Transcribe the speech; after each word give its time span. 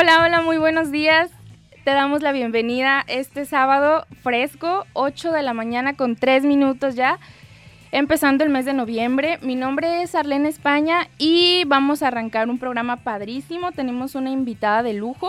Hola, 0.00 0.22
hola, 0.24 0.40
muy 0.40 0.56
buenos 0.56 0.90
días. 0.90 1.30
Te 1.84 1.90
damos 1.90 2.22
la 2.22 2.32
bienvenida 2.32 3.04
este 3.06 3.44
sábado 3.44 4.06
fresco, 4.22 4.86
8 4.94 5.30
de 5.30 5.42
la 5.42 5.52
mañana 5.52 5.94
con 5.94 6.16
3 6.16 6.44
minutos 6.44 6.94
ya, 6.94 7.18
empezando 7.92 8.42
el 8.42 8.48
mes 8.48 8.64
de 8.64 8.72
noviembre. 8.72 9.38
Mi 9.42 9.56
nombre 9.56 10.00
es 10.00 10.14
Arlene 10.14 10.48
España 10.48 11.08
y 11.18 11.64
vamos 11.66 12.02
a 12.02 12.08
arrancar 12.08 12.48
un 12.48 12.58
programa 12.58 12.96
padrísimo. 12.96 13.72
Tenemos 13.72 14.14
una 14.14 14.30
invitada 14.30 14.82
de 14.82 14.94
lujo 14.94 15.28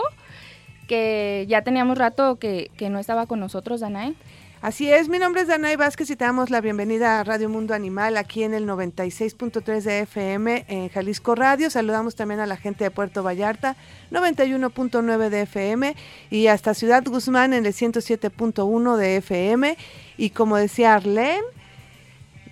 que 0.88 1.44
ya 1.50 1.60
teníamos 1.60 1.98
rato 1.98 2.38
que, 2.38 2.70
que 2.78 2.88
no 2.88 2.98
estaba 2.98 3.26
con 3.26 3.40
nosotros, 3.40 3.80
Danae. 3.80 4.14
Así 4.62 4.92
es, 4.92 5.08
mi 5.08 5.18
nombre 5.18 5.42
es 5.42 5.48
Danay 5.48 5.74
Vázquez 5.74 6.08
y 6.10 6.14
te 6.14 6.24
damos 6.24 6.48
la 6.48 6.60
bienvenida 6.60 7.18
a 7.18 7.24
Radio 7.24 7.48
Mundo 7.48 7.74
Animal 7.74 8.16
aquí 8.16 8.44
en 8.44 8.54
el 8.54 8.64
96.3 8.64 9.82
de 9.82 9.98
FM 10.02 10.66
en 10.68 10.88
Jalisco 10.88 11.34
Radio. 11.34 11.68
Saludamos 11.68 12.14
también 12.14 12.38
a 12.38 12.46
la 12.46 12.56
gente 12.56 12.84
de 12.84 12.92
Puerto 12.92 13.24
Vallarta, 13.24 13.74
91.9 14.12 15.30
de 15.30 15.40
FM 15.40 15.96
y 16.30 16.46
hasta 16.46 16.74
Ciudad 16.74 17.02
Guzmán 17.04 17.54
en 17.54 17.66
el 17.66 17.72
107.1 17.72 18.96
de 18.96 19.16
FM. 19.16 19.76
Y 20.16 20.30
como 20.30 20.56
decía 20.56 20.94
Arlene, 20.94 21.42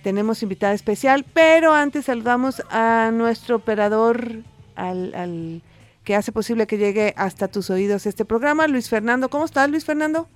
tenemos 0.03 0.43
invitada 0.43 0.73
especial, 0.73 1.25
pero 1.33 1.71
antes 1.73 2.07
saludamos 2.07 2.61
a 2.69 3.11
nuestro 3.13 3.55
operador, 3.55 4.43
al, 4.75 5.15
al 5.15 5.61
que 6.03 6.17
hace 6.17 6.33
posible 6.33 6.67
que 6.67 6.77
llegue 6.77 7.13
hasta 7.15 7.47
tus 7.47 7.69
oídos 7.69 8.05
este 8.05 8.25
programa, 8.25 8.67
Luis 8.67 8.89
Fernando. 8.89 9.29
¿Cómo 9.29 9.45
estás, 9.45 9.69
Luis 9.69 9.85
Fernando? 9.85 10.27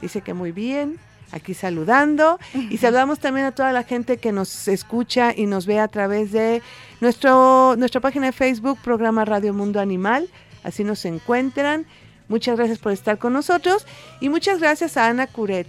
Dice 0.00 0.20
que 0.20 0.32
muy 0.32 0.52
bien 0.52 1.00
aquí 1.32 1.54
saludando 1.54 2.38
y 2.70 2.78
saludamos 2.78 3.18
también 3.18 3.46
a 3.46 3.52
toda 3.52 3.72
la 3.72 3.82
gente 3.82 4.18
que 4.18 4.32
nos 4.32 4.68
escucha 4.68 5.32
y 5.36 5.46
nos 5.46 5.66
ve 5.66 5.80
a 5.80 5.88
través 5.88 6.32
de 6.32 6.62
nuestro, 7.00 7.74
nuestra 7.76 8.00
página 8.00 8.26
de 8.26 8.32
Facebook, 8.32 8.78
programa 8.82 9.24
Radio 9.24 9.52
Mundo 9.52 9.80
Animal, 9.80 10.28
así 10.62 10.84
nos 10.84 11.04
encuentran. 11.04 11.86
Muchas 12.28 12.56
gracias 12.56 12.78
por 12.78 12.92
estar 12.92 13.18
con 13.18 13.32
nosotros 13.32 13.86
y 14.20 14.28
muchas 14.28 14.60
gracias 14.60 14.96
a 14.96 15.08
Ana 15.08 15.26
Curet, 15.26 15.66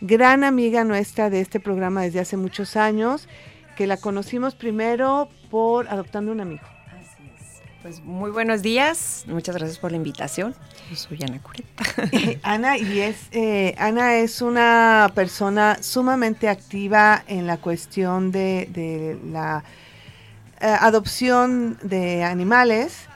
gran 0.00 0.44
amiga 0.44 0.84
nuestra 0.84 1.28
de 1.28 1.40
este 1.40 1.60
programa 1.60 2.02
desde 2.02 2.20
hace 2.20 2.36
muchos 2.36 2.76
años, 2.76 3.28
que 3.76 3.86
la 3.86 3.96
conocimos 3.96 4.54
primero 4.54 5.28
por 5.50 5.88
Adoptando 5.88 6.32
un 6.32 6.40
Amigo. 6.40 6.77
Pues 7.82 8.02
muy 8.02 8.32
buenos 8.32 8.62
días, 8.62 9.22
muchas 9.28 9.54
gracias 9.54 9.78
por 9.78 9.92
la 9.92 9.98
invitación. 9.98 10.52
Yo 10.90 10.96
soy 10.96 11.18
Ana 11.22 11.40
Cureta. 11.40 11.84
Ana, 12.42 12.76
y 12.76 12.98
es, 12.98 13.28
eh, 13.30 13.76
Ana 13.78 14.16
es 14.16 14.42
una 14.42 15.12
persona 15.14 15.78
sumamente 15.80 16.48
activa 16.48 17.22
en 17.28 17.46
la 17.46 17.58
cuestión 17.58 18.32
de, 18.32 18.68
de 18.72 19.16
la 19.30 19.62
eh, 20.60 20.66
adopción 20.66 21.78
de 21.82 22.24
animales, 22.24 23.06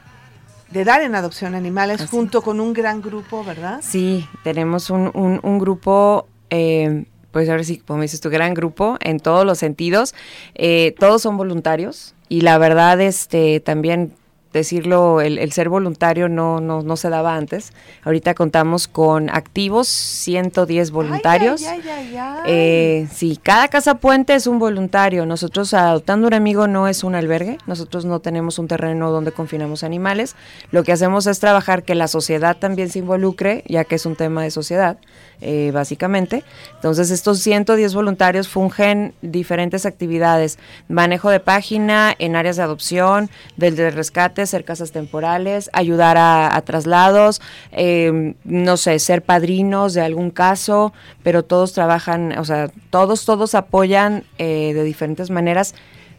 de 0.71 0.85
dar 0.85 1.01
en 1.01 1.15
adopción 1.15 1.55
animales, 1.55 1.99
Así 1.99 2.09
junto 2.09 2.41
con 2.41 2.61
un 2.61 2.71
gran 2.71 3.01
grupo, 3.01 3.43
¿verdad? 3.43 3.81
Sí, 3.83 4.25
tenemos 4.45 4.89
un, 4.89 5.11
un, 5.13 5.41
un 5.43 5.59
grupo, 5.59 6.29
eh, 6.49 7.03
pues 7.31 7.49
ahora 7.49 7.65
sí, 7.65 7.79
como 7.79 8.01
dices 8.01 8.21
tu 8.21 8.29
gran 8.29 8.53
grupo, 8.53 8.95
en 9.01 9.19
todos 9.19 9.45
los 9.45 9.57
sentidos. 9.57 10.15
Eh, 10.55 10.95
todos 10.97 11.21
son 11.21 11.35
voluntarios 11.35 12.15
y 12.29 12.41
la 12.41 12.57
verdad, 12.57 13.01
este, 13.01 13.59
también 13.59 14.13
decirlo, 14.59 15.21
el, 15.21 15.37
el, 15.37 15.51
ser 15.51 15.69
voluntario 15.69 16.29
no, 16.29 16.59
no, 16.59 16.81
no 16.81 16.95
se 16.95 17.09
daba 17.09 17.35
antes. 17.35 17.73
Ahorita 18.03 18.33
contamos 18.33 18.87
con 18.87 19.29
activos 19.29 19.87
110 19.87 20.91
voluntarios. 20.91 21.63
Ay, 21.63 21.81
ay, 21.83 22.17
ay, 22.17 22.41
eh, 22.45 23.07
sí, 23.11 23.39
cada 23.41 23.67
casa 23.67 23.95
puente 23.95 24.35
es 24.35 24.47
un 24.47 24.59
voluntario. 24.59 25.25
Nosotros 25.25 25.73
adoptando 25.73 26.27
un 26.27 26.33
amigo 26.33 26.67
no 26.67 26.87
es 26.87 27.03
un 27.03 27.15
albergue. 27.15 27.57
Nosotros 27.67 28.05
no 28.05 28.19
tenemos 28.19 28.59
un 28.59 28.67
terreno 28.67 29.11
donde 29.11 29.31
confinamos 29.31 29.83
animales. 29.83 30.35
Lo 30.71 30.83
que 30.83 30.91
hacemos 30.91 31.27
es 31.27 31.39
trabajar 31.39 31.83
que 31.83 31.95
la 31.95 32.07
sociedad 32.07 32.57
también 32.57 32.89
se 32.89 32.99
involucre, 32.99 33.63
ya 33.67 33.83
que 33.83 33.95
es 33.95 34.05
un 34.05 34.15
tema 34.15 34.43
de 34.43 34.51
sociedad. 34.51 34.97
Eh, 35.45 35.71
básicamente. 35.73 36.41
Entonces 36.75 37.11
estos 37.11 37.39
110 37.39 37.93
voluntarios 37.93 38.47
fungen 38.47 39.13
diferentes 39.21 39.85
actividades, 39.85 40.57
manejo 40.87 41.29
de 41.29 41.41
página 41.41 42.15
en 42.17 42.37
áreas 42.37 42.55
de 42.55 42.63
adopción, 42.63 43.29
del 43.57 43.75
de 43.75 43.91
rescate, 43.91 44.45
ser 44.45 44.63
casas 44.63 44.93
temporales, 44.93 45.69
ayudar 45.73 46.15
a, 46.17 46.61
traslados, 46.61 47.41
eh, 47.73 48.35
no 48.45 48.77
sé, 48.77 48.99
ser 48.99 49.21
padrinos 49.21 49.93
de 49.93 49.99
algún 49.99 50.31
caso, 50.31 50.93
pero 51.23 51.43
todos 51.43 51.73
trabajan, 51.73 52.39
o 52.39 52.45
sea, 52.45 52.71
todos, 52.89 53.25
todos 53.25 53.53
apoyan 53.53 54.23
eh, 54.37 54.71
de 54.73 54.83
diferentes 54.85 55.29
maneras 55.29 55.75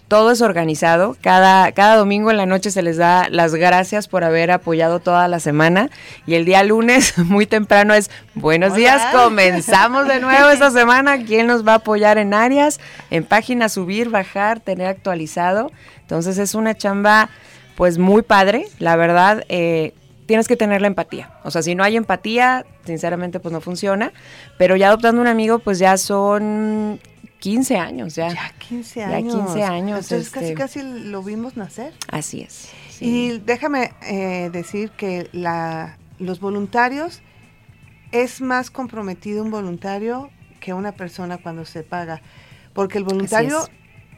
todo 0.09 0.31
es 0.33 0.43
organizado. 0.43 1.17
Cada, 1.21 1.73
cada 1.73 1.97
domingo 1.97 2.31
en 2.31 2.37
la 2.37 2.47
noche 2.47 2.71
se 2.71 2.83
les 2.83 2.97
da 2.97 3.29
las 3.31 3.55
gracias 3.55 4.07
por 4.07 4.23
haber 4.25 4.51
apoyado 4.51 5.01
toda 5.01 5.27
la 5.29 5.41
semana. 5.41 5.91
Y 6.27 6.35
el 6.35 6.45
día 6.45 6.63
lunes, 6.63 7.17
muy 7.19 7.47
temprano, 7.47 7.95
es 7.95 8.11
buenos 8.35 8.73
Hola. 8.73 8.79
días. 8.79 9.03
Comenzamos 9.13 10.07
de 10.07 10.21
nuevo 10.21 10.51
esta 10.51 10.71
semana. 10.73 11.25
¿Quién 11.25 11.47
nos 11.47 11.67
va 11.67 11.73
a 11.73 11.77
apoyar 11.77 12.19
en 12.19 12.35
áreas? 12.35 12.81
En 13.11 13.25
páginas, 13.25 13.73
subir, 13.73 14.11
bajar, 14.11 14.61
tener 14.61 14.89
actualizado. 14.89 15.71
Entonces 16.03 16.39
es 16.39 16.55
una 16.55 16.75
chamba, 16.75 17.31
pues 17.75 17.99
muy 17.99 18.23
padre. 18.23 18.67
La 18.79 18.97
verdad, 18.97 19.45
eh, 19.49 19.95
tienes 20.27 20.49
que 20.49 20.57
tener 20.57 20.81
la 20.83 20.87
empatía. 20.87 21.31
O 21.45 21.51
sea, 21.51 21.63
si 21.63 21.75
no 21.75 21.83
hay 21.83 21.97
empatía, 21.97 22.67
sinceramente, 22.85 23.41
pues 23.41 23.53
no 23.53 23.61
funciona. 23.61 24.13
Pero 24.59 24.77
ya 24.77 24.89
adoptando 24.89 25.21
un 25.23 25.29
amigo, 25.29 25.61
pues 25.61 25.79
ya 25.79 25.97
son 25.97 27.01
15 27.45 27.77
años 27.77 28.15
ya. 28.15 28.29
Ya 28.33 28.55
15 28.59 29.03
años. 29.05 29.35
Ya 29.35 29.43
15 29.45 29.63
años. 29.65 30.11
Entonces 30.11 30.27
este... 30.29 30.55
casi 30.55 30.81
casi 30.81 30.83
lo 30.83 31.23
vimos 31.23 31.59
nacer. 31.59 31.93
Así 32.11 32.41
es. 32.41 32.71
Sí. 32.89 33.05
Y 33.05 33.39
déjame 33.39 33.93
eh, 34.03 34.49
decir 34.51 34.91
que 34.93 35.29
la, 35.33 35.99
los 36.19 36.41
voluntarios, 36.41 37.21
es 38.13 38.41
más 38.41 38.71
comprometido 38.71 39.43
un 39.43 39.51
voluntario 39.51 40.31
que 40.59 40.73
una 40.73 40.93
persona 40.93 41.37
cuando 41.37 41.67
se 41.67 41.83
paga. 41.83 42.23
Porque 42.73 42.97
el 42.97 43.05
voluntario 43.05 43.61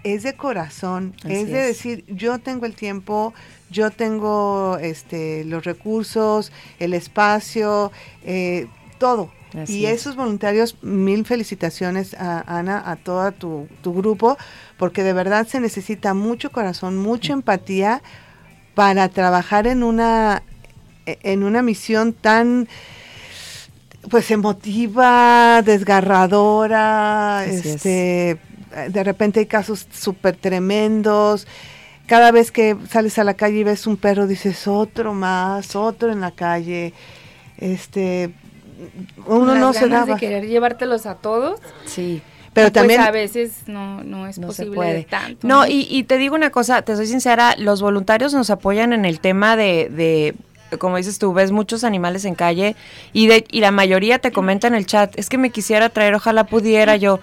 es. 0.04 0.18
es. 0.18 0.22
de 0.22 0.36
corazón, 0.36 1.14
Así 1.24 1.32
es 1.32 1.48
de 1.48 1.58
decir, 1.58 2.04
yo 2.06 2.38
tengo 2.38 2.64
el 2.64 2.76
tiempo, 2.76 3.34
yo 3.70 3.90
tengo 3.90 4.78
este, 4.80 5.44
los 5.44 5.64
recursos, 5.64 6.52
el 6.78 6.94
espacio, 6.94 7.90
eh, 8.22 8.68
todo. 8.98 9.32
Así 9.56 9.80
y 9.80 9.86
esos 9.86 10.12
es. 10.12 10.16
voluntarios, 10.16 10.76
mil 10.82 11.24
felicitaciones 11.24 12.14
a 12.14 12.58
Ana, 12.58 12.82
a 12.84 12.96
todo 12.96 13.32
tu, 13.32 13.68
tu, 13.82 13.94
grupo, 13.94 14.36
porque 14.76 15.02
de 15.02 15.12
verdad 15.12 15.46
se 15.46 15.60
necesita 15.60 16.14
mucho 16.14 16.50
corazón, 16.50 16.98
mucha 16.98 17.32
empatía 17.32 18.02
para 18.74 19.08
trabajar 19.08 19.66
en 19.66 19.82
una, 19.82 20.42
en 21.06 21.42
una 21.42 21.62
misión 21.62 22.12
tan 22.12 22.68
pues 24.10 24.30
emotiva, 24.30 25.62
desgarradora, 25.62 27.40
Así 27.40 27.68
este, 27.68 28.30
es. 28.32 28.92
de 28.92 29.04
repente 29.04 29.40
hay 29.40 29.46
casos 29.46 29.86
súper 29.90 30.36
tremendos. 30.36 31.46
Cada 32.06 32.30
vez 32.30 32.52
que 32.52 32.76
sales 32.88 33.18
a 33.18 33.24
la 33.24 33.34
calle 33.34 33.58
y 33.58 33.64
ves 33.64 33.86
un 33.86 33.96
perro, 33.96 34.26
dices 34.26 34.68
otro 34.68 35.12
más, 35.12 35.74
otro 35.74 36.12
en 36.12 36.20
la 36.20 36.30
calle. 36.30 36.92
Este, 37.58 38.32
uno 39.26 39.52
Las 39.52 39.58
no 39.60 39.72
se 39.72 39.88
daba. 39.88 40.14
de 40.14 40.20
querer 40.20 40.46
llevártelos 40.46 41.06
a 41.06 41.16
todos. 41.16 41.60
Sí. 41.84 42.22
Pero 42.52 42.72
también 42.72 43.00
pues 43.00 43.08
a 43.08 43.12
veces 43.12 43.52
no, 43.66 44.02
no 44.02 44.26
es 44.26 44.38
no 44.38 44.46
posible 44.46 44.70
se 44.70 44.74
puede. 44.76 45.04
tanto. 45.04 45.46
No, 45.46 45.60
¿no? 45.60 45.66
Y, 45.66 45.86
y, 45.90 46.04
te 46.04 46.16
digo 46.16 46.34
una 46.34 46.48
cosa, 46.50 46.80
te 46.80 46.96
soy 46.96 47.06
sincera, 47.06 47.54
los 47.58 47.82
voluntarios 47.82 48.32
nos 48.32 48.48
apoyan 48.48 48.94
en 48.94 49.04
el 49.04 49.20
tema 49.20 49.56
de, 49.56 49.90
de 49.90 50.34
como 50.78 50.96
dices 50.96 51.18
tú, 51.18 51.32
ves 51.32 51.52
muchos 51.52 51.84
animales 51.84 52.24
en 52.24 52.34
calle 52.34 52.74
y, 53.12 53.26
de, 53.26 53.44
y 53.50 53.60
la 53.60 53.70
mayoría 53.70 54.18
te 54.18 54.32
comenta 54.32 54.66
en 54.66 54.74
el 54.74 54.86
chat, 54.86 55.16
es 55.18 55.28
que 55.28 55.38
me 55.38 55.50
quisiera 55.50 55.90
traer, 55.90 56.14
ojalá 56.14 56.44
pudiera 56.44 56.96
yo. 56.96 57.20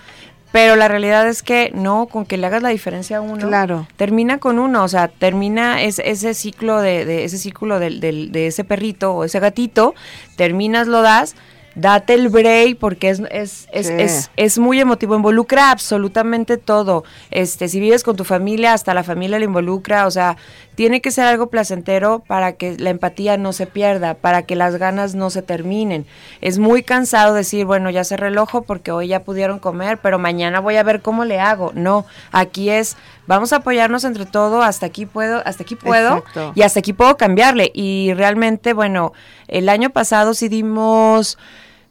Pero 0.54 0.76
la 0.76 0.88
realidad 0.88 1.28
es 1.28 1.42
que 1.42 1.72
no, 1.74 2.06
con 2.06 2.28
que 2.28 2.38
le 2.38 2.46
hagas 2.46 2.62
la 2.62 2.70
diferencia 2.70 3.18
a 3.18 3.22
uno, 3.22 3.48
claro. 3.48 3.88
termina 3.98 4.38
con 4.38 4.60
uno, 4.60 4.84
o 4.84 4.88
sea, 4.88 5.08
termina 5.08 5.82
es, 5.82 5.98
ese 5.98 6.36
ciclo 6.36 6.80
de, 6.80 7.06
de 7.06 7.24
ese 7.24 7.40
de, 7.40 7.90
de, 7.90 8.28
de, 8.30 8.48
ese 8.48 8.64
perrito 8.64 9.16
o 9.16 9.24
ese 9.24 9.40
gatito, 9.40 9.96
terminas, 10.36 10.86
lo 10.86 11.02
das, 11.02 11.36
date 11.76 12.14
el 12.14 12.30
break 12.30 12.78
porque 12.78 13.10
es, 13.10 13.22
es, 13.32 13.68
es, 13.72 13.90
es, 13.90 14.32
es, 14.36 14.58
muy 14.60 14.80
emotivo, 14.80 15.16
involucra 15.16 15.72
absolutamente 15.72 16.58
todo. 16.58 17.04
Este, 17.32 17.68
si 17.68 17.80
vives 17.80 18.04
con 18.04 18.16
tu 18.16 18.24
familia, 18.24 18.74
hasta 18.74 18.94
la 18.94 19.04
familia 19.04 19.40
le 19.40 19.46
involucra, 19.46 20.06
o 20.06 20.12
sea, 20.12 20.38
tiene 20.76 21.02
que 21.02 21.12
ser 21.12 21.26
algo 21.26 21.48
placentero 21.48 22.20
para 22.20 22.54
que 22.54 22.78
la 22.78 22.90
empatía 22.90 23.38
no 23.38 23.54
se 23.54 23.68
pierda, 23.68 24.16
para 24.16 24.44
que 24.44 24.56
las 24.56 24.78
ganas 24.78 25.16
no 25.16 25.30
se 25.30 25.42
terminen. 25.42 26.06
Es 26.42 26.58
muy 26.60 26.84
cansado 26.84 27.34
decir, 27.34 27.66
bueno, 27.66 27.90
ya 27.90 28.04
se 28.04 28.18
relojo 28.18 28.64
porque 28.64 28.92
hoy 28.92 29.08
ya 29.08 29.24
pudieron 29.24 29.60
comer, 29.60 30.00
pero 30.00 30.20
mañana 30.20 30.60
voy 30.60 30.76
a 30.78 30.84
ver 30.84 31.02
cómo 31.02 31.26
le 31.26 31.40
hago. 31.40 31.72
No, 31.76 32.06
aquí 32.32 32.70
es, 32.70 32.98
vamos 33.28 33.54
a 33.54 33.58
apoyarnos 33.58 34.04
entre 34.04 34.26
todo, 34.26 34.62
hasta 34.64 34.88
aquí 34.88 35.06
puedo, 35.06 35.42
hasta 35.46 35.64
aquí 35.64 35.76
puedo 35.76 36.24
y 36.56 36.62
hasta 36.64 36.80
aquí 36.80 36.94
puedo 36.94 37.18
cambiarle. 37.18 37.72
Y 37.74 38.14
realmente, 38.14 38.74
bueno, 38.74 39.14
el 39.54 39.70
año 39.70 39.92
pasado 39.92 40.34
sí 40.34 40.50
dimos 40.50 41.38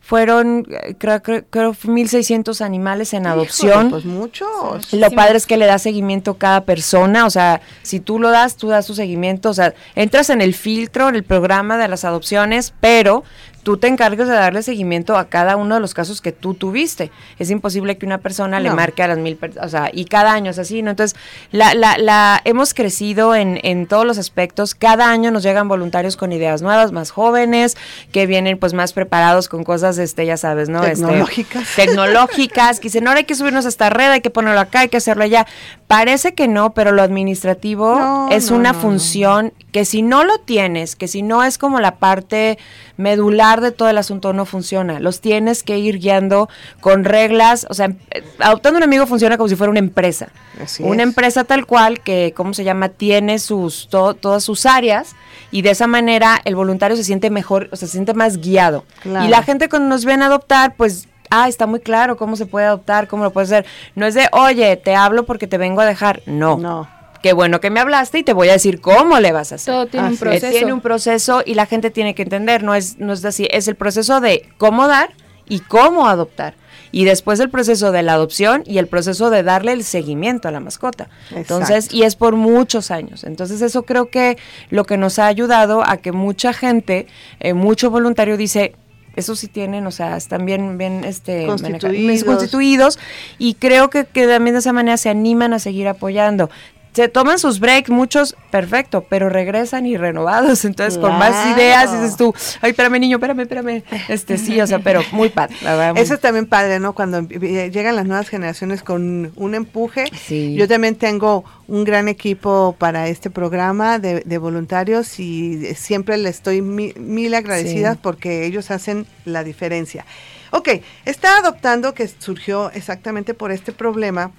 fueron 0.02 0.66
creo, 0.98 1.22
creo, 1.22 1.44
creo 1.48 1.76
1600 1.84 2.60
animales 2.60 3.14
en 3.14 3.26
adopción. 3.26 3.88
pues 3.88 4.04
muchos. 4.04 4.92
Lo 4.92 5.10
padre 5.12 5.36
es 5.36 5.46
que 5.46 5.56
le 5.56 5.66
da 5.66 5.78
seguimiento 5.78 6.34
cada 6.34 6.64
persona, 6.64 7.24
o 7.24 7.30
sea, 7.30 7.60
si 7.82 8.00
tú 8.00 8.18
lo 8.18 8.30
das, 8.30 8.56
tú 8.56 8.68
das 8.68 8.86
tu 8.86 8.94
seguimiento, 8.94 9.50
o 9.50 9.54
sea, 9.54 9.74
entras 9.94 10.28
en 10.30 10.40
el 10.40 10.54
filtro, 10.54 11.08
en 11.08 11.14
el 11.14 11.22
programa 11.22 11.78
de 11.78 11.86
las 11.86 12.04
adopciones, 12.04 12.74
pero 12.80 13.22
tú 13.62 13.76
te 13.76 13.86
encargas 13.86 14.28
de 14.28 14.34
darle 14.34 14.62
seguimiento 14.62 15.16
a 15.16 15.28
cada 15.28 15.56
uno 15.56 15.76
de 15.76 15.80
los 15.80 15.94
casos 15.94 16.20
que 16.20 16.32
tú 16.32 16.54
tuviste. 16.54 17.10
Es 17.38 17.50
imposible 17.50 17.96
que 17.96 18.06
una 18.06 18.18
persona 18.18 18.60
le 18.60 18.70
marque 18.70 19.02
a 19.02 19.08
las 19.08 19.18
mil 19.18 19.36
personas, 19.36 19.66
o 19.66 19.70
sea, 19.70 19.90
y 19.92 20.04
cada 20.06 20.32
año 20.32 20.50
es 20.50 20.58
así, 20.58 20.82
¿no? 20.82 20.90
Entonces, 20.90 21.18
la, 21.50 21.74
la, 21.74 21.96
la, 21.98 22.40
hemos 22.44 22.74
crecido 22.74 23.34
en, 23.34 23.60
en 23.62 23.86
todos 23.86 24.04
los 24.04 24.18
aspectos. 24.18 24.74
Cada 24.74 25.10
año 25.10 25.30
nos 25.30 25.42
llegan 25.42 25.68
voluntarios 25.68 26.16
con 26.16 26.32
ideas 26.32 26.62
nuevas, 26.62 26.92
más 26.92 27.10
jóvenes, 27.10 27.76
que 28.10 28.26
vienen 28.26 28.58
pues 28.58 28.74
más 28.74 28.92
preparados 28.92 29.48
con 29.48 29.64
cosas, 29.64 29.98
este, 29.98 30.26
ya 30.26 30.36
sabes, 30.36 30.68
¿no? 30.68 30.82
Este, 30.84 31.06
tecnológicas. 31.06 31.62
Este, 31.62 31.86
tecnológicas, 31.86 32.80
que 32.80 32.84
dicen, 32.84 33.06
ahora 33.06 33.18
hay 33.18 33.24
que 33.24 33.34
subirnos 33.34 33.66
a 33.66 33.68
esta 33.68 33.90
red, 33.90 34.10
hay 34.10 34.20
que 34.20 34.30
ponerlo 34.30 34.60
acá, 34.60 34.80
hay 34.80 34.88
que 34.88 34.96
hacerlo 34.96 35.24
allá. 35.24 35.46
Parece 35.86 36.34
que 36.34 36.48
no, 36.48 36.74
pero 36.74 36.92
lo 36.92 37.02
administrativo 37.02 37.94
no, 37.96 38.28
es 38.30 38.50
no, 38.50 38.56
una 38.56 38.74
función 38.74 39.52
que 39.72 39.84
si 39.84 40.02
no 40.02 40.24
lo 40.24 40.38
tienes, 40.38 40.96
que 40.96 41.08
si 41.08 41.22
no 41.22 41.44
es 41.44 41.58
como 41.58 41.80
la 41.80 41.96
parte 41.96 42.58
medular 42.96 43.51
de 43.60 43.72
todo 43.72 43.88
el 43.88 43.98
asunto 43.98 44.32
no 44.32 44.46
funciona. 44.46 45.00
Los 45.00 45.20
tienes 45.20 45.62
que 45.62 45.78
ir 45.78 45.98
guiando 45.98 46.48
con 46.80 47.04
reglas. 47.04 47.66
O 47.68 47.74
sea, 47.74 47.92
adoptando 48.38 48.78
un 48.78 48.82
amigo 48.82 49.06
funciona 49.06 49.36
como 49.36 49.48
si 49.48 49.56
fuera 49.56 49.70
una 49.70 49.80
empresa. 49.80 50.28
Así 50.62 50.82
una 50.82 51.02
es. 51.02 51.08
empresa 51.08 51.44
tal 51.44 51.66
cual 51.66 52.00
que, 52.00 52.32
¿cómo 52.36 52.54
se 52.54 52.64
llama? 52.64 52.88
Tiene 52.88 53.38
sus 53.38 53.88
to, 53.88 54.14
todas 54.14 54.44
sus 54.44 54.66
áreas 54.66 55.14
y 55.50 55.62
de 55.62 55.70
esa 55.70 55.86
manera 55.86 56.40
el 56.44 56.56
voluntario 56.56 56.96
se 56.96 57.04
siente 57.04 57.30
mejor, 57.30 57.68
o 57.72 57.76
sea, 57.76 57.86
se 57.86 57.92
siente 57.92 58.14
más 58.14 58.38
guiado. 58.38 58.84
Claro. 59.02 59.26
Y 59.26 59.28
la 59.28 59.42
gente 59.42 59.68
cuando 59.68 59.88
nos 59.88 60.04
ven 60.04 60.22
adoptar, 60.22 60.74
pues 60.76 61.08
ah, 61.30 61.48
está 61.48 61.66
muy 61.66 61.80
claro 61.80 62.16
cómo 62.16 62.36
se 62.36 62.46
puede 62.46 62.66
adoptar, 62.66 63.08
cómo 63.08 63.24
lo 63.24 63.32
puedes 63.32 63.50
hacer. 63.50 63.66
No 63.94 64.06
es 64.06 64.14
de, 64.14 64.28
oye, 64.32 64.76
te 64.76 64.94
hablo 64.94 65.24
porque 65.24 65.46
te 65.46 65.58
vengo 65.58 65.80
a 65.80 65.86
dejar. 65.86 66.22
No. 66.26 66.56
No. 66.56 66.88
Qué 67.22 67.32
bueno 67.32 67.60
que 67.60 67.70
me 67.70 67.80
hablaste 67.80 68.18
y 68.18 68.22
te 68.22 68.32
voy 68.32 68.48
a 68.48 68.52
decir 68.52 68.80
cómo 68.80 69.20
le 69.20 69.32
vas 69.32 69.52
a 69.52 69.54
hacer. 69.54 69.72
Todo 69.74 69.86
tiene 69.86 70.06
Así 70.08 70.12
un 70.12 70.14
es. 70.14 70.20
proceso. 70.20 70.50
Tiene 70.58 70.72
un 70.72 70.80
proceso 70.80 71.42
y 71.46 71.54
la 71.54 71.66
gente 71.66 71.90
tiene 71.90 72.14
que 72.14 72.22
entender, 72.22 72.62
no 72.64 72.74
es, 72.74 72.98
no 72.98 73.12
es 73.12 73.24
así, 73.24 73.46
es 73.50 73.68
el 73.68 73.76
proceso 73.76 74.20
de 74.20 74.48
cómo 74.58 74.88
dar 74.88 75.10
y 75.48 75.60
cómo 75.60 76.08
adoptar. 76.08 76.54
Y 76.94 77.04
después 77.06 77.40
el 77.40 77.48
proceso 77.48 77.90
de 77.90 78.02
la 78.02 78.12
adopción 78.14 78.64
y 78.66 78.76
el 78.78 78.86
proceso 78.86 79.30
de 79.30 79.42
darle 79.42 79.72
el 79.72 79.82
seguimiento 79.82 80.48
a 80.48 80.50
la 80.50 80.60
mascota. 80.60 81.08
Entonces, 81.34 81.90
y 81.92 82.02
es 82.02 82.16
por 82.16 82.36
muchos 82.36 82.90
años. 82.90 83.24
Entonces, 83.24 83.62
eso 83.62 83.84
creo 83.84 84.10
que 84.10 84.36
lo 84.68 84.84
que 84.84 84.98
nos 84.98 85.18
ha 85.18 85.26
ayudado 85.26 85.82
a 85.88 85.96
que 85.96 86.12
mucha 86.12 86.52
gente, 86.52 87.06
eh, 87.40 87.54
mucho 87.54 87.90
voluntario 87.90 88.36
dice, 88.36 88.74
eso 89.16 89.36
sí 89.36 89.46
tienen, 89.48 89.86
o 89.86 89.90
sea, 89.90 90.16
están 90.18 90.44
bien, 90.44 90.76
bien 90.76 91.04
este, 91.04 91.46
Constituidos. 91.46 91.94
maneja- 92.04 92.26
constituidos 92.26 92.98
y 93.38 93.54
creo 93.54 93.88
que, 93.88 94.04
que 94.04 94.26
también 94.26 94.54
de 94.54 94.60
esa 94.60 94.72
manera 94.74 94.96
se 94.98 95.08
animan 95.08 95.54
a 95.54 95.58
seguir 95.60 95.88
apoyando. 95.88 96.50
Se 96.94 97.08
toman 97.08 97.38
sus 97.38 97.58
breaks, 97.58 97.88
muchos, 97.88 98.36
perfecto, 98.50 99.06
pero 99.08 99.30
regresan 99.30 99.86
y 99.86 99.96
renovados, 99.96 100.64
entonces 100.66 100.98
con 100.98 101.16
más 101.18 101.56
ideas 101.56 101.90
dices 101.90 102.16
tú, 102.18 102.34
ay, 102.60 102.72
espérame 102.72 103.00
niño, 103.00 103.16
espérame, 103.16 103.40
espérame, 103.40 103.82
este 104.08 104.36
sí, 104.36 104.60
o 104.60 104.66
sea, 104.66 104.78
pero 104.80 105.00
muy 105.12 105.30
padre, 105.30 105.56
la 105.62 105.74
verdad. 105.74 105.92
muy- 105.94 106.02
Eso 106.02 106.14
es 106.14 106.20
también 106.20 106.44
padre, 106.46 106.80
¿no? 106.80 106.92
Cuando 106.94 107.18
eh, 107.30 107.70
llegan 107.72 107.96
las 107.96 108.04
nuevas 108.04 108.28
generaciones 108.28 108.82
con 108.82 109.32
un 109.36 109.54
empuje. 109.54 110.04
Sí. 110.26 110.54
Yo 110.54 110.68
también 110.68 110.96
tengo 110.96 111.44
un 111.66 111.84
gran 111.84 112.08
equipo 112.08 112.76
para 112.78 113.08
este 113.08 113.30
programa 113.30 113.98
de, 113.98 114.20
de 114.20 114.36
voluntarios 114.38 115.18
y 115.18 115.74
siempre 115.74 116.18
les 116.18 116.36
estoy 116.36 116.60
mi- 116.60 116.92
mil 116.96 117.32
agradecidas 117.34 117.94
Sí. 117.94 118.00
porque 118.02 118.44
ellos 118.44 118.70
hacen 118.70 119.06
la 119.24 119.44
diferencia. 119.44 120.04
Ok, 120.50 120.68
está 121.06 121.38
adoptando 121.38 121.94
que 121.94 122.06
surgió 122.06 122.70
exactamente 122.72 123.32
por 123.32 123.50
este 123.50 123.72
problema 123.72 124.30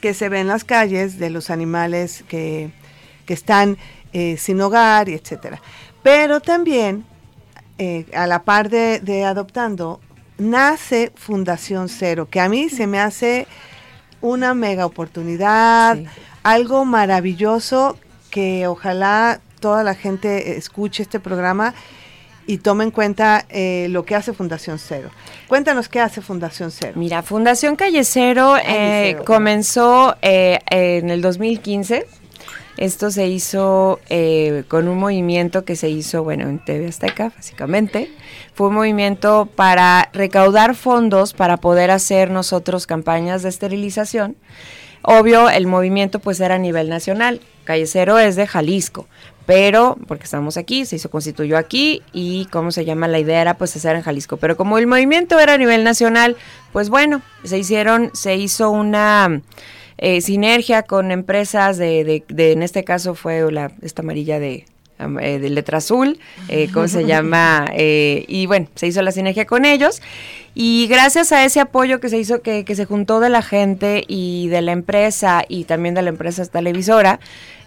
que 0.00 0.14
se 0.14 0.28
ve 0.28 0.40
en 0.40 0.48
las 0.48 0.64
calles 0.64 1.18
de 1.18 1.30
los 1.30 1.50
animales 1.50 2.24
que, 2.28 2.70
que 3.26 3.34
están 3.34 3.76
eh, 4.12 4.36
sin 4.38 4.60
hogar 4.60 5.08
y 5.08 5.14
etcétera. 5.14 5.60
Pero 6.02 6.40
también, 6.40 7.04
eh, 7.78 8.06
a 8.14 8.26
la 8.26 8.42
par 8.42 8.70
de, 8.70 9.00
de 9.00 9.24
adoptando, 9.24 10.00
nace 10.38 11.12
Fundación 11.14 11.88
Cero, 11.88 12.28
que 12.30 12.40
a 12.40 12.48
mí 12.48 12.68
se 12.68 12.86
me 12.86 12.98
hace 12.98 13.46
una 14.20 14.54
mega 14.54 14.86
oportunidad, 14.86 15.96
Sí. 15.96 16.06
algo 16.42 16.84
maravilloso 16.84 17.98
que 18.30 18.66
ojalá 18.66 19.40
toda 19.60 19.82
la 19.84 19.94
gente 19.94 20.56
escuche 20.56 21.02
este 21.02 21.20
programa 21.20 21.74
y 22.50 22.58
tome 22.58 22.82
en 22.82 22.90
cuenta 22.90 23.46
eh, 23.48 23.86
lo 23.90 24.04
que 24.04 24.16
hace 24.16 24.32
Fundación 24.32 24.80
Cero. 24.80 25.10
Cuéntanos 25.46 25.88
qué 25.88 26.00
hace 26.00 26.20
Fundación 26.20 26.72
Cero. 26.72 26.94
Mira, 26.96 27.22
Fundación 27.22 27.76
Callecero 27.76 28.56
eh, 28.56 28.62
Callecero. 28.64 29.24
comenzó 29.24 30.16
eh, 30.20 30.58
en 30.68 31.10
el 31.10 31.22
2015. 31.22 32.06
Esto 32.76 33.12
se 33.12 33.28
hizo 33.28 34.00
eh, 34.08 34.64
con 34.66 34.88
un 34.88 34.98
movimiento 34.98 35.64
que 35.64 35.76
se 35.76 35.90
hizo, 35.90 36.24
bueno, 36.24 36.48
en 36.48 36.58
TV 36.58 36.88
Azteca, 36.88 37.30
básicamente. 37.36 38.10
Fue 38.54 38.66
un 38.66 38.74
movimiento 38.74 39.48
para 39.54 40.08
recaudar 40.12 40.74
fondos 40.74 41.34
para 41.34 41.58
poder 41.58 41.92
hacer 41.92 42.30
nosotros 42.30 42.88
campañas 42.88 43.44
de 43.44 43.48
esterilización. 43.50 44.36
Obvio, 45.02 45.48
el 45.50 45.66
movimiento 45.66 46.18
pues 46.18 46.40
era 46.40 46.56
a 46.56 46.58
nivel 46.58 46.88
nacional. 46.88 47.40
Callecero 47.64 48.18
es 48.18 48.34
de 48.34 48.46
Jalisco, 48.46 49.06
pero 49.46 49.96
porque 50.06 50.24
estamos 50.24 50.56
aquí, 50.56 50.86
se 50.86 50.96
hizo 50.96 51.10
constituyó 51.10 51.56
aquí 51.56 52.02
y 52.12 52.46
cómo 52.46 52.70
se 52.70 52.84
llama 52.84 53.08
la 53.08 53.18
idea 53.18 53.40
era 53.40 53.54
pues 53.54 53.74
hacer 53.76 53.96
en 53.96 54.02
Jalisco. 54.02 54.36
Pero 54.36 54.56
como 54.56 54.78
el 54.78 54.86
movimiento 54.86 55.38
era 55.38 55.54
a 55.54 55.58
nivel 55.58 55.84
nacional, 55.84 56.36
pues 56.72 56.88
bueno, 56.88 57.22
se 57.44 57.58
hicieron, 57.58 58.10
se 58.14 58.36
hizo 58.36 58.70
una 58.70 59.42
eh, 59.98 60.20
sinergia 60.20 60.82
con 60.84 61.10
empresas 61.10 61.78
de, 61.78 62.04
de, 62.04 62.24
de, 62.28 62.52
en 62.52 62.62
este 62.62 62.84
caso 62.84 63.14
fue 63.14 63.50
la 63.50 63.72
esta 63.82 64.02
amarilla 64.02 64.38
de 64.38 64.66
eh, 65.20 65.38
de 65.38 65.48
letra 65.48 65.78
azul, 65.78 66.18
eh, 66.48 66.68
¿cómo 66.72 66.86
se 66.88 67.06
llama? 67.06 67.66
Eh, 67.82 68.24
y 68.28 68.46
bueno, 68.46 68.66
se 68.74 68.86
hizo 68.86 69.00
la 69.00 69.12
sinergia 69.12 69.46
con 69.46 69.64
ellos. 69.64 70.02
Y 70.54 70.86
gracias 70.88 71.32
a 71.32 71.44
ese 71.44 71.60
apoyo 71.60 72.00
que 72.00 72.08
se 72.08 72.18
hizo, 72.18 72.42
que, 72.42 72.64
que 72.64 72.74
se 72.74 72.84
juntó 72.84 73.20
de 73.20 73.30
la 73.30 73.40
gente 73.40 74.04
y 74.06 74.48
de 74.48 74.60
la 74.60 74.72
empresa 74.72 75.44
y 75.48 75.64
también 75.64 75.94
de 75.94 76.02
la 76.02 76.10
empresa 76.10 76.44
televisora, 76.44 77.20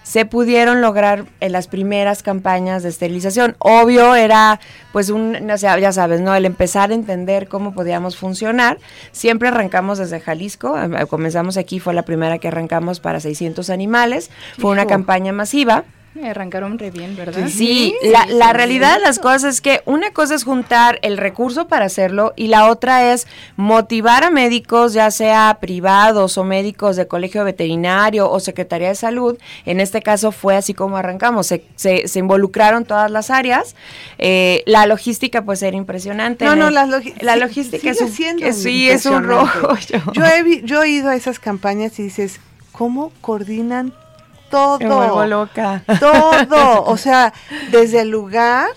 se 0.04 0.26
pudieron 0.26 0.82
lograr 0.82 1.26
en 1.40 1.52
las 1.52 1.68
primeras 1.68 2.24
campañas 2.24 2.84
de 2.84 2.90
esterilización. 2.90 3.56
Obvio 3.60 4.16
era, 4.16 4.60
pues, 4.92 5.10
un, 5.10 5.50
o 5.50 5.58
sea, 5.58 5.80
ya 5.80 5.92
sabes, 5.92 6.22
¿no? 6.22 6.36
El 6.36 6.46
empezar 6.46 6.92
a 6.92 6.94
entender 6.94 7.48
cómo 7.48 7.74
podíamos 7.74 8.18
funcionar. 8.18 8.78
Siempre 9.12 9.48
arrancamos 9.48 9.98
desde 9.98 10.20
Jalisco, 10.20 10.78
eh, 10.78 11.06
comenzamos 11.08 11.58
aquí, 11.58 11.80
fue 11.80 11.94
la 11.94 12.04
primera 12.04 12.38
que 12.38 12.50
arrancamos 12.50 13.00
para 13.00 13.20
600 13.20 13.70
animales. 13.70 14.30
Fue 14.60 14.72
una 14.72 14.82
Hijo. 14.82 14.90
campaña 14.90 15.32
masiva. 15.32 15.86
Me 16.16 16.30
arrancaron 16.30 16.78
re 16.78 16.92
bien, 16.92 17.16
¿verdad? 17.16 17.48
Sí, 17.50 17.96
la, 18.04 18.28
la 18.28 18.54
realidad 18.54 18.94
de 18.96 19.02
las 19.02 19.18
cosas 19.18 19.56
es 19.56 19.62
que 19.62 19.82
una 19.86 20.12
cosa 20.12 20.36
es 20.36 20.44
juntar 20.44 21.00
el 21.02 21.18
recurso 21.18 21.68
para 21.68 21.86
hacerlo 21.86 22.34
y 22.36 22.48
la 22.48 22.70
otra 22.70 23.12
es 23.14 23.26
motivar 23.56 24.24
a 24.24 24.30
médicos, 24.30 24.94
ya 24.94 25.10
sea 25.10 25.58
privados 25.60 26.38
o 26.38 26.44
médicos 26.44 26.98
de 26.98 27.08
colegio 27.08 27.44
veterinario 27.44 28.30
o 28.30 28.40
Secretaría 28.40 28.90
de 28.90 28.96
Salud. 28.96 29.40
En 29.66 29.80
este 29.80 30.04
caso 30.04 30.32
fue 30.32 30.56
así 30.56 30.76
como 30.76 30.98
arrancamos, 30.98 31.48
se, 31.48 31.66
se, 31.78 32.08
se 32.08 32.20
involucraron 32.20 32.86
todas 32.86 33.10
las 33.10 33.32
áreas. 33.32 33.76
Eh, 34.20 34.62
la 34.68 34.86
logística 34.86 35.42
pues 35.44 35.64
era 35.64 35.76
impresionante. 35.76 36.46
No, 36.46 36.56
no, 36.56 36.68
el- 36.68 36.76
la, 36.76 36.86
logi- 36.86 37.16
la 37.22 37.34
sí, 37.34 37.40
logística 37.40 37.90
es 37.90 38.00
un, 38.02 38.12
siendo 38.12 38.46
que 38.46 38.54
sí, 38.54 38.88
es 38.88 39.08
un 39.08 39.24
rollo. 39.24 39.50
Yo 40.14 40.24
he, 40.26 40.44
vi- 40.44 40.62
yo 40.64 40.84
he 40.84 40.90
ido 40.90 41.10
a 41.10 41.16
esas 41.16 41.40
campañas 41.40 41.98
y 41.98 42.04
dices, 42.04 42.40
¿cómo 42.72 43.12
coordinan 43.22 43.94
todo? 44.54 44.80
Me 44.80 44.88
vuelvo 44.88 45.26
loca. 45.26 45.84
Todo, 46.00 46.84
o 46.86 46.98
sea, 46.98 47.34
desde 47.72 48.02
el 48.02 48.10
lugar 48.10 48.68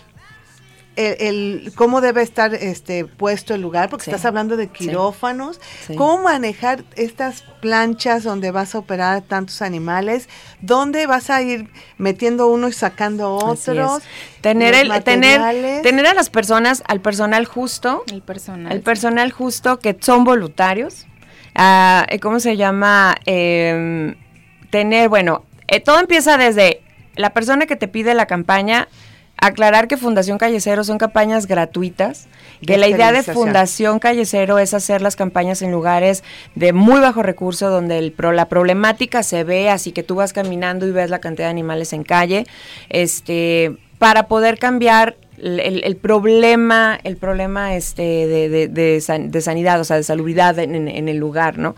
el, 0.97 1.73
cómo 1.75 2.01
debe 2.01 2.23
estar 2.23 2.55
este 2.55 3.05
puesto 3.05 3.55
el 3.55 3.61
lugar, 3.61 3.91
porque 3.91 4.11
estás 4.11 4.25
hablando 4.25 4.57
de 4.57 4.69
quirófanos, 4.69 5.61
cómo 5.97 6.23
manejar 6.23 6.85
estas 6.97 7.43
planchas 7.61 8.25
donde 8.25 8.51
vas 8.51 8.75
a 8.75 8.79
operar 8.79 9.23
tantos 9.23 9.63
animales, 9.63 10.29
dónde 10.61 11.07
vas 11.07 11.29
a 11.31 11.43
ir 11.43 11.69
metiendo 11.99 12.49
uno 12.49 12.69
y 12.69 12.73
sacando 12.73 13.35
otros, 13.35 14.03
tener 14.41 14.75
el 14.75 15.05
tener 15.05 15.83
tener 15.83 16.07
a 16.07 16.15
las 16.15 16.31
personas, 16.31 16.83
al 16.87 17.01
personal 17.01 17.45
justo, 17.45 18.05
el 18.11 18.23
personal, 18.23 18.73
el 18.73 18.81
personal 18.81 19.33
justo 19.33 19.79
que 19.79 19.97
son 20.01 20.25
voluntarios, 20.25 21.07
ah, 21.55 22.07
¿cómo 22.23 22.41
se 22.41 22.57
llama? 22.57 23.15
Em, 23.27 24.17
tener, 24.71 25.09
bueno, 25.09 25.45
eh, 25.69 25.81
todo 25.81 26.01
empieza 26.01 26.37
desde 26.39 26.83
la 27.15 27.31
persona 27.31 27.67
que 27.67 27.77
te 27.77 27.89
pide 27.89 28.15
la 28.15 28.27
campaña 28.27 28.89
Aclarar 29.39 29.87
que 29.87 29.99
Fundación 29.99 30.39
Callecero 30.39 30.83
son 30.83 30.97
campañas 30.97 31.47
gratuitas, 31.47 32.27
que 32.67 32.79
la 32.79 32.89
idea 32.89 33.13
de 33.13 33.23
Fundación 33.23 33.99
Callecero 33.99 34.59
es 34.59 34.73
hacer 34.73 35.03
las 35.03 35.15
campañas 35.15 35.61
en 35.61 35.71
lugares 35.71 36.25
de 36.55 36.73
muy 36.73 37.01
bajo 37.01 37.23
recurso, 37.23 37.69
donde 37.69 37.99
el, 37.99 38.15
la 38.33 38.49
problemática 38.49 39.23
se 39.23 39.45
ve, 39.45 39.69
así 39.69 39.93
que 39.93 40.03
tú 40.03 40.15
vas 40.15 40.33
caminando 40.33 40.87
y 40.87 40.91
ves 40.91 41.11
la 41.11 41.19
cantidad 41.19 41.49
de 41.49 41.51
animales 41.51 41.93
en 41.93 42.03
calle, 42.03 42.47
este, 42.89 43.77
para 43.99 44.27
poder 44.27 44.59
cambiar 44.59 45.17
el, 45.39 45.97
problema, 45.97 46.99
el 47.03 47.17
problema 47.17 47.75
este 47.75 48.03
de, 48.03 48.69
de, 48.69 49.41
sanidad, 49.41 49.81
o 49.81 49.85
sea, 49.85 49.97
de 49.97 50.03
salubridad 50.03 50.59
en, 50.59 51.09
el 51.09 51.17
lugar, 51.17 51.59
¿no? 51.59 51.77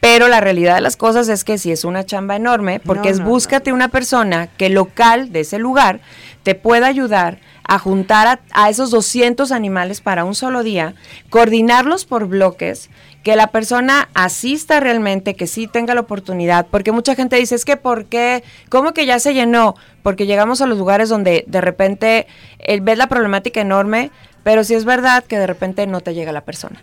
Pero 0.00 0.28
la 0.28 0.40
realidad 0.40 0.76
de 0.76 0.80
las 0.80 0.96
cosas 0.96 1.28
es 1.28 1.44
que 1.44 1.58
si 1.58 1.70
es 1.70 1.84
una 1.84 2.04
chamba 2.04 2.36
enorme, 2.36 2.80
porque 2.80 3.08
es 3.08 3.22
búscate 3.22 3.72
una 3.72 3.88
persona 3.88 4.48
que 4.48 4.68
local 4.68 5.32
de 5.32 5.40
ese 5.40 5.58
lugar 5.58 6.00
te 6.42 6.54
pueda 6.54 6.86
ayudar 6.86 7.38
a 7.64 7.78
juntar 7.78 8.40
a, 8.52 8.70
esos 8.70 8.90
200 8.90 9.52
animales 9.52 10.00
para 10.00 10.24
un 10.24 10.34
solo 10.34 10.62
día, 10.62 10.94
coordinarlos 11.30 12.04
por 12.04 12.26
bloques, 12.26 12.90
que 13.22 13.36
la 13.36 13.46
persona 13.48 14.08
asista 14.14 14.80
realmente, 14.80 15.36
que 15.36 15.46
sí 15.46 15.68
tenga 15.68 15.94
la 15.94 16.00
oportunidad, 16.00 16.66
porque 16.70 16.92
mucha 16.92 17.14
gente 17.14 17.36
dice, 17.36 17.54
es 17.54 17.64
que 17.64 17.76
¿por 17.76 18.06
qué? 18.06 18.42
¿Cómo 18.68 18.92
que 18.92 19.06
ya 19.06 19.18
se 19.20 19.32
llenó? 19.32 19.76
Porque 20.02 20.26
llegamos 20.26 20.60
a 20.60 20.66
los 20.66 20.76
lugares 20.76 21.08
donde 21.08 21.44
de 21.46 21.60
repente 21.60 22.26
eh, 22.58 22.80
ves 22.82 22.98
la 22.98 23.08
problemática 23.08 23.60
enorme, 23.60 24.10
pero 24.42 24.64
si 24.64 24.74
es 24.74 24.84
verdad 24.84 25.24
que 25.24 25.38
de 25.38 25.46
repente 25.46 25.86
no 25.86 26.00
te 26.00 26.14
llega 26.14 26.32
la 26.32 26.44
persona. 26.44 26.82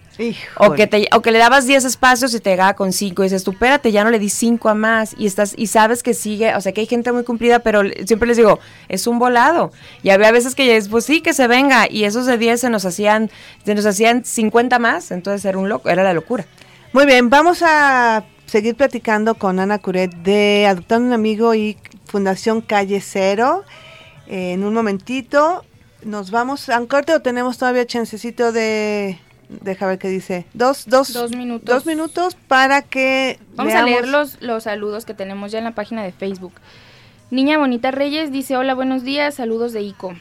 O 0.58 0.74
que, 0.74 0.88
te, 0.88 1.08
o 1.14 1.22
que 1.22 1.32
le 1.32 1.40
dabas 1.40 1.66
10 1.66 1.86
espacios 1.86 2.34
y 2.34 2.40
te 2.40 2.50
llegaba 2.52 2.74
con 2.74 2.94
5 2.94 3.22
y 3.22 3.26
dices, 3.26 3.44
tú 3.44 3.52
espérate, 3.52 3.92
ya 3.92 4.04
no 4.04 4.12
le 4.12 4.20
di 4.20 4.30
5 4.30 4.70
a 4.70 4.74
más 4.74 5.16
y 5.18 5.26
estás 5.26 5.54
y 5.58 5.68
sabes 5.68 6.04
que 6.04 6.14
sigue, 6.14 6.56
o 6.56 6.62
sea 6.62 6.72
que 6.72 6.82
hay 6.82 6.88
gente 6.88 7.12
muy 7.12 7.24
cumplida, 7.24 7.60
pero 7.60 7.82
siempre 8.06 8.28
les 8.28 8.38
digo, 8.38 8.60
es 8.88 9.08
un 9.08 9.20
volado. 9.20 9.72
Y 10.04 10.10
había 10.10 10.32
veces 10.32 10.56
que 10.56 10.66
ya 10.66 10.76
es, 10.76 10.88
pues 10.88 11.06
sí, 11.06 11.22
que 11.22 11.34
se 11.34 11.48
venga 11.48 11.88
y 11.90 12.06
esos 12.06 12.26
de 12.26 12.38
10 12.38 12.62
se 12.62 12.70
nos 12.70 12.86
hacían 12.86 13.30
se 13.66 13.76
nos 13.76 13.86
hacían 13.86 14.24
50 14.24 14.80
más, 14.80 15.12
entonces 15.12 15.44
era 15.46 15.58
un 15.58 15.68
loco, 15.70 15.90
era 15.90 16.04
la 16.04 16.14
locura. 16.14 16.46
Muy 16.94 17.06
bien, 17.06 17.30
vamos 17.30 17.62
a 17.62 18.24
seguir 18.46 18.76
platicando 18.76 19.36
con 19.36 19.60
Ana 19.60 19.78
Curet 19.80 20.12
de 20.12 20.66
Adoptando 20.68 21.08
un 21.08 21.14
Amigo 21.14 21.54
y 21.54 21.78
Fundación 22.06 22.62
Calle 22.62 23.00
Cero. 23.02 23.64
en 24.28 24.64
un 24.64 24.74
momentito, 24.74 25.66
nos 26.04 26.32
vamos. 26.32 26.70
A 26.70 26.80
un 26.80 26.88
corte 26.88 27.14
o 27.14 27.22
tenemos 27.22 27.58
todavía 27.58 27.86
chancecito 27.86 28.52
de 28.52 29.20
deja 29.50 29.88
ver 29.88 29.98
qué 29.98 30.10
dice 30.10 30.46
dos 30.54 30.86
dos 30.88 31.12
dos 31.12 31.32
minutos. 31.32 31.68
dos 31.68 31.86
minutos 31.86 32.36
para 32.36 32.84
que 32.84 33.40
vamos 33.56 33.74
a 33.74 33.84
leer 33.84 34.08
los, 34.08 34.42
los 34.42 34.64
saludos 34.64 35.06
que 35.06 35.14
tenemos 35.16 35.52
ya 35.52 35.58
en 35.58 35.66
la 35.66 35.74
página 35.74 36.04
de 36.04 36.12
Facebook. 36.12 36.54
Niña 37.32 37.58
Bonita 37.58 37.92
Reyes 37.92 38.32
dice 38.32 38.58
hola 38.58 38.76
buenos 38.76 39.04
días 39.04 39.36
saludos 39.36 39.74
de 39.74 39.82
Ico. 39.82 40.14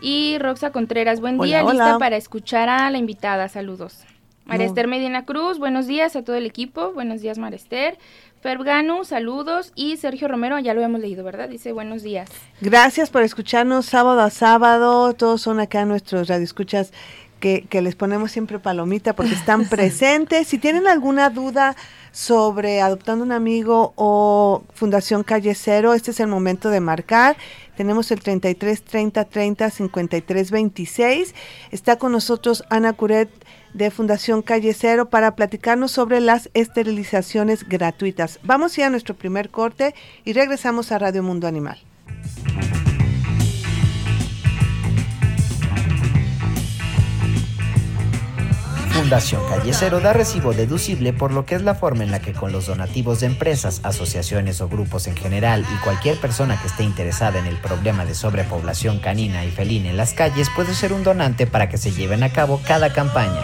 Y 0.00 0.38
Roxa 0.38 0.70
Contreras 0.70 1.20
buen 1.20 1.38
día 1.38 1.62
lista 1.62 1.98
para 1.98 2.16
escuchar 2.16 2.68
a 2.68 2.90
la 2.90 2.98
invitada 2.98 3.48
saludos. 3.48 4.04
Marester 4.44 4.86
Medina 4.86 5.24
Cruz 5.24 5.58
buenos 5.58 5.86
días 5.86 6.14
a 6.16 6.22
todo 6.22 6.36
el 6.36 6.46
equipo 6.46 6.92
buenos 6.92 7.22
días 7.22 7.38
Marester 7.38 7.98
Ferganu, 8.44 9.06
saludos. 9.06 9.72
Y 9.74 9.96
Sergio 9.96 10.28
Romero, 10.28 10.58
ya 10.58 10.74
lo 10.74 10.82
hemos 10.82 11.00
leído, 11.00 11.24
¿verdad? 11.24 11.48
Dice 11.48 11.72
buenos 11.72 12.02
días. 12.02 12.28
Gracias 12.60 13.08
por 13.08 13.22
escucharnos 13.22 13.86
sábado 13.86 14.20
a 14.20 14.28
sábado. 14.28 15.14
Todos 15.14 15.40
son 15.40 15.60
acá 15.60 15.86
nuestros 15.86 16.28
radioescuchas 16.28 16.92
que, 17.40 17.64
que 17.70 17.80
les 17.80 17.94
ponemos 17.94 18.32
siempre 18.32 18.58
palomita 18.58 19.14
porque 19.14 19.32
están 19.32 19.64
presentes. 19.70 20.46
Si 20.46 20.58
tienen 20.58 20.86
alguna 20.86 21.30
duda 21.30 21.74
sobre 22.12 22.82
Adoptando 22.82 23.24
un 23.24 23.32
Amigo 23.32 23.94
o 23.96 24.62
Fundación 24.74 25.22
Calle 25.22 25.54
Cero, 25.54 25.94
este 25.94 26.10
es 26.10 26.20
el 26.20 26.26
momento 26.26 26.68
de 26.68 26.80
marcar. 26.80 27.38
Tenemos 27.76 28.10
el 28.10 28.20
33 28.20 28.82
30 28.82 29.24
30 29.24 29.70
53 29.70 30.50
26. 30.50 31.34
Está 31.70 31.96
con 31.96 32.12
nosotros 32.12 32.64
Ana 32.70 32.92
Curet 32.92 33.30
de 33.72 33.90
Fundación 33.90 34.42
Calle 34.42 34.72
Cero 34.74 35.10
para 35.10 35.34
platicarnos 35.34 35.90
sobre 35.90 36.20
las 36.20 36.50
esterilizaciones 36.54 37.68
gratuitas. 37.68 38.38
Vamos 38.42 38.78
a 38.78 38.86
a 38.86 38.90
nuestro 38.90 39.14
primer 39.14 39.50
corte 39.50 39.94
y 40.24 40.32
regresamos 40.32 40.92
a 40.92 40.98
Radio 40.98 41.22
Mundo 41.22 41.46
Animal. 41.46 41.78
Fundación 48.94 49.42
Callecero 49.48 49.98
da 49.98 50.12
recibo 50.12 50.52
deducible 50.52 51.12
por 51.12 51.32
lo 51.32 51.44
que 51.46 51.56
es 51.56 51.62
la 51.62 51.74
forma 51.74 52.04
en 52.04 52.12
la 52.12 52.20
que 52.20 52.32
con 52.32 52.52
los 52.52 52.66
donativos 52.66 53.18
de 53.18 53.26
empresas, 53.26 53.80
asociaciones 53.82 54.60
o 54.60 54.68
grupos 54.68 55.08
en 55.08 55.16
general 55.16 55.66
y 55.68 55.82
cualquier 55.82 56.16
persona 56.20 56.60
que 56.60 56.68
esté 56.68 56.84
interesada 56.84 57.40
en 57.40 57.46
el 57.46 57.56
problema 57.56 58.04
de 58.04 58.14
sobrepoblación 58.14 59.00
canina 59.00 59.44
y 59.44 59.50
felina 59.50 59.90
en 59.90 59.96
las 59.96 60.14
calles 60.14 60.48
puede 60.54 60.74
ser 60.74 60.92
un 60.92 61.02
donante 61.02 61.48
para 61.48 61.68
que 61.68 61.76
se 61.76 61.90
lleven 61.90 62.22
a 62.22 62.32
cabo 62.32 62.60
cada 62.64 62.92
campaña. 62.92 63.42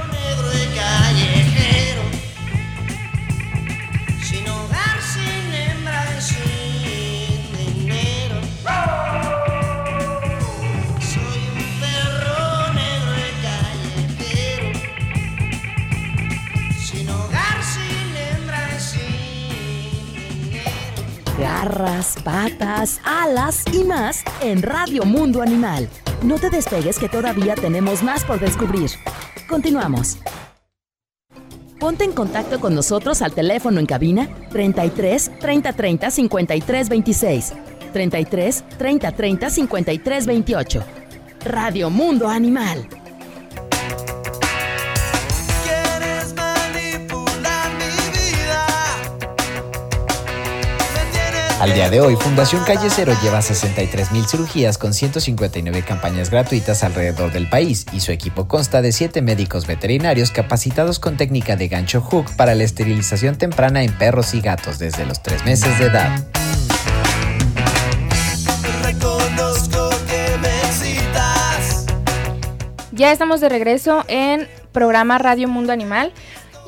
Patas, 22.24 23.00
alas 23.04 23.64
y 23.72 23.84
más 23.84 24.22
en 24.40 24.62
Radio 24.62 25.04
Mundo 25.04 25.42
Animal. 25.42 25.88
No 26.22 26.38
te 26.38 26.50
despegues 26.50 26.98
que 26.98 27.08
todavía 27.08 27.54
tenemos 27.54 28.02
más 28.02 28.24
por 28.24 28.40
descubrir. 28.40 28.90
Continuamos. 29.48 30.18
Ponte 31.78 32.04
en 32.04 32.12
contacto 32.12 32.60
con 32.60 32.74
nosotros 32.74 33.22
al 33.22 33.32
teléfono 33.32 33.80
en 33.80 33.86
cabina 33.86 34.28
33 34.50 35.38
30 35.40 35.72
30 35.72 36.10
53 36.10 36.88
26, 36.88 37.52
33 37.92 38.64
30 38.76 39.12
30 39.12 39.50
53 39.50 40.26
28. 40.26 40.84
Radio 41.44 41.88
Mundo 41.88 42.28
Animal. 42.28 42.99
Al 51.60 51.74
día 51.74 51.90
de 51.90 52.00
hoy, 52.00 52.16
Fundación 52.16 52.64
Calle 52.64 52.88
Cero 52.88 53.12
lleva 53.22 53.40
63.000 53.40 54.26
cirugías 54.26 54.78
con 54.78 54.94
159 54.94 55.82
campañas 55.82 56.30
gratuitas 56.30 56.82
alrededor 56.82 57.32
del 57.32 57.50
país 57.50 57.84
y 57.92 58.00
su 58.00 58.12
equipo 58.12 58.48
consta 58.48 58.80
de 58.80 58.92
7 58.92 59.20
médicos 59.20 59.66
veterinarios 59.66 60.30
capacitados 60.30 60.98
con 60.98 61.18
técnica 61.18 61.56
de 61.56 61.68
gancho 61.68 62.00
hook 62.00 62.34
para 62.34 62.54
la 62.54 62.64
esterilización 62.64 63.36
temprana 63.36 63.82
en 63.82 63.92
perros 63.92 64.32
y 64.32 64.40
gatos 64.40 64.78
desde 64.78 65.04
los 65.04 65.22
3 65.22 65.44
meses 65.44 65.78
de 65.78 65.84
edad. 65.84 66.26
Ya 72.92 73.12
estamos 73.12 73.42
de 73.42 73.50
regreso 73.50 74.02
en 74.08 74.48
programa 74.72 75.18
Radio 75.18 75.46
Mundo 75.46 75.74
Animal. 75.74 76.12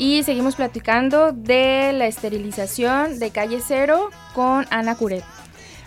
Y 0.03 0.25
seguimos 0.25 0.57
platicando 0.57 1.31
de 1.31 1.93
la 1.93 2.07
esterilización 2.07 3.21
de 3.21 3.31
calle 3.31 3.61
cero 3.65 4.11
con 4.35 4.67
Ana 4.69 4.97
Curet. 4.97 5.23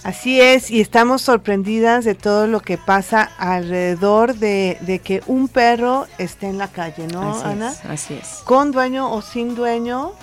Así 0.06 0.40
es, 0.40 0.72
y 0.72 0.80
estamos 0.80 1.22
sorprendidas 1.22 2.06
de 2.06 2.16
todo 2.16 2.48
lo 2.48 2.62
que 2.62 2.78
pasa 2.78 3.30
alrededor 3.38 4.36
de, 4.36 5.02
que 5.04 5.22
un 5.28 5.50
perro 5.50 6.08
esté 6.18 6.48
en 6.48 6.58
la 6.58 6.70
calle, 6.70 7.08
¿no, 7.08 7.38
Ana? 7.44 7.74
así 7.90 8.14
es. 8.14 8.40
Con 8.46 8.72
dueño 8.72 9.12
o 9.12 9.22
sin 9.22 9.54
dueño, 9.54 10.14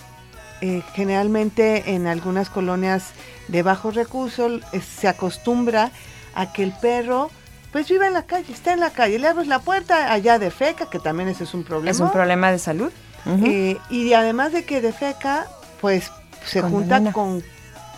eh, 0.62 0.82
generalmente 0.94 1.92
en 1.92 2.06
algunas 2.06 2.48
colonias 2.48 3.10
de 3.48 3.62
bajos 3.62 3.94
recursos 3.94 4.62
eh, 4.72 4.80
se 4.80 5.06
acostumbra 5.06 5.90
a 6.34 6.50
que 6.54 6.62
el 6.62 6.72
perro 6.72 7.30
pues 7.72 7.90
viva 7.90 8.06
en 8.06 8.14
la 8.14 8.22
calle, 8.22 8.50
está 8.54 8.72
en 8.72 8.80
la 8.80 8.88
calle, 8.88 9.18
le 9.18 9.28
abres 9.28 9.48
la 9.48 9.58
puerta 9.58 10.14
allá 10.14 10.38
de 10.38 10.50
feca, 10.50 10.88
que 10.88 10.98
también 10.98 11.28
ese 11.28 11.44
es 11.44 11.52
un 11.52 11.62
problema. 11.62 11.90
Es 11.90 12.00
un 12.00 12.10
problema 12.10 12.50
de 12.50 12.58
salud. 12.58 12.90
Eh, 13.26 13.78
y 13.88 14.12
además 14.14 14.52
de 14.52 14.64
que 14.64 14.80
defeca, 14.80 15.46
pues 15.80 16.10
se 16.44 16.62
junta 16.62 17.12
con 17.12 17.42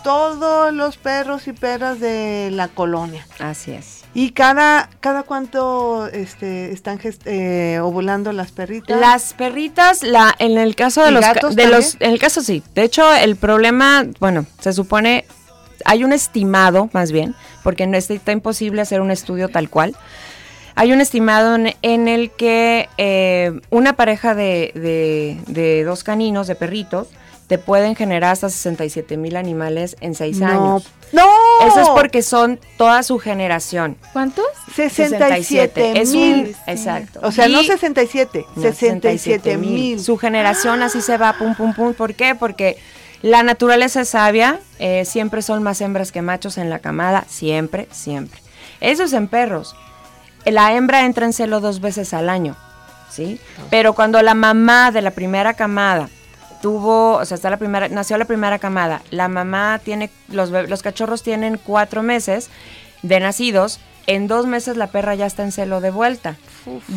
todos 0.03 0.71
los 0.71 0.97
perros 0.97 1.47
y 1.47 1.53
perras 1.53 1.99
de 1.99 2.49
la 2.51 2.67
colonia. 2.67 3.25
Así 3.39 3.71
es. 3.71 4.03
¿Y 4.13 4.31
cada, 4.31 4.87
cada 4.99 5.23
cuánto 5.23 6.07
este, 6.07 6.71
están 6.71 6.99
eh, 7.25 7.79
ovulando 7.81 8.31
las 8.31 8.51
perritas? 8.51 8.99
Las 8.99 9.33
perritas, 9.33 10.03
la, 10.03 10.33
en 10.39 10.57
el 10.57 10.75
caso 10.75 11.03
de 11.03 11.11
los 11.11 11.21
gatos 11.21 11.55
de 11.55 11.67
los, 11.67 11.97
en 11.99 12.11
el 12.11 12.19
caso 12.19 12.41
sí. 12.41 12.63
De 12.75 12.83
hecho, 12.83 13.13
el 13.13 13.35
problema, 13.35 14.05
bueno, 14.19 14.45
se 14.61 14.73
supone, 14.73 15.25
hay 15.83 16.03
un 16.03 16.13
estimado, 16.13 16.89
más 16.93 17.11
bien, 17.11 17.35
porque 17.63 17.87
no 17.87 17.97
está 17.97 18.31
imposible 18.31 18.81
hacer 18.81 19.01
un 19.01 19.11
estudio 19.11 19.49
tal 19.49 19.69
cual. 19.69 19.97
Hay 20.75 20.91
un 20.91 20.99
estimado 21.01 21.55
en, 21.81 22.07
el 22.07 22.31
que 22.31 22.89
eh, 22.97 23.59
una 23.69 23.93
pareja 23.93 24.35
de, 24.35 24.71
de, 24.75 25.39
de 25.47 25.83
dos 25.83 26.03
caninos, 26.03 26.47
de 26.47 26.55
perritos, 26.55 27.07
te 27.47 27.57
pueden 27.57 27.95
generar 27.95 28.31
hasta 28.31 28.49
67 28.49 29.17
mil 29.17 29.35
animales 29.37 29.95
en 30.01 30.15
seis 30.15 30.41
años. 30.41 30.87
¡No! 31.11 31.23
Eso 31.65 31.79
es 31.81 31.89
porque 31.89 32.21
son 32.23 32.59
toda 32.77 33.03
su 33.03 33.19
generación. 33.19 33.97
¿Cuántos? 34.13 34.45
67 34.75 36.01
Es 36.01 36.11
mil. 36.11 36.55
Exacto. 36.67 37.19
O 37.23 37.31
sea, 37.31 37.47
no 37.47 37.61
Y- 37.61 37.65
67, 37.67 38.45
no, 38.55 38.61
67 38.61 39.57
mil. 39.57 39.99
Su 39.99 40.17
generación 40.17 40.81
así 40.81 41.01
se 41.01 41.17
va, 41.17 41.33
pum, 41.37 41.55
pum, 41.55 41.73
pum. 41.73 41.93
¿Por 41.93 42.15
qué? 42.15 42.35
Porque 42.35 42.77
la 43.21 43.43
naturaleza 43.43 44.01
es 44.01 44.09
sabia, 44.09 44.59
eh, 44.79 45.05
siempre 45.05 45.41
son 45.41 45.63
más 45.63 45.81
hembras 45.81 46.11
que 46.11 46.21
machos 46.21 46.57
en 46.57 46.69
la 46.69 46.79
camada, 46.79 47.25
siempre, 47.29 47.87
siempre. 47.91 48.41
Eso 48.81 49.03
es 49.03 49.13
en 49.13 49.27
perros. 49.27 49.75
La 50.45 50.73
hembra 50.73 51.05
entra 51.05 51.25
en 51.25 51.33
celo 51.33 51.59
dos 51.59 51.81
veces 51.81 52.13
al 52.13 52.29
año, 52.29 52.55
¿sí? 53.09 53.39
Pero 53.69 53.93
cuando 53.93 54.21
la 54.21 54.33
mamá 54.33 54.91
de 54.91 55.01
la 55.01 55.11
primera 55.11 55.53
camada 55.53 56.09
tuvo, 56.61 57.17
o 57.17 57.25
sea, 57.25 57.35
está 57.35 57.49
la 57.49 57.57
primera, 57.57 57.89
nació 57.89 58.17
la 58.17 58.25
primera 58.25 58.59
camada, 58.59 59.01
la 59.09 59.27
mamá 59.27 59.79
tiene, 59.83 60.09
los, 60.29 60.49
los 60.49 60.81
cachorros 60.81 61.23
tienen 61.23 61.59
cuatro 61.63 62.03
meses 62.03 62.49
de 63.01 63.19
nacidos, 63.19 63.79
en 64.07 64.27
dos 64.27 64.45
meses 64.45 64.77
la 64.77 64.87
perra 64.87 65.15
ya 65.15 65.25
está 65.25 65.43
en 65.43 65.51
celo 65.51 65.81
de 65.81 65.91
vuelta. 65.91 66.35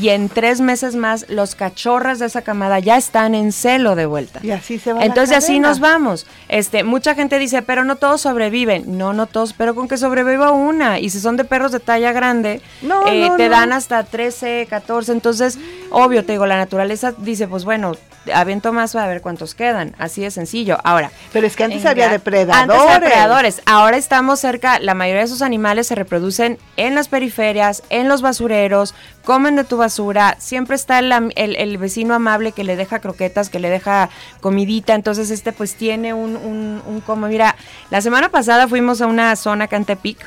Y 0.01 0.09
en 0.09 0.29
tres 0.29 0.61
meses 0.61 0.95
más, 0.95 1.27
los 1.29 1.55
cachorras 1.55 2.19
de 2.19 2.27
esa 2.27 2.43
camada 2.43 2.79
ya 2.79 2.97
están 2.97 3.35
en 3.35 3.53
celo 3.53 3.95
de 3.97 4.07
vuelta. 4.07 4.41
Y 4.43 4.51
así 4.51 4.79
se 4.79 4.93
va 4.93 5.01
la 5.01 5.07
Entonces 5.07 5.37
así 5.37 5.61
nos 5.61 5.81
vamos. 5.81 6.27
Este, 6.49 6.85
mucha 6.85 7.15
gente 7.15 7.39
dice, 7.39 7.63
pero 7.63 7.85
no 7.85 7.97
todos 7.97 8.21
sobreviven. 8.23 8.97
No, 8.99 9.13
no 9.13 9.27
todos, 9.27 9.53
pero 9.53 9.75
con 9.75 9.89
que 9.89 9.97
sobreviva 9.97 10.53
una. 10.53 10.99
Y 11.01 11.11
si 11.11 11.21
son 11.21 11.37
de 11.37 11.45
perros 11.45 11.73
de 11.73 11.81
talla 11.81 12.13
grande, 12.13 12.61
No, 12.83 13.07
eh, 13.07 13.29
no, 13.29 13.37
te 13.37 13.45
no. 13.45 13.51
dan 13.51 13.73
hasta 13.73 14.05
13, 14.05 14.67
14. 14.71 15.13
Entonces, 15.13 15.59
obvio, 15.91 16.25
te 16.25 16.33
digo, 16.33 16.47
la 16.47 16.57
naturaleza 16.57 17.13
dice, 17.19 17.47
pues 17.49 17.65
bueno, 17.65 17.93
aviento 18.33 18.73
más 18.73 18.95
a 18.95 19.07
ver 19.07 19.21
cuántos 19.21 19.55
quedan. 19.55 19.95
Así 19.99 20.23
de 20.23 20.31
sencillo. 20.31 20.79
Ahora, 20.85 21.11
Pero 21.33 21.47
es 21.47 21.57
que 21.57 21.65
antes 21.65 21.85
había 21.87 22.09
depredadores. 22.09 22.63
Antes 22.63 22.79
había 22.81 23.01
depredadores. 23.01 23.63
Ahora 23.67 23.97
estamos 23.97 24.41
cerca, 24.41 24.79
la 24.81 24.95
mayoría 24.95 25.21
de 25.21 25.27
esos 25.27 25.43
animales 25.43 25.87
se 25.87 25.95
reproducen 25.95 26.59
en 26.77 26.95
las 26.95 27.09
periferias, 27.09 27.83
en 27.91 28.09
los 28.09 28.23
basureros, 28.23 28.95
comen 29.25 29.57
de 29.57 29.65
tu 29.65 29.77
basura. 29.77 30.37
Siempre 30.39 30.77
está 30.77 30.99
el, 31.01 31.13
el- 31.37 31.57
el 31.57 31.79
vecino 31.79 32.15
amable 32.15 32.53
que 32.53 32.65
le 32.65 32.77
deja 32.77 32.99
croquetas, 33.01 33.51
que 33.51 33.59
le 33.61 33.71
deja 33.71 34.09
comidita. 34.41 34.95
Entonces 34.95 35.31
este 35.31 35.53
pues 35.53 35.75
tiene 35.75 36.15
un, 36.15 36.37
un, 36.37 36.83
un 36.87 37.01
como, 37.01 37.27
mira, 37.29 37.55
la 37.91 38.01
semana 38.01 38.29
pasada 38.29 38.69
fuimos 38.69 39.01
a 39.01 39.07
una 39.07 39.35
zona 39.37 39.65
acá 39.65 39.77
en 39.77 39.85
Tepic. 39.85 40.19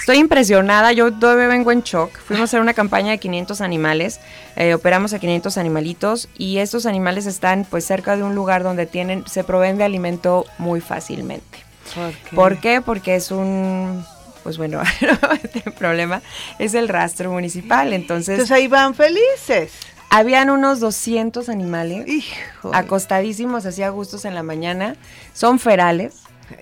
Estoy 0.00 0.16
impresionada, 0.18 0.92
yo 0.92 1.12
todavía 1.12 1.46
vengo 1.46 1.70
en 1.72 1.82
shock. 1.82 2.10
Fuimos 2.18 2.42
a 2.42 2.44
hacer 2.44 2.60
una 2.60 2.74
campaña 2.74 3.10
de 3.10 3.18
500 3.18 3.60
animales, 3.60 4.18
eh, 4.56 4.74
operamos 4.74 5.12
a 5.12 5.18
500 5.18 5.56
animalitos 5.58 6.28
y 6.36 6.58
estos 6.58 6.86
animales 6.86 7.26
están 7.26 7.66
pues 7.68 7.84
cerca 7.84 8.16
de 8.16 8.22
un 8.22 8.34
lugar 8.34 8.62
donde 8.62 8.86
tienen, 8.86 9.24
se 9.26 9.44
proveen 9.44 9.76
de 9.78 9.84
alimento 9.84 10.46
muy 10.58 10.80
fácilmente. 10.80 11.58
¿Por 11.94 12.12
qué? 12.12 12.36
¿Por 12.36 12.58
qué? 12.60 12.80
Porque 12.80 13.14
es 13.16 13.30
un, 13.30 14.04
pues 14.42 14.56
bueno, 14.58 14.80
el 15.64 15.72
problema 15.72 16.22
es 16.58 16.74
el 16.74 16.88
rastro 16.88 17.30
municipal. 17.30 17.92
Entonces, 17.92 18.30
Entonces 18.30 18.56
ahí 18.56 18.68
van 18.68 18.94
felices. 18.94 19.72
habían 20.08 20.48
unos 20.50 20.80
200 20.80 21.48
animales 21.50 22.08
Hijo. 22.08 22.70
acostadísimos, 22.74 23.66
así 23.66 23.82
a 23.82 23.90
gustos 23.90 24.24
en 24.24 24.34
la 24.34 24.42
mañana. 24.42 24.96
Son 25.34 25.58
ferales, 25.58 26.14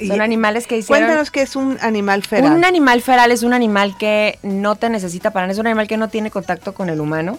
son 0.06 0.20
animales 0.20 0.66
que 0.66 0.78
hicieron... 0.78 1.04
Cuéntanos 1.04 1.30
qué 1.30 1.42
es 1.42 1.56
un 1.56 1.78
animal 1.80 2.22
feral. 2.22 2.52
Un 2.52 2.64
animal 2.64 3.02
feral 3.02 3.32
es 3.32 3.42
un 3.42 3.52
animal 3.52 3.96
que 3.98 4.38
no 4.42 4.76
te 4.76 4.90
necesita 4.90 5.30
para 5.30 5.46
nada, 5.46 5.52
es 5.52 5.58
un 5.58 5.66
animal 5.66 5.88
que 5.88 5.96
no 5.96 6.08
tiene 6.08 6.30
contacto 6.30 6.74
con 6.74 6.88
el 6.88 7.00
humano. 7.00 7.38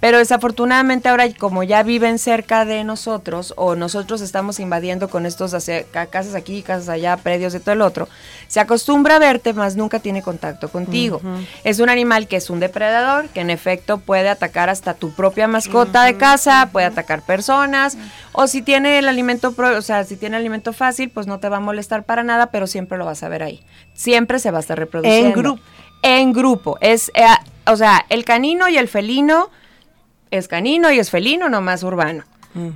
Pero 0.00 0.16
desafortunadamente 0.18 1.08
ahora 1.10 1.26
como 1.38 1.62
ya 1.62 1.82
viven 1.82 2.18
cerca 2.18 2.64
de 2.64 2.84
nosotros 2.84 3.52
o 3.56 3.74
nosotros 3.76 4.22
estamos 4.22 4.58
invadiendo 4.58 5.10
con 5.10 5.26
estos 5.26 5.52
hacia- 5.52 5.84
casas 5.84 6.34
aquí, 6.34 6.62
casas 6.62 6.88
allá, 6.88 7.18
predios 7.18 7.52
de 7.52 7.60
todo 7.60 7.74
el 7.74 7.82
otro, 7.82 8.08
se 8.48 8.60
acostumbra 8.60 9.16
a 9.16 9.18
verte, 9.18 9.52
más 9.52 9.76
nunca 9.76 9.98
tiene 10.00 10.22
contacto 10.22 10.70
contigo. 10.70 11.20
Es 11.64 11.80
un 11.80 11.90
animal 11.90 12.28
que 12.28 12.36
es 12.36 12.48
un 12.48 12.60
depredador, 12.60 13.28
que 13.28 13.40
en 13.42 13.50
efecto 13.50 13.98
puede 13.98 14.28
atacar 14.30 14.70
hasta 14.70 14.94
tu 14.94 15.12
propia 15.12 15.46
mascota 15.48 16.04
de 16.04 16.16
casa, 16.16 16.70
puede 16.72 16.86
atacar 16.86 17.22
personas, 17.22 17.98
o 18.32 18.46
si 18.46 18.62
tiene 18.62 18.98
el 18.98 19.06
alimento, 19.08 19.52
pro- 19.52 19.76
o 19.76 19.82
sea, 19.82 20.04
si 20.04 20.16
tiene 20.16 20.36
alimento 20.38 20.72
fácil, 20.72 21.10
pues 21.10 21.26
no 21.26 21.40
te 21.40 21.48
va 21.50 21.58
a 21.58 21.60
molestar 21.60 22.04
para 22.04 22.22
nada, 22.24 22.46
pero 22.46 22.66
siempre 22.66 22.96
lo 22.96 23.04
vas 23.04 23.22
a 23.22 23.28
ver 23.28 23.42
ahí. 23.42 23.60
Siempre 23.92 24.38
se 24.38 24.50
va 24.50 24.58
a 24.58 24.60
estar 24.62 24.78
reproduciendo. 24.78 25.26
En 25.28 25.32
grupo. 25.34 25.62
En 26.02 26.32
grupo. 26.32 26.78
Es, 26.80 27.10
eh, 27.14 27.26
o 27.66 27.76
sea, 27.76 28.06
el 28.08 28.24
canino 28.24 28.68
y 28.70 28.78
el 28.78 28.88
felino 28.88 29.50
es 30.30 30.48
canino 30.48 30.90
y 30.90 30.98
es 30.98 31.10
felino, 31.10 31.48
nomás 31.48 31.82
urbano. 31.82 32.24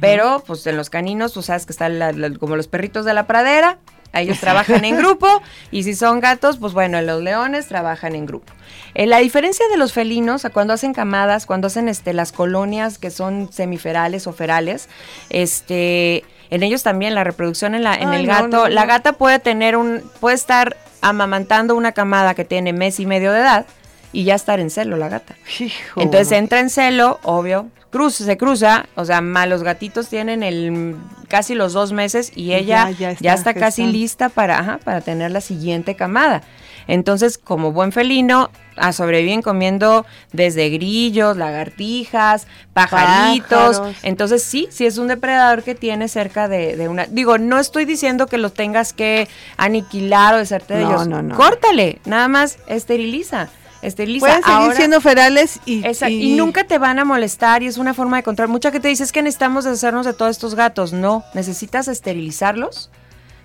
Pero, 0.00 0.42
pues 0.46 0.64
en 0.68 0.76
los 0.76 0.88
caninos, 0.88 1.32
tú 1.32 1.42
sabes 1.42 1.66
que 1.66 1.72
están 1.72 1.98
la- 1.98 2.12
la- 2.12 2.30
como 2.38 2.54
los 2.54 2.68
perritos 2.68 3.04
de 3.04 3.12
la 3.12 3.26
pradera, 3.26 3.78
ellos 4.12 4.38
trabajan 4.38 4.84
en 4.84 4.96
grupo, 4.96 5.26
y 5.72 5.82
si 5.82 5.96
son 5.96 6.20
gatos, 6.20 6.58
pues 6.58 6.72
bueno, 6.72 7.02
los 7.02 7.20
leones 7.20 7.66
trabajan 7.66 8.14
en 8.14 8.24
grupo. 8.26 8.52
Eh, 8.94 9.06
la 9.08 9.18
diferencia 9.18 9.66
de 9.68 9.76
los 9.76 9.92
felinos, 9.92 10.44
a 10.44 10.50
cuando 10.50 10.72
hacen 10.74 10.94
camadas, 10.94 11.44
cuando 11.46 11.66
hacen 11.66 11.88
este, 11.88 12.12
las 12.12 12.30
colonias 12.30 12.98
que 12.98 13.10
son 13.10 13.52
semiferales 13.52 14.28
o 14.28 14.32
ferales, 14.32 14.88
este, 15.30 16.22
en 16.50 16.62
ellos 16.62 16.84
también 16.84 17.14
la 17.16 17.24
reproducción 17.24 17.74
en, 17.74 17.82
la, 17.82 17.96
en 17.96 18.10
Ay, 18.10 18.20
el 18.20 18.26
no, 18.28 18.32
gato, 18.32 18.46
no, 18.48 18.68
la 18.68 18.86
gata 18.86 19.14
puede 19.14 19.40
tener 19.40 19.76
un, 19.76 20.02
puede 20.20 20.36
estar 20.36 20.76
amamantando 21.02 21.74
una 21.74 21.90
camada 21.90 22.34
que 22.34 22.44
tiene 22.44 22.72
mes 22.72 23.00
y 23.00 23.06
medio 23.06 23.32
de 23.32 23.40
edad 23.40 23.66
y 24.14 24.24
ya 24.24 24.34
estar 24.36 24.60
en 24.60 24.70
celo 24.70 24.96
la 24.96 25.08
gata. 25.10 25.34
Hijo. 25.60 26.00
Entonces 26.00 26.32
entra 26.32 26.60
en 26.60 26.70
celo, 26.70 27.20
obvio, 27.22 27.68
cruza, 27.90 28.24
se 28.24 28.36
cruza, 28.38 28.86
o 28.94 29.04
sea, 29.04 29.20
los 29.20 29.62
gatitos 29.62 30.08
tienen 30.08 30.42
el 30.42 30.96
casi 31.28 31.54
los 31.54 31.72
dos 31.72 31.92
meses 31.92 32.32
y 32.34 32.54
ella 32.54 32.90
ya 32.90 33.10
ya 33.12 33.34
está 33.34 33.50
está, 33.50 33.54
casi 33.54 33.86
lista 33.86 34.28
para, 34.28 34.58
ajá, 34.58 34.78
para 34.82 35.00
tener 35.00 35.30
la 35.30 35.40
siguiente 35.40 35.96
camada. 35.96 36.42
Entonces, 36.86 37.38
como 37.38 37.72
buen 37.72 37.92
felino, 37.92 38.50
ah, 38.76 38.92
sobreviven 38.92 39.40
comiendo 39.42 40.04
desde 40.32 40.68
grillos, 40.68 41.36
lagartijas, 41.36 42.46
pajaritos. 42.74 43.78
Pájaros. 43.78 43.96
Entonces, 44.02 44.42
sí, 44.42 44.68
sí 44.70 44.84
es 44.84 44.98
un 44.98 45.08
depredador 45.08 45.62
que 45.62 45.74
tiene 45.74 46.08
cerca 46.08 46.46
de, 46.46 46.76
de 46.76 46.88
una... 46.88 47.06
Digo, 47.06 47.38
no 47.38 47.58
estoy 47.58 47.86
diciendo 47.86 48.26
que 48.26 48.36
los 48.36 48.52
tengas 48.52 48.92
que 48.92 49.28
aniquilar 49.56 50.34
o 50.34 50.38
deshacerte 50.38 50.74
de 50.74 50.82
No, 50.82 50.90
ellos. 50.90 51.08
no, 51.08 51.22
no. 51.22 51.36
Córtale, 51.36 52.00
nada 52.04 52.28
más 52.28 52.58
esteriliza. 52.66 53.48
Esteriliza. 53.84 54.26
Pueden 54.26 54.42
seguir 54.42 54.56
Ahora- 54.56 54.74
siendo 54.76 55.00
ferales 55.00 55.60
y, 55.66 55.84
Exacto, 55.86 56.14
y, 56.14 56.34
nunca 56.36 56.64
te 56.64 56.78
van 56.78 56.98
a 56.98 57.04
molestar 57.04 57.62
y 57.62 57.66
es 57.66 57.76
una 57.78 57.94
forma 57.94 58.16
de 58.16 58.22
controlar. 58.22 58.50
Mucha 58.50 58.70
gente 58.70 58.88
dice 58.88 59.04
es 59.04 59.12
que 59.12 59.22
necesitamos 59.22 59.64
deshacernos 59.64 60.06
de 60.06 60.14
todos 60.14 60.30
estos 60.30 60.54
gatos. 60.54 60.92
No, 60.92 61.24
necesitas 61.34 61.88
esterilizarlos, 61.88 62.90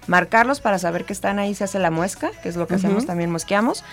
marcarlos 0.09 0.59
para 0.59 0.79
saber 0.79 1.05
que 1.05 1.13
están 1.13 1.39
ahí, 1.39 1.53
se 1.55 1.63
hace 1.63 1.79
la 1.79 1.91
muesca, 1.91 2.31
que 2.41 2.49
es 2.49 2.55
lo 2.55 2.67
que 2.67 2.75
hacemos 2.75 3.05
también, 3.05 3.31
mosqueamos. 3.31 3.83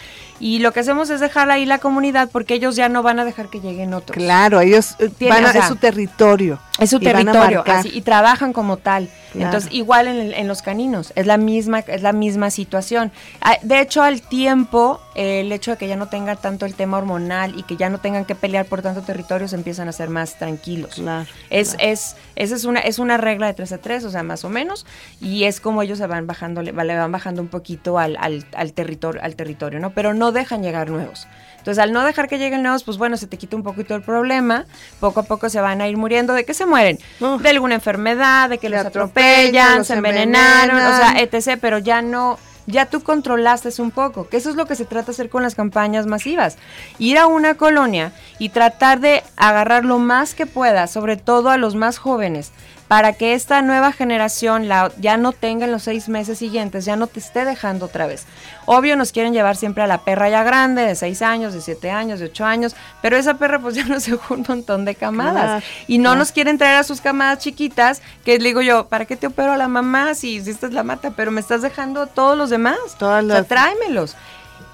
Y 0.41 0.59
lo 0.59 0.73
que 0.73 0.81
hacemos 0.81 1.11
es 1.11 1.21
dejar 1.21 1.51
ahí 1.51 1.67
la 1.67 1.79
comunidad 1.79 2.31
porque 2.33 2.55
ellos 2.55 2.75
ya 2.75 2.89
no 2.89 3.03
van 3.03 3.21
a 3.21 3.25
dejar 3.25 3.49
que 3.49 3.61
lleguen 3.61 3.95
otros. 3.95 4.17
Claro, 4.17 4.61
ellos 4.61 4.97
eh, 4.99 5.11
Tiene, 5.17 5.35
van 5.35 5.45
a, 5.47 5.51
o 5.51 5.53
sea, 5.53 5.63
es 5.63 5.69
su 5.69 5.77
territorio. 5.77 6.59
Es 6.79 6.91
su 6.91 6.97
y 6.97 7.01
territorio 7.01 7.65
así, 7.67 7.91
y 7.93 8.03
trabajan 8.03 8.53
como 8.53 8.77
tal. 8.77 9.09
Claro. 9.33 9.47
Entonces, 9.47 9.73
igual 9.73 10.09
en, 10.09 10.33
en 10.33 10.49
los 10.49 10.63
caninos, 10.63 11.13
es 11.15 11.27
la 11.27 11.37
misma, 11.37 11.81
es 11.81 12.03
la 12.03 12.13
misma 12.13 12.51
situación. 12.51 13.13
Ah, 13.41 13.57
De 13.63 13.81
hecho, 13.81 14.03
al 14.03 14.23
tiempo, 14.23 15.01
eh, 15.15 15.41
el 15.41 15.53
hecho 15.53 15.73
de 15.73 15.77
que 15.77 15.89
ya 15.89 15.97
no 15.97 16.09
tengan 16.09 16.37
tanto 16.39 16.67
el 16.67 16.75
tema 16.75 16.99
hormonal 16.99 17.59
y 17.59 17.63
que 17.63 17.77
ya 17.77 17.89
no 17.91 17.99
tengan 17.99 18.25
que 18.25 18.35
pelear 18.35 18.67
por 18.67 18.83
tanto 18.83 19.03
territorio, 19.03 19.49
se 19.49 19.57
empiezan 19.57 19.89
a 19.89 19.93
ser 19.93 20.11
más 20.11 20.39
tranquilos. 20.39 20.95
Claro, 20.95 21.27
Es, 21.51 21.75
claro. 21.75 21.93
es, 21.93 22.17
esa 22.37 22.55
es 22.55 22.65
una, 22.65 22.81
es 22.81 22.99
una 22.99 23.17
regla 23.17 23.47
de 23.47 23.55
3 23.55 23.73
a 23.73 23.79
3, 23.79 24.05
o 24.05 24.11
sea, 24.11 24.23
más 24.23 24.45
o 24.45 24.51
menos, 24.51 24.87
y 25.21 25.45
es 25.45 25.61
como 25.61 25.83
ellos 25.83 26.01
van 26.07 26.27
bajando, 26.27 26.63
le, 26.63 26.73
van 26.73 27.13
bajando 27.13 27.43
un 27.43 27.49
poquito 27.49 27.99
al, 27.99 28.17
al, 28.21 28.45
al 28.55 28.73
territorio, 28.73 29.23
al 29.23 29.37
territorio, 29.37 29.81
¿no? 29.81 29.91
Pero 29.91 30.15
no 30.15 30.33
dejan 30.33 30.63
llegar 30.63 30.91
nuevos. 30.91 31.27
Entonces, 31.59 31.83
al 31.83 31.93
no 31.93 32.05
dejar 32.05 32.29
que 32.29 32.39
lleguen 32.39 32.63
nuevos, 32.63 32.85
pues 32.85 32.97
bueno, 32.97 33.17
se 33.17 33.27
te 33.27 33.39
quita 33.39 33.57
un 33.57 33.65
poquito 33.65 33.97
el 33.97 34.03
problema. 34.03 34.67
Poco 35.01 35.21
a 35.21 35.23
poco 35.25 35.49
se 35.49 35.61
van 35.61 35.81
a 35.81 35.89
ir 35.89 35.97
muriendo. 35.97 36.33
¿De 36.33 36.45
qué 36.45 36.55
se 36.55 36.65
mueren? 36.65 36.99
De 37.41 37.49
alguna 37.49 37.75
enfermedad, 37.75 38.49
de 38.49 38.59
que 38.59 38.69
los 38.69 38.87
atropellan, 38.87 39.79
los 39.79 39.89
se 39.89 39.95
envenenaron, 39.95 40.77
o 40.77 40.79
sea, 40.79 41.09
envenenan. 41.09 41.29
etc. 41.35 41.59
Pero 41.61 41.79
ya 41.79 42.03
no, 42.03 42.39
ya 42.67 42.87
tú 42.87 43.03
controlaste 43.03 43.71
un 43.81 43.91
poco, 43.91 44.29
que 44.29 44.37
eso 44.37 44.51
es 44.51 44.57
lo 44.57 44.67
que 44.67 44.75
se 44.75 44.85
trata 44.85 45.07
de 45.07 45.13
hacer 45.13 45.29
con 45.29 45.43
las 45.43 45.55
campañas 45.55 46.07
masivas. 46.07 46.57
Ir 46.99 47.19
a 47.19 47.27
una 47.27 47.55
colonia 47.55 48.13
y 48.39 48.51
tratar 48.51 49.01
de 49.01 49.23
agarrar 49.37 49.85
lo 49.85 49.99
más 49.99 50.35
que 50.35 50.47
puedas, 50.47 50.91
sobre 50.91 51.17
todo 51.17 51.51
a 51.51 51.57
los 51.57 51.75
más 51.75 51.99
jóvenes, 51.99 52.53
para 52.89 53.13
que 53.13 53.35
esta 53.35 53.63
nueva 53.63 53.93
generación 53.93 54.69
la, 54.69 54.93
ya 54.99 55.17
no 55.17 55.33
tenga 55.33 55.65
en 55.65 55.73
los 55.73 55.83
seis 55.83 56.09
meses 56.09 56.39
siguientes, 56.39 56.85
ya 56.85 56.97
no 56.97 57.07
te 57.07 57.21
esté 57.21 57.45
dejando 57.45 57.87
otra 57.87 58.07
vez. 58.07 58.27
Obvio 58.65 58.97
nos 58.97 59.13
quieren 59.13 59.33
llevar 59.33 59.57
siempre 59.57 59.83
a 59.83 59.87
la 59.87 59.99
perra 59.99 60.29
ya 60.29 60.43
grande, 60.45 60.83
de 60.83 60.95
seis 60.95 61.23
años, 61.23 61.55
de 61.55 61.61
siete 61.61 61.91
años, 61.91 62.21
de 62.21 62.27
ocho 62.27 62.45
años, 62.45 62.77
pero 63.03 63.17
esa 63.17 63.35
perra 63.35 63.59
pues 63.59 63.75
ya 63.77 63.85
nos 63.85 64.07
dejó 64.07 64.35
un 64.35 64.45
montón 64.47 64.85
de 64.85 64.95
camadas. 64.95 65.65
y 65.87 65.99
no 65.99 66.15
nos 66.15 66.33
quieren 66.33 66.59
traer 66.59 66.77
a 66.77 66.85
sus 66.85 67.01
camadas 67.01 67.39
chiquitas, 67.39 68.03
que 68.25 68.39
digo 68.39 68.61
yo, 68.61 68.87
¿para 68.87 69.05
qué 69.05 69.17
te 69.17 69.27
opero 69.27 69.53
a 69.53 69.57
la 69.57 69.69
mamá 69.69 70.15
si, 70.15 70.43
si 70.43 70.51
esta 70.51 70.67
es 70.67 70.73
la 70.73 70.83
mata? 70.83 71.13
Pero 71.17 71.31
me 71.31 71.41
estás 71.41 71.63
dejando 71.63 72.03
a 72.03 72.07
todos 72.07 72.37
los 72.37 72.51
demás. 72.51 72.79
Todas 72.99 73.25
O 73.25 73.29
sea, 73.29 73.45
tráemelos. 73.45 74.17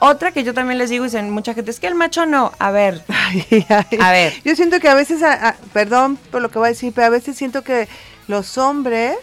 Otra 0.05 0.33
que 0.33 0.43
yo 0.43 0.53
también 0.53 0.79
les 0.79 0.91
digo, 0.91 1.05
dicen 1.05 1.31
mucha 1.31 1.55
gente, 1.55 1.71
es 1.71 1.79
que 1.79 1.87
el 1.87 1.95
macho 1.95 2.27
no. 2.27 2.51
A 2.59 2.71
ver, 2.73 3.03
Ay, 3.09 3.65
ay. 3.69 3.99
A 4.01 4.11
ver. 4.11 4.33
Yo 4.45 4.57
siento 4.57 4.81
que 4.81 4.88
a 4.88 4.95
veces, 4.95 5.23
a- 5.23 5.49
a- 5.51 5.57
perdón 5.73 6.17
por 6.31 6.43
lo 6.43 6.51
que 6.51 6.59
voy 6.59 6.67
a 6.67 6.71
decir, 6.71 6.93
pero 6.95 7.07
a 7.07 7.11
veces 7.11 7.37
siento 7.37 7.62
que 7.62 7.88
los 8.27 8.59
hombres 8.59 9.17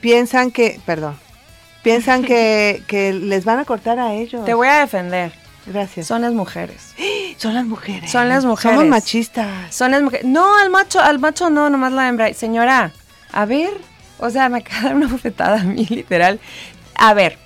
piensan 0.00 0.50
que, 0.50 0.80
perdón, 0.84 1.16
piensan 1.82 2.22
que, 2.24 2.82
que 2.88 3.12
les 3.12 3.44
van 3.44 3.58
a 3.58 3.64
cortar 3.64 3.98
a 3.98 4.12
ellos. 4.12 4.44
te 4.44 4.54
voy 4.54 4.68
a 4.68 4.80
defender. 4.80 5.32
Gracias. 5.66 6.06
Son 6.06 6.20
las 6.20 6.32
mujeres. 6.34 6.94
Son 7.38 7.54
las 7.54 7.64
mujeres. 7.64 8.10
Son 8.10 8.28
las 8.28 8.44
mujeres. 8.44 8.76
Somos 8.76 8.88
machistas. 8.90 9.74
Son 9.74 9.90
las 9.90 10.02
mujeres. 10.02 10.26
No, 10.26 10.56
al 10.58 10.68
macho, 10.70 11.00
al 11.00 11.18
macho 11.18 11.48
no, 11.50 11.70
nomás 11.70 11.92
la 11.92 12.06
hembra. 12.08 12.32
Señora, 12.34 12.92
a 13.32 13.44
ver, 13.46 13.70
o 14.18 14.28
sea, 14.30 14.48
me 14.50 14.58
acaba 14.58 14.80
de 14.82 14.84
dar 14.88 14.96
una 14.96 15.06
bofetada 15.08 15.60
a 15.60 15.64
mí, 15.64 15.86
literal. 15.90 16.38
A 16.94 17.14
ver, 17.14 17.38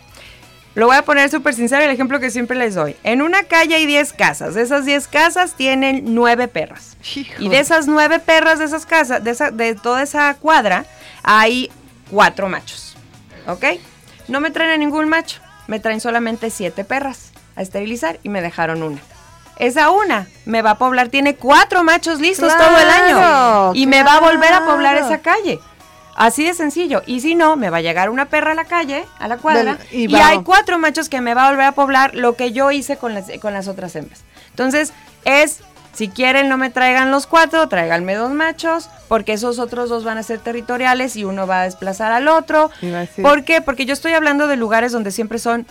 lo 0.78 0.86
voy 0.86 0.94
a 0.94 1.02
poner 1.02 1.28
súper 1.28 1.54
sincero, 1.54 1.82
el 1.82 1.90
ejemplo 1.90 2.20
que 2.20 2.30
siempre 2.30 2.56
les 2.56 2.76
doy. 2.76 2.94
En 3.02 3.20
una 3.20 3.42
calle 3.42 3.74
hay 3.74 3.84
10 3.84 4.12
casas. 4.12 4.54
De 4.54 4.62
esas 4.62 4.84
10 4.84 5.08
casas 5.08 5.54
tienen 5.54 6.14
9 6.14 6.46
perras. 6.46 6.96
Y 7.40 7.48
de 7.48 7.58
esas 7.58 7.88
9 7.88 8.20
perras 8.20 8.60
de 8.60 8.66
esas 8.66 8.86
casas, 8.86 9.24
de, 9.24 9.32
esa, 9.32 9.50
de 9.50 9.74
toda 9.74 10.04
esa 10.04 10.32
cuadra, 10.34 10.84
hay 11.24 11.68
4 12.12 12.48
machos. 12.48 12.96
¿Ok? 13.48 13.64
No 14.28 14.38
me 14.38 14.52
traen 14.52 14.70
a 14.70 14.76
ningún 14.76 15.08
macho. 15.08 15.40
Me 15.66 15.80
traen 15.80 16.00
solamente 16.00 16.48
7 16.48 16.84
perras 16.84 17.32
a 17.56 17.62
esterilizar 17.62 18.20
y 18.22 18.28
me 18.28 18.40
dejaron 18.40 18.84
una. 18.84 19.00
Esa 19.58 19.90
una 19.90 20.28
me 20.44 20.62
va 20.62 20.70
a 20.70 20.78
poblar, 20.78 21.08
tiene 21.08 21.34
cuatro 21.34 21.82
machos 21.82 22.20
listos 22.20 22.56
todo 22.56 22.78
el 22.78 22.88
año. 22.88 23.16
Claro, 23.16 23.72
Y 23.74 23.88
me 23.88 24.04
va 24.04 24.18
a 24.18 24.20
volver 24.20 24.52
a 24.52 24.64
poblar 24.64 24.96
esa 24.96 25.18
calle. 25.18 25.58
Así 26.18 26.44
de 26.44 26.52
sencillo. 26.52 27.02
Y 27.07 27.20
si 27.20 27.35
no, 27.37 27.54
me 27.57 27.70
va 27.70 27.76
a 27.78 27.81
llegar 27.81 28.11
una 28.11 28.24
perra 28.26 28.50
a 28.52 28.54
la 28.54 28.64
calle, 28.64 29.04
a 29.20 29.28
la 29.28 29.37
cuadra, 29.38 29.76
Del- 29.76 30.00
y 30.00 30.14
hay 30.16 30.42
cuatro 30.42 30.78
machos 30.78 31.09
que 31.09 31.20
me 31.20 31.33
va 31.33 31.46
a 31.46 31.50
volver 31.50 31.66
a 31.66 31.72
poblar 31.72 32.14
lo 32.16 32.35
que 32.35 32.50
yo 32.52 32.70
hice 32.72 32.96
con 32.96 33.14
las, 33.14 33.26
con 33.40 33.52
las 33.54 33.68
otras 33.68 33.94
hembras. 33.94 34.24
Entonces, 34.50 34.92
es, 35.24 35.61
si 35.94 36.09
quieren 36.09 36.48
no 36.48 36.59
me 36.59 36.70
traigan 36.70 37.12
los 37.12 37.26
cuatro, 37.28 37.68
tráiganme 37.68 38.14
dos 38.16 38.33
machos, 38.33 38.90
porque 39.07 39.33
esos 39.35 39.61
otros 39.61 39.88
dos 39.88 40.02
van 40.02 40.18
a 40.18 40.22
ser 40.24 40.40
territoriales 40.40 41.14
y 41.14 41.24
uno 41.24 41.46
va 41.46 41.61
a 41.62 41.64
desplazar 41.64 42.11
al 42.11 42.26
otro. 42.26 42.70
¿Por 43.22 43.44
qué? 43.44 43.61
Porque 43.61 43.87
yo 43.87 43.92
estoy 43.92 44.12
hablando 44.14 44.48
de 44.48 44.57
lugares 44.57 44.90
donde 44.90 45.12
siempre 45.12 45.38
son 45.38 45.66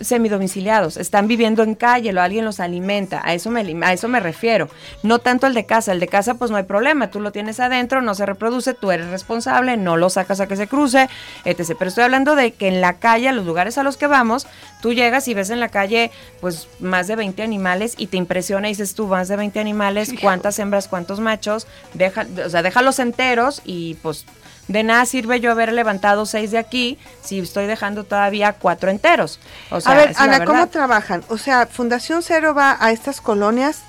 semidomiciliados, 0.00 0.96
están 0.96 1.26
viviendo 1.26 1.62
en 1.62 1.74
calle, 1.74 2.12
lo, 2.12 2.22
alguien 2.22 2.44
los 2.44 2.60
alimenta, 2.60 3.20
a 3.24 3.34
eso, 3.34 3.50
me, 3.50 3.84
a 3.84 3.92
eso 3.92 4.08
me 4.08 4.20
refiero. 4.20 4.68
No 5.02 5.18
tanto 5.18 5.46
el 5.46 5.54
de 5.54 5.66
casa, 5.66 5.92
el 5.92 6.00
de 6.00 6.08
casa 6.08 6.34
pues 6.34 6.50
no 6.50 6.56
hay 6.56 6.62
problema, 6.64 7.10
tú 7.10 7.20
lo 7.20 7.32
tienes 7.32 7.58
adentro, 7.60 8.02
no 8.02 8.14
se 8.14 8.26
reproduce, 8.26 8.74
tú 8.74 8.90
eres 8.90 9.08
responsable, 9.08 9.76
no 9.76 9.96
lo 9.96 10.10
sacas 10.10 10.40
a 10.40 10.46
que 10.46 10.56
se 10.56 10.68
cruce, 10.68 11.08
etc. 11.44 11.74
Pero 11.78 11.88
estoy 11.88 12.04
hablando 12.04 12.36
de 12.36 12.52
que 12.52 12.68
en 12.68 12.80
la 12.80 12.98
calle, 12.98 13.28
a 13.28 13.32
los 13.32 13.44
lugares 13.44 13.78
a 13.78 13.82
los 13.82 13.96
que 13.96 14.06
vamos, 14.06 14.46
tú 14.80 14.92
llegas 14.92 15.26
y 15.28 15.34
ves 15.34 15.50
en 15.50 15.60
la 15.60 15.68
calle 15.68 16.10
pues 16.40 16.68
más 16.78 17.06
de 17.06 17.16
20 17.16 17.42
animales 17.42 17.94
y 17.96 18.06
te 18.06 18.16
impresiona 18.16 18.68
y 18.68 18.72
dices 18.72 18.94
tú, 18.94 19.06
más 19.06 19.28
de 19.28 19.36
20 19.36 19.58
animales, 19.60 20.12
cuántas 20.20 20.58
hembras, 20.58 20.88
cuántos 20.88 21.20
machos, 21.20 21.66
deja, 21.94 22.26
o 22.44 22.48
sea, 22.48 22.62
déjalos 22.62 22.98
enteros 22.98 23.62
y 23.64 23.94
pues 23.94 24.26
de 24.70 24.82
nada 24.84 25.04
sirve 25.04 25.40
yo 25.40 25.50
haber 25.50 25.72
levantado 25.72 26.24
seis 26.26 26.50
de 26.52 26.58
aquí 26.58 26.96
si 27.22 27.40
estoy 27.40 27.66
dejando 27.66 28.04
todavía 28.04 28.52
cuatro 28.54 28.90
enteros. 28.90 29.40
O 29.70 29.80
sea, 29.80 29.92
a 29.92 29.94
ver, 29.96 30.12
Ana, 30.16 30.44
¿cómo 30.44 30.68
trabajan? 30.68 31.24
O 31.28 31.38
sea, 31.38 31.66
Fundación 31.66 32.22
Cero 32.22 32.54
va 32.54 32.76
a 32.80 32.92
estas 32.92 33.20
colonias, 33.20 33.82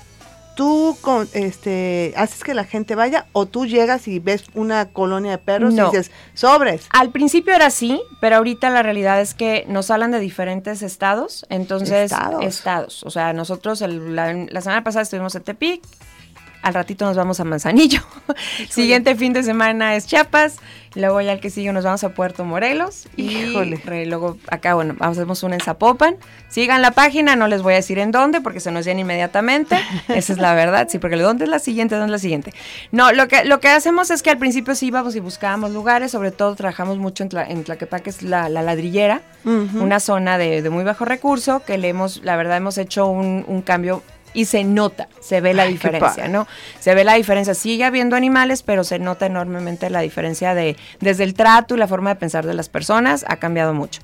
tú 0.56 0.98
con, 1.00 1.28
este, 1.34 2.12
haces 2.16 2.44
que 2.44 2.52
la 2.52 2.64
gente 2.64 2.94
vaya 2.94 3.24
o 3.32 3.46
tú 3.46 3.64
llegas 3.64 4.06
y 4.08 4.18
ves 4.18 4.44
una 4.54 4.86
colonia 4.90 5.30
de 5.30 5.38
perros 5.38 5.72
No. 5.72 5.84
y 5.88 5.90
dices, 5.92 6.10
sobres. 6.34 6.86
Al 6.90 7.10
principio 7.10 7.54
era 7.54 7.66
así, 7.66 8.02
pero 8.20 8.36
ahorita 8.36 8.68
la 8.68 8.82
realidad 8.82 9.20
es 9.20 9.32
que 9.34 9.64
nos 9.68 9.90
hablan 9.90 10.10
de 10.10 10.18
diferentes 10.18 10.82
estados, 10.82 11.46
entonces 11.48 12.12
Estados. 12.12 12.44
estados. 12.44 13.02
O 13.04 13.10
sea, 13.10 13.32
nosotros 13.32 13.80
el- 13.82 14.14
la, 14.14 14.34
la 14.34 14.60
semana 14.60 14.84
pasada 14.84 15.04
estuvimos 15.04 15.34
en 15.36 15.42
Tepic, 15.44 15.82
al 16.62 16.74
ratito 16.74 17.04
nos 17.04 17.16
vamos 17.16 17.40
a 17.40 17.44
Manzanillo, 17.44 18.00
siguiente 18.68 19.14
fin 19.16 19.32
de 19.32 19.42
semana 19.42 19.96
es 19.96 20.06
Chiapas, 20.06 20.56
luego 20.94 21.20
ya 21.20 21.32
el 21.32 21.40
que 21.40 21.50
sigue 21.50 21.72
nos 21.72 21.84
vamos 21.84 22.04
a 22.04 22.10
Puerto 22.10 22.44
Morelos 22.44 23.08
y 23.16 23.36
Híjole. 23.36 23.80
re- 23.84 24.06
luego 24.06 24.36
acá, 24.48 24.74
bueno, 24.74 24.94
hacemos 25.00 25.42
una 25.42 25.54
en 25.54 25.60
Zapopan. 25.60 26.16
Sigan 26.48 26.82
la 26.82 26.90
página, 26.90 27.34
no 27.34 27.48
les 27.48 27.62
voy 27.62 27.72
a 27.72 27.76
decir 27.76 27.98
en 27.98 28.10
dónde 28.10 28.40
porque 28.42 28.60
se 28.60 28.70
nos 28.70 28.84
llena 28.84 29.00
inmediatamente, 29.00 29.76
esa 30.08 30.32
es 30.34 30.38
la 30.38 30.54
verdad, 30.54 30.86
sí, 30.90 30.98
porque 30.98 31.16
¿dónde 31.16 31.44
es 31.44 31.50
la 31.50 31.58
siguiente? 31.58 31.94
¿Dónde 31.94 32.06
es 32.08 32.12
la 32.12 32.18
siguiente? 32.18 32.52
No, 32.90 33.10
lo 33.12 33.26
que, 33.26 33.44
lo 33.44 33.58
que 33.60 33.68
hacemos 33.68 34.10
es 34.10 34.22
que 34.22 34.30
al 34.30 34.38
principio 34.38 34.74
sí 34.74 34.86
íbamos 34.86 35.16
y 35.16 35.20
buscábamos 35.20 35.72
lugares, 35.72 36.10
sobre 36.12 36.30
todo 36.30 36.54
trabajamos 36.54 36.98
mucho 36.98 37.22
en, 37.22 37.30
Tla, 37.30 37.44
en 37.48 37.64
Tlaquepaque, 37.64 38.10
es 38.10 38.22
la, 38.22 38.48
la 38.48 38.62
ladrillera, 38.62 39.22
una 39.44 39.98
zona 39.98 40.38
de, 40.38 40.62
de 40.62 40.70
muy 40.70 40.84
bajo 40.84 41.04
recurso, 41.04 41.62
que 41.64 41.76
le 41.78 41.88
hemos, 41.88 42.22
la 42.22 42.36
verdad, 42.36 42.58
hemos 42.58 42.78
hecho 42.78 43.06
un, 43.06 43.44
un 43.48 43.62
cambio 43.62 44.02
y 44.34 44.46
se 44.46 44.64
nota, 44.64 45.08
se 45.20 45.40
ve 45.40 45.54
la 45.54 45.64
Ay, 45.64 45.72
diferencia. 45.72 46.28
¿no? 46.28 46.46
Se 46.80 46.94
ve 46.94 47.04
la 47.04 47.14
diferencia. 47.14 47.54
Sigue 47.54 47.84
habiendo 47.84 48.16
animales, 48.16 48.62
pero 48.62 48.84
se 48.84 48.98
nota 48.98 49.26
enormemente 49.26 49.90
la 49.90 50.00
diferencia 50.00 50.54
de 50.54 50.76
desde 51.00 51.24
el 51.24 51.34
trato 51.34 51.74
y 51.74 51.78
la 51.78 51.86
forma 51.88 52.10
de 52.10 52.16
pensar 52.16 52.46
de 52.46 52.54
las 52.54 52.68
personas 52.68 53.24
ha 53.28 53.36
cambiado 53.36 53.74
mucho. 53.74 54.00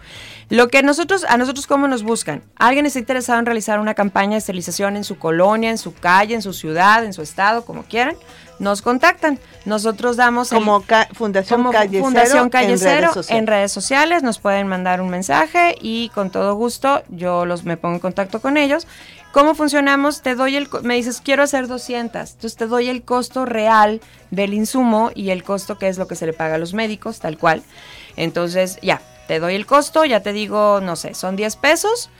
Lo 0.50 0.68
que 0.68 0.82
nosotros, 0.82 1.24
a 1.28 1.36
nosotros 1.36 1.66
cómo 1.66 1.88
nos 1.88 2.02
buscan. 2.02 2.42
Alguien 2.56 2.86
está 2.86 2.98
interesado 2.98 3.38
en 3.38 3.46
realizar 3.46 3.80
una 3.80 3.94
campaña 3.94 4.32
de 4.32 4.38
esterilización 4.38 4.96
en 4.96 5.04
su 5.04 5.18
colonia, 5.18 5.70
en 5.70 5.78
su 5.78 5.92
calle, 5.94 6.34
en 6.34 6.42
su 6.42 6.52
ciudad, 6.54 7.04
en 7.04 7.12
su 7.12 7.20
estado, 7.22 7.64
como 7.66 7.82
quieran. 7.84 8.16
Nos 8.58 8.82
contactan. 8.82 9.38
Nosotros 9.66 10.16
damos 10.16 10.50
el- 10.50 10.58
Como 10.58 10.80
ca- 10.82 11.06
Fundación 11.12 11.58
como 11.60 11.70
Calle 11.70 12.00
Fundación 12.00 12.48
Calle 12.50 12.72
en 12.72 12.78
Cero 12.78 13.00
redes 13.02 13.12
sociales. 13.14 13.40
en 13.40 13.46
redes 13.46 13.72
sociales 13.72 14.22
nos 14.24 14.38
pueden 14.40 14.66
mandar 14.66 15.00
un 15.00 15.10
mensaje 15.10 15.76
y 15.80 16.08
con 16.08 16.30
todo 16.30 16.54
gusto 16.54 17.02
yo 17.08 17.44
los 17.46 17.64
me 17.64 17.76
pongo 17.76 17.94
en 17.96 18.00
contacto 18.00 18.40
con 18.40 18.56
ellos. 18.56 18.86
¿Cómo 19.32 19.54
funcionamos? 19.54 20.22
Te 20.22 20.34
doy 20.34 20.56
el 20.56 20.68
me 20.82 20.94
dices, 20.94 21.20
"Quiero 21.22 21.42
hacer 21.42 21.66
200." 21.68 22.30
Entonces 22.32 22.56
te 22.56 22.66
doy 22.66 22.88
el 22.88 23.02
costo 23.02 23.44
real 23.44 24.00
del 24.30 24.54
insumo 24.54 25.10
y 25.14 25.30
el 25.30 25.44
costo 25.44 25.78
que 25.78 25.88
es 25.88 25.98
lo 25.98 26.08
que 26.08 26.14
se 26.16 26.26
le 26.26 26.32
paga 26.32 26.54
a 26.56 26.58
los 26.58 26.74
médicos, 26.74 27.18
tal 27.20 27.36
cual. 27.38 27.62
Entonces, 28.16 28.78
ya, 28.82 29.00
te 29.28 29.38
doy 29.38 29.54
el 29.54 29.66
costo, 29.66 30.04
ya 30.04 30.20
te 30.22 30.32
digo, 30.32 30.80
no 30.82 30.96
sé, 30.96 31.14
son 31.14 31.36
10 31.36 31.56
pesos 31.56 32.10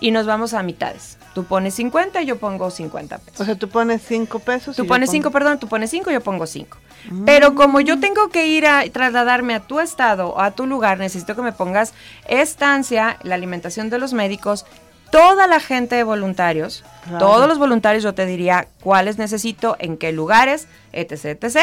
y 0.00 0.10
nos 0.10 0.26
vamos 0.26 0.52
a 0.54 0.62
mitades. 0.62 1.16
Tú 1.34 1.44
pones 1.44 1.74
50 1.74 2.20
y 2.22 2.26
yo 2.26 2.38
pongo 2.38 2.70
50 2.70 3.18
pesos. 3.18 3.40
O 3.40 3.44
sea, 3.44 3.54
tú 3.54 3.68
pones 3.68 4.02
cinco 4.06 4.40
pesos. 4.40 4.74
Tú 4.74 4.82
y 4.84 4.86
pones 4.88 5.08
pongo- 5.08 5.12
cinco, 5.12 5.30
perdón, 5.30 5.60
tú 5.60 5.68
pones 5.68 5.90
cinco, 5.90 6.10
yo 6.10 6.20
pongo 6.20 6.46
cinco. 6.46 6.78
Mm. 7.08 7.24
Pero 7.24 7.54
como 7.54 7.80
yo 7.80 8.00
tengo 8.00 8.28
que 8.30 8.46
ir 8.48 8.66
a 8.66 8.82
trasladarme 8.92 9.54
a 9.54 9.60
tu 9.60 9.78
estado 9.78 10.30
o 10.30 10.40
a 10.40 10.50
tu 10.50 10.66
lugar, 10.66 10.98
necesito 10.98 11.36
que 11.36 11.42
me 11.42 11.52
pongas 11.52 11.94
estancia, 12.26 13.16
la 13.22 13.36
alimentación 13.36 13.90
de 13.90 13.98
los 13.98 14.12
médicos, 14.12 14.66
toda 15.10 15.46
la 15.46 15.60
gente 15.60 15.96
de 15.96 16.02
voluntarios, 16.04 16.84
Claro. 17.04 17.18
todos 17.18 17.48
los 17.48 17.58
voluntarios 17.58 18.04
yo 18.04 18.14
te 18.14 18.26
diría 18.26 18.68
cuáles 18.82 19.18
necesito, 19.18 19.76
en 19.78 19.96
qué 19.96 20.12
lugares, 20.12 20.68
etc, 20.92 21.42
etc. 21.42 21.58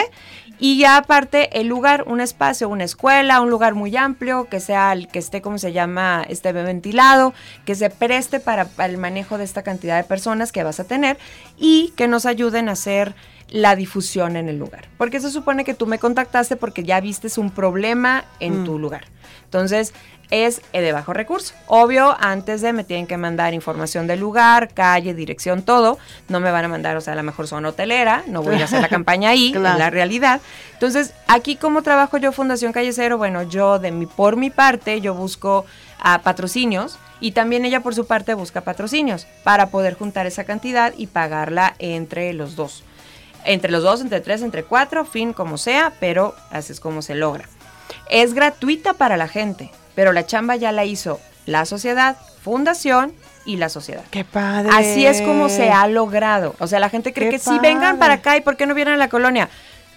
Y 0.60 0.80
ya 0.80 0.98
aparte 0.98 1.60
el 1.60 1.68
lugar, 1.68 2.04
un 2.08 2.20
espacio, 2.20 2.68
una 2.68 2.84
escuela, 2.84 3.40
un 3.42 3.50
lugar 3.50 3.76
muy 3.76 3.96
amplio, 3.96 4.48
que 4.50 4.60
sea 4.60 4.92
el 4.94 5.08
que 5.08 5.20
esté, 5.20 5.42
como 5.42 5.60
se 5.60 5.72
llama, 5.72 6.26
esté 6.28 6.52
ventilado, 6.52 7.34
que 7.66 7.76
se 7.76 7.90
preste 7.90 8.40
para, 8.40 8.66
para 8.66 8.92
el 8.92 8.98
manejo 8.98 9.38
de 9.38 9.44
esta 9.44 9.62
cantidad 9.62 9.98
de 9.98 10.04
personas 10.04 10.52
que 10.52 10.64
vas 10.64 10.80
a 10.80 10.84
tener 10.84 11.18
y 11.58 11.94
que 11.96 12.08
nos 12.08 12.26
ayuden 12.26 12.70
a 12.70 12.74
hacer 12.74 13.14
la 13.50 13.76
difusión 13.76 14.36
en 14.36 14.50
el 14.50 14.58
lugar. 14.58 14.90
Porque 14.98 15.20
se 15.20 15.32
supone 15.32 15.64
que 15.64 15.74
tú 15.74 15.88
me 15.88 16.00
contactaste 16.00 16.56
porque 16.58 16.84
ya 16.84 17.00
vistes 17.00 17.38
un 17.38 17.50
problema 17.52 18.26
en 18.40 18.62
Mm. 18.62 18.66
tu 18.66 18.78
lugar. 18.80 19.06
Entonces, 19.46 19.94
es 20.30 20.62
eh, 20.74 20.82
de 20.82 20.92
bajo 20.92 21.14
recurso. 21.14 21.54
Obvio, 21.68 22.14
antes 22.20 22.60
de 22.62 22.74
me 22.74 22.84
tienen 22.84 23.08
que 23.08 23.16
mandar 23.16 23.54
información 23.54 24.06
del 24.08 24.20
lugar, 24.20 24.74
calle, 24.74 25.14
dirección, 25.14 25.62
todo. 25.62 25.98
No 26.28 26.42
me 26.42 26.52
van 26.52 26.66
a 26.66 26.68
mandar, 26.68 26.98
o 26.98 27.02
sea, 27.02 27.14
a 27.14 27.16
la 27.16 27.24
mejor 27.24 27.48
zona 27.48 27.70
hotelera, 27.70 28.24
no 28.28 28.44
voy 28.44 28.62
a 28.62 28.66
hacer 28.66 28.82
la 28.82 28.90
campaña 28.90 29.30
ahí, 29.30 29.54
Claro. 29.54 29.76
en 29.76 29.80
la 29.80 29.90
realidad. 29.90 30.42
Entonces, 30.74 31.14
aquí 31.30 31.56
como 31.56 31.82
trabajo 31.82 32.18
yo 32.18 32.34
Fundación 32.34 32.74
Calle 32.74 32.92
Cero, 32.92 33.18
bueno, 33.18 33.44
yo 33.44 33.80
de 33.80 33.92
mi, 33.92 34.06
por 34.06 34.36
mi 34.36 34.50
parte, 34.50 35.00
yo 35.00 35.14
busco 35.14 35.66
a 36.02 36.20
patrocinios 36.24 37.00
y 37.22 37.32
también 37.32 37.64
ella 37.64 37.80
por 37.80 37.96
su 37.96 38.06
parte 38.06 38.34
busca 38.34 38.60
patrocinios 38.62 39.26
para 39.46 39.68
poder 39.70 39.94
juntar 39.94 40.28
esa 40.28 40.44
cantidad 40.44 40.94
y 40.98 41.08
pagarla 41.08 41.76
entre 41.80 42.34
los 42.34 42.58
dos. 42.58 42.84
Entre 43.48 43.72
los 43.72 43.82
dos, 43.82 44.02
entre 44.02 44.22
tres, 44.22 44.42
entre 44.44 44.64
cuatro, 44.64 45.06
fin, 45.06 45.34
como 45.34 45.58
sea, 45.58 45.94
pero 46.00 46.36
así 46.52 46.72
es 46.74 46.80
como 46.80 47.02
se 47.02 47.16
logra. 47.16 47.46
Es 48.10 48.34
gratuita 48.34 48.94
para 48.94 49.18
la 49.18 49.28
gente, 49.28 49.72
pero 49.96 50.12
la 50.14 50.26
chamba 50.26 50.56
ya 50.56 50.72
la 50.72 50.86
hizo 50.86 51.20
la 51.46 51.66
sociedad, 51.66 52.18
fundación 52.44 53.14
y 53.46 53.56
la 53.56 53.70
sociedad. 53.70 54.04
Qué 54.12 54.26
padre. 54.26 54.70
Así 54.74 55.06
es 55.06 55.22
como 55.22 55.48
se 55.50 55.70
ha 55.72 55.88
logrado. 55.88 56.56
O 56.60 56.68
sea, 56.68 56.80
la 56.80 56.90
gente 56.90 57.14
cree 57.14 57.30
Qué 57.30 57.38
que 57.38 57.40
sí 57.40 57.58
vengan 57.62 57.96
padre. 57.96 58.00
para 58.00 58.14
acá 58.16 58.38
y 58.38 58.42
¿por 58.42 58.58
qué 58.58 58.66
no 58.66 58.74
vienen 58.76 58.96
a 58.96 58.98
la 58.98 59.10
colonia? 59.10 59.50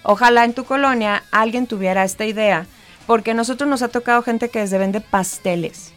ojalá 0.03 0.45
en 0.45 0.53
tu 0.53 0.63
colonia 0.65 1.21
alguien 1.31 1.67
tuviera 1.67 2.03
esta 2.03 2.25
idea, 2.25 2.65
porque 3.05 3.31
a 3.31 3.33
nosotros 3.35 3.69
nos 3.69 3.83
ha 3.83 3.87
tocado 3.89 4.23
gente 4.23 4.49
que 4.49 4.57
desde 4.59 4.79
vende 4.79 4.99
pasteles. 4.99 5.93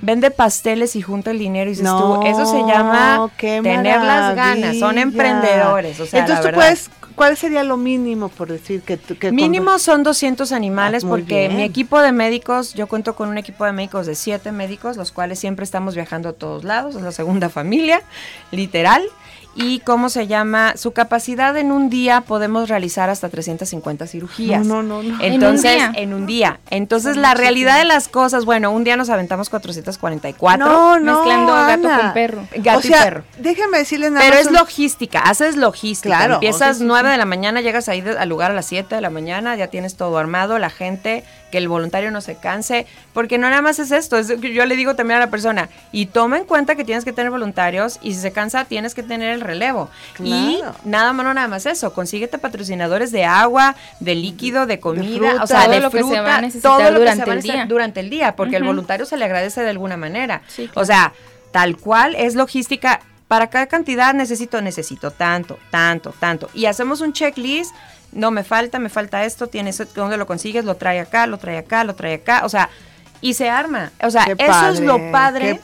Vende 0.00 0.30
pasteles 0.30 0.94
y 0.94 1.02
junta 1.02 1.30
el 1.32 1.38
dinero 1.40 1.68
y 1.68 1.72
dices 1.72 1.84
No, 1.84 2.20
tú, 2.20 2.26
eso 2.26 2.46
se 2.46 2.58
llama 2.60 3.28
tener 3.36 4.00
las 4.00 4.36
ganas, 4.36 4.78
son 4.78 4.96
emprendedores, 4.98 5.98
o 5.98 6.06
sea, 6.06 6.20
Entonces 6.20 6.40
tú 6.40 6.46
verdad. 6.46 6.60
puedes, 6.60 6.90
¿cuál 7.18 7.36
sería 7.36 7.64
lo 7.64 7.76
mínimo 7.76 8.30
por 8.30 8.48
decir 8.48 8.80
que, 8.80 8.96
que 8.96 9.32
Mínimo 9.32 9.78
son 9.78 10.02
200 10.02 10.52
animales 10.52 11.04
Ah, 11.04 11.08
porque 11.08 11.48
bien. 11.48 11.56
mi 11.56 11.62
equipo 11.64 12.00
de 12.00 12.12
médicos, 12.12 12.72
yo 12.72 12.86
cuento 12.86 13.14
con 13.14 13.28
un 13.28 13.36
equipo 13.36 13.64
de 13.66 13.72
médicos 13.72 14.06
de 14.06 14.14
siete 14.14 14.52
médicos, 14.52 14.96
los 14.96 15.12
cuales 15.12 15.38
siempre 15.38 15.64
estamos 15.64 15.94
viajando 15.94 16.30
a 16.30 16.32
todos 16.32 16.64
lados, 16.64 16.94
es 16.94 17.02
la 17.02 17.12
segunda 17.12 17.48
familia, 17.58 18.00
literal. 18.52 19.02
Y 19.60 19.80
cómo 19.80 20.08
se 20.08 20.26
llama, 20.28 20.74
su 20.76 20.92
capacidad 20.92 21.56
en 21.56 21.72
un 21.72 21.90
día 21.90 22.20
podemos 22.20 22.68
realizar 22.68 23.10
hasta 23.10 23.28
350 23.28 24.06
cirugías. 24.06 24.64
No, 24.64 24.82
no, 24.84 25.02
no, 25.02 25.14
no. 25.16 25.22
Entonces, 25.24 25.72
¿En 25.76 25.80
un 25.82 25.92
día? 25.92 26.02
en 26.02 26.14
un 26.14 26.26
día. 26.26 26.60
Entonces, 26.70 27.16
la 27.16 27.34
realidad 27.34 27.76
de 27.78 27.84
las 27.84 28.06
cosas, 28.08 28.44
bueno, 28.44 28.70
un 28.70 28.84
día 28.84 28.96
nos 28.96 29.10
aventamos 29.10 29.50
444. 29.50 30.64
No, 30.64 30.98
no, 31.00 31.14
mezclando 31.16 31.52
gato 31.52 31.88
Ana. 31.88 32.00
con 32.00 32.12
perro. 32.14 32.48
Gato 32.56 32.78
o 32.78 32.82
sea, 32.82 33.00
y 33.00 33.04
perro. 33.04 33.24
déjame 33.38 33.78
decirles 33.78 34.12
nada 34.12 34.24
Pero 34.24 34.36
más 34.36 34.42
es 34.42 34.46
un- 34.48 34.54
logística, 34.54 35.20
haces 35.20 35.56
logística. 35.56 36.16
Claro, 36.16 36.34
Empiezas 36.34 36.78
sí, 36.78 36.84
9 36.86 37.08
sí. 37.08 37.12
de 37.12 37.18
la 37.18 37.24
mañana, 37.24 37.60
llegas 37.60 37.88
ahí 37.88 38.00
de- 38.00 38.18
al 38.18 38.28
lugar 38.28 38.50
a 38.52 38.54
las 38.54 38.66
7 38.66 38.94
de 38.94 39.00
la 39.00 39.10
mañana, 39.10 39.56
ya 39.56 39.66
tienes 39.68 39.96
todo 39.96 40.18
armado, 40.18 40.58
la 40.58 40.70
gente, 40.70 41.24
que 41.50 41.58
el 41.58 41.68
voluntario 41.68 42.10
no 42.10 42.20
se 42.20 42.36
canse, 42.36 42.86
porque 43.14 43.38
no 43.38 43.48
nada 43.48 43.62
más 43.62 43.78
es 43.78 43.90
esto, 43.90 44.18
es 44.18 44.30
que 44.40 44.52
yo 44.52 44.66
le 44.66 44.76
digo 44.76 44.94
también 44.96 45.16
a 45.16 45.20
la 45.20 45.30
persona, 45.30 45.68
y 45.92 46.06
toma 46.06 46.36
en 46.38 46.44
cuenta 46.44 46.74
que 46.74 46.84
tienes 46.84 47.04
que 47.04 47.12
tener 47.12 47.30
voluntarios 47.30 47.98
y 48.02 48.12
si 48.14 48.20
se 48.20 48.32
cansa 48.32 48.64
tienes 48.66 48.94
que 48.94 49.02
tener 49.02 49.32
el 49.32 49.40
relevo. 49.40 49.90
Y 50.22 50.56
Claro. 50.58 50.74
nada 50.84 51.12
más, 51.12 51.24
no 51.24 51.34
nada 51.34 51.48
más 51.48 51.64
eso, 51.66 51.92
consíguete 51.94 52.38
patrocinadores 52.38 53.12
de 53.12 53.24
agua, 53.24 53.76
de 54.00 54.14
líquido, 54.14 54.66
de 54.66 54.78
comida, 54.80 55.30
fruta. 55.30 55.42
o 55.44 55.46
sea, 55.46 55.62
Todo 55.64 55.72
de 55.72 55.80
lo 55.80 55.90
que 55.90 55.98
se 55.98 56.04
fruta, 56.04 56.22
va 56.22 56.36
a 56.36 56.40
necesitar 56.40 56.70
todo 56.72 56.82
lo 56.82 56.88
que 56.90 56.98
durante 56.98 57.20
se 57.22 57.26
va 57.26 57.32
a 57.32 57.36
el 57.36 57.42
día. 57.42 57.66
durante 57.66 58.00
el 58.00 58.10
día, 58.10 58.36
porque 58.36 58.56
el 58.56 58.64
voluntario 58.64 59.06
se 59.06 59.16
le 59.16 59.24
agradece 59.24 59.62
de 59.62 59.70
alguna 59.70 59.96
manera. 59.96 60.42
Sí, 60.48 60.68
O 60.74 60.84
sea, 60.84 61.12
tal 61.50 61.76
cual 61.76 62.14
es 62.14 62.34
logística. 62.34 63.00
Para 63.26 63.48
cada 63.50 63.66
cantidad 63.66 64.14
necesito, 64.14 64.62
necesito 64.62 65.10
tanto, 65.10 65.58
tanto, 65.70 66.14
tanto. 66.18 66.48
Y 66.54 66.64
hacemos 66.64 67.02
un 67.02 67.12
checklist. 67.12 67.74
No 68.12 68.30
me 68.30 68.42
falta, 68.44 68.78
me 68.78 68.88
falta 68.88 69.24
esto, 69.24 69.46
tienes, 69.48 69.82
¿dónde 69.94 70.16
lo 70.16 70.26
consigues? 70.26 70.64
Lo 70.64 70.76
trae 70.76 71.00
acá, 71.00 71.26
lo 71.26 71.38
trae 71.38 71.58
acá, 71.58 71.84
lo 71.84 71.94
trae 71.94 72.14
acá. 72.14 72.42
O 72.44 72.48
sea, 72.48 72.70
y 73.20 73.34
se 73.34 73.50
arma. 73.50 73.92
O 74.02 74.10
sea, 74.10 74.24
Qué 74.24 74.32
eso 74.32 74.68
es 74.68 74.80
lo 74.80 74.98
padre. 75.12 75.54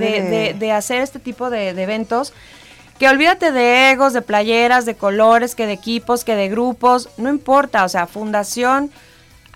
De, 0.00 0.22
de- 0.22 0.54
de 0.54 0.72
hacer 0.72 1.00
este 1.02 1.18
tipo 1.18 1.50
de, 1.50 1.74
de 1.74 1.82
eventos. 1.82 2.32
Que 2.98 3.08
olvídate 3.08 3.52
de 3.52 3.90
egos, 3.90 4.12
de 4.12 4.22
playeras, 4.22 4.84
de 4.84 4.94
colores, 4.94 5.54
que 5.54 5.66
de 5.66 5.72
equipos, 5.72 6.24
que 6.24 6.34
de 6.36 6.48
grupos. 6.48 7.08
No 7.16 7.28
importa, 7.30 7.84
o 7.84 7.88
sea, 7.88 8.06
fundación 8.06 8.90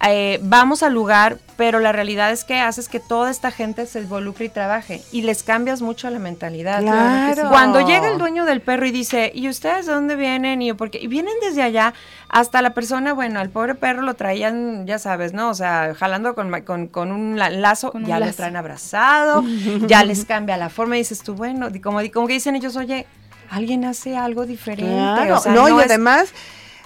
eh, 0.06 0.38
vamos 0.42 0.82
al 0.82 0.92
lugar, 0.92 1.38
pero 1.56 1.80
la 1.80 1.90
realidad 1.90 2.30
es 2.30 2.44
que 2.44 2.60
haces 2.60 2.88
que 2.88 3.00
toda 3.00 3.30
esta 3.30 3.50
gente 3.50 3.86
se 3.86 4.00
involucre 4.00 4.44
y 4.44 4.48
trabaje 4.50 5.00
y 5.10 5.22
les 5.22 5.42
cambias 5.42 5.80
mucho 5.80 6.10
la 6.10 6.18
mentalidad. 6.18 6.82
Claro 6.82 7.42
sí. 7.42 7.48
Cuando 7.48 7.80
llega 7.80 8.10
el 8.10 8.18
dueño 8.18 8.44
del 8.44 8.60
perro 8.60 8.84
y 8.86 8.90
dice, 8.90 9.32
¿y 9.34 9.48
ustedes 9.48 9.86
de 9.86 9.92
dónde 9.92 10.14
vienen? 10.16 10.60
Y, 10.60 10.66
yo, 10.68 10.76
porque, 10.76 10.98
y 11.00 11.06
vienen 11.06 11.32
desde 11.40 11.62
allá, 11.62 11.94
hasta 12.28 12.60
la 12.60 12.70
persona, 12.74 13.14
bueno, 13.14 13.40
al 13.40 13.48
pobre 13.48 13.74
perro 13.74 14.02
lo 14.02 14.14
traían, 14.14 14.86
ya 14.86 14.98
sabes, 14.98 15.32
¿no? 15.32 15.48
O 15.48 15.54
sea, 15.54 15.94
jalando 15.98 16.34
con, 16.34 16.50
con, 16.62 16.88
con 16.88 17.10
un 17.10 17.38
la- 17.38 17.48
lazo, 17.50 17.90
Con 17.90 18.02
un 18.02 18.08
ya 18.08 18.20
lo 18.20 18.30
traen 18.32 18.56
abrazado, 18.56 19.42
ya 19.86 20.04
les 20.04 20.26
cambia 20.26 20.58
la 20.58 20.68
forma 20.68 20.96
y 20.96 21.00
dices 21.00 21.22
tú, 21.22 21.34
bueno, 21.34 21.68
como, 21.82 22.00
como 22.12 22.26
que 22.26 22.34
dicen 22.34 22.54
ellos, 22.54 22.76
oye, 22.76 23.06
alguien 23.50 23.84
hace 23.86 24.14
algo 24.16 24.44
diferente. 24.44 24.92
Claro, 24.92 25.36
o 25.36 25.40
sea, 25.40 25.52
no, 25.52 25.68
y 25.70 25.78
es- 25.80 25.86
además, 25.86 26.28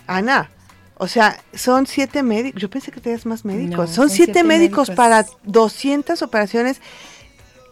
Ana, 0.06 0.48
o 1.02 1.08
sea, 1.08 1.42
son 1.54 1.86
siete 1.86 2.22
médicos, 2.22 2.60
yo 2.60 2.68
pensé 2.70 2.92
que 2.92 3.00
tenías 3.00 3.24
más 3.26 3.44
médicos, 3.44 3.78
No, 3.78 3.86
son, 3.86 3.94
son 3.94 4.10
siete, 4.10 4.32
siete 4.34 4.44
médicos, 4.44 4.88
médicos. 4.90 4.96
para 4.96 5.26
200 5.44 6.20
operaciones. 6.22 6.80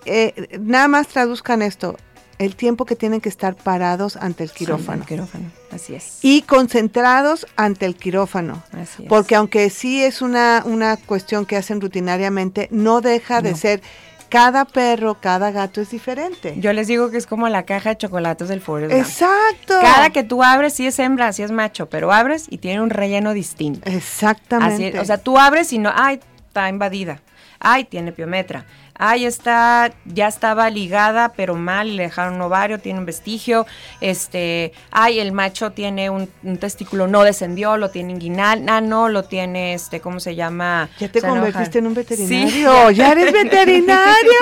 Eh, 0.07 0.59
nada 0.61 0.89
más 0.89 1.09
traduzcan 1.09 1.61
esto, 1.61 1.97
el 2.39 2.57
tiempo 2.57 2.87
que 2.87 2.97
tienen 2.97 3.21
que 3.21 3.29
estar 3.29 3.55
parados 3.57 4.17
ante 4.17 4.45
el 4.45 4.51
quirófano 4.53 5.03
El 5.03 5.09
quirófano, 5.09 5.51
así 5.73 5.95
es. 5.95 6.19
y 6.23 6.43
concentrados 6.43 7.47
ante 7.57 7.85
el 7.85 7.97
quirófano. 7.97 8.63
Así 8.73 9.03
es. 9.03 9.09
Porque 9.09 9.35
aunque 9.35 9.69
sí 9.71 10.03
es 10.03 10.23
una, 10.23 10.63
una 10.65 10.97
cuestión 10.97 11.45
que 11.47 11.57
hacen 11.57 11.81
rutinariamente, 11.81 12.69
no 12.71 13.01
deja 13.01 13.43
de 13.43 13.55
ser, 13.57 13.83
cada 14.29 14.65
perro, 14.65 15.15
cada 15.21 15.51
gato 15.51 15.81
es 15.81 15.91
diferente. 15.91 16.55
Yo 16.59 16.73
les 16.73 16.87
digo 16.87 17.11
que 17.11 17.17
es 17.17 17.27
como 17.27 17.49
la 17.49 17.65
caja 17.65 17.91
de 17.91 17.99
chocolates 17.99 18.49
del 18.49 18.61
Forrest 18.61 18.93
Gump. 18.93 19.05
Exacto. 19.05 19.79
Cada 19.81 20.11
que 20.11 20.25
tú 20.25 20.43
abres, 20.43 20.75
sí 20.75 20.87
es 20.87 20.99
hembra, 20.99 21.33
sí 21.33 21.43
es 21.43 21.51
macho, 21.51 21.89
pero 21.89 22.13
abres 22.13 22.47
y 22.49 22.59
tiene 22.59 22.81
un 22.81 22.91
relleno 22.91 23.33
distinto. 23.33 23.89
Exactamente. 23.89 24.99
o 24.99 25.05
sea, 25.05 25.19
tú 25.19 25.39
abres 25.39 25.73
y 25.73 25.79
no, 25.79 25.91
ay, 25.95 26.21
está 26.47 26.69
invadida, 26.69 27.21
ay, 27.59 27.85
tiene 27.85 28.13
piometra, 28.13 28.65
ay, 28.99 29.27
está, 29.27 29.91
ya 30.05 30.29
estaba 30.29 30.71
ligada, 30.71 31.33
pero 31.37 31.55
mal, 31.55 31.97
le 31.97 32.05
dejaron 32.05 32.35
un 32.35 32.43
ovario, 32.43 32.79
tiene 32.79 32.99
un 32.99 33.07
vestigio, 33.07 33.67
este, 34.01 34.73
ay, 34.91 35.21
el 35.21 35.33
macho 35.33 35.71
tiene 35.73 36.11
un, 36.11 36.29
un 36.43 36.59
testículo, 36.59 37.07
no 37.07 37.23
descendió, 37.23 37.77
lo 37.77 37.91
tiene 37.91 38.13
inguinal, 38.13 38.65
ah, 38.69 38.81
no, 38.81 39.09
lo 39.09 39.25
tiene, 39.25 39.75
este, 39.75 40.01
¿cómo 40.01 40.21
se 40.21 40.35
llama? 40.35 40.89
ya 40.99 41.09
te 41.09 41.19
O 41.19 41.21
sea, 41.21 41.31
no, 41.31 41.37
convertiste 41.37 41.79
en 41.79 41.87
un 41.87 41.95
Sí. 41.95 42.01
veterinario. 42.01 42.91
Ya 42.91 43.13
eres 43.13 43.33
veterinario. 43.45 44.33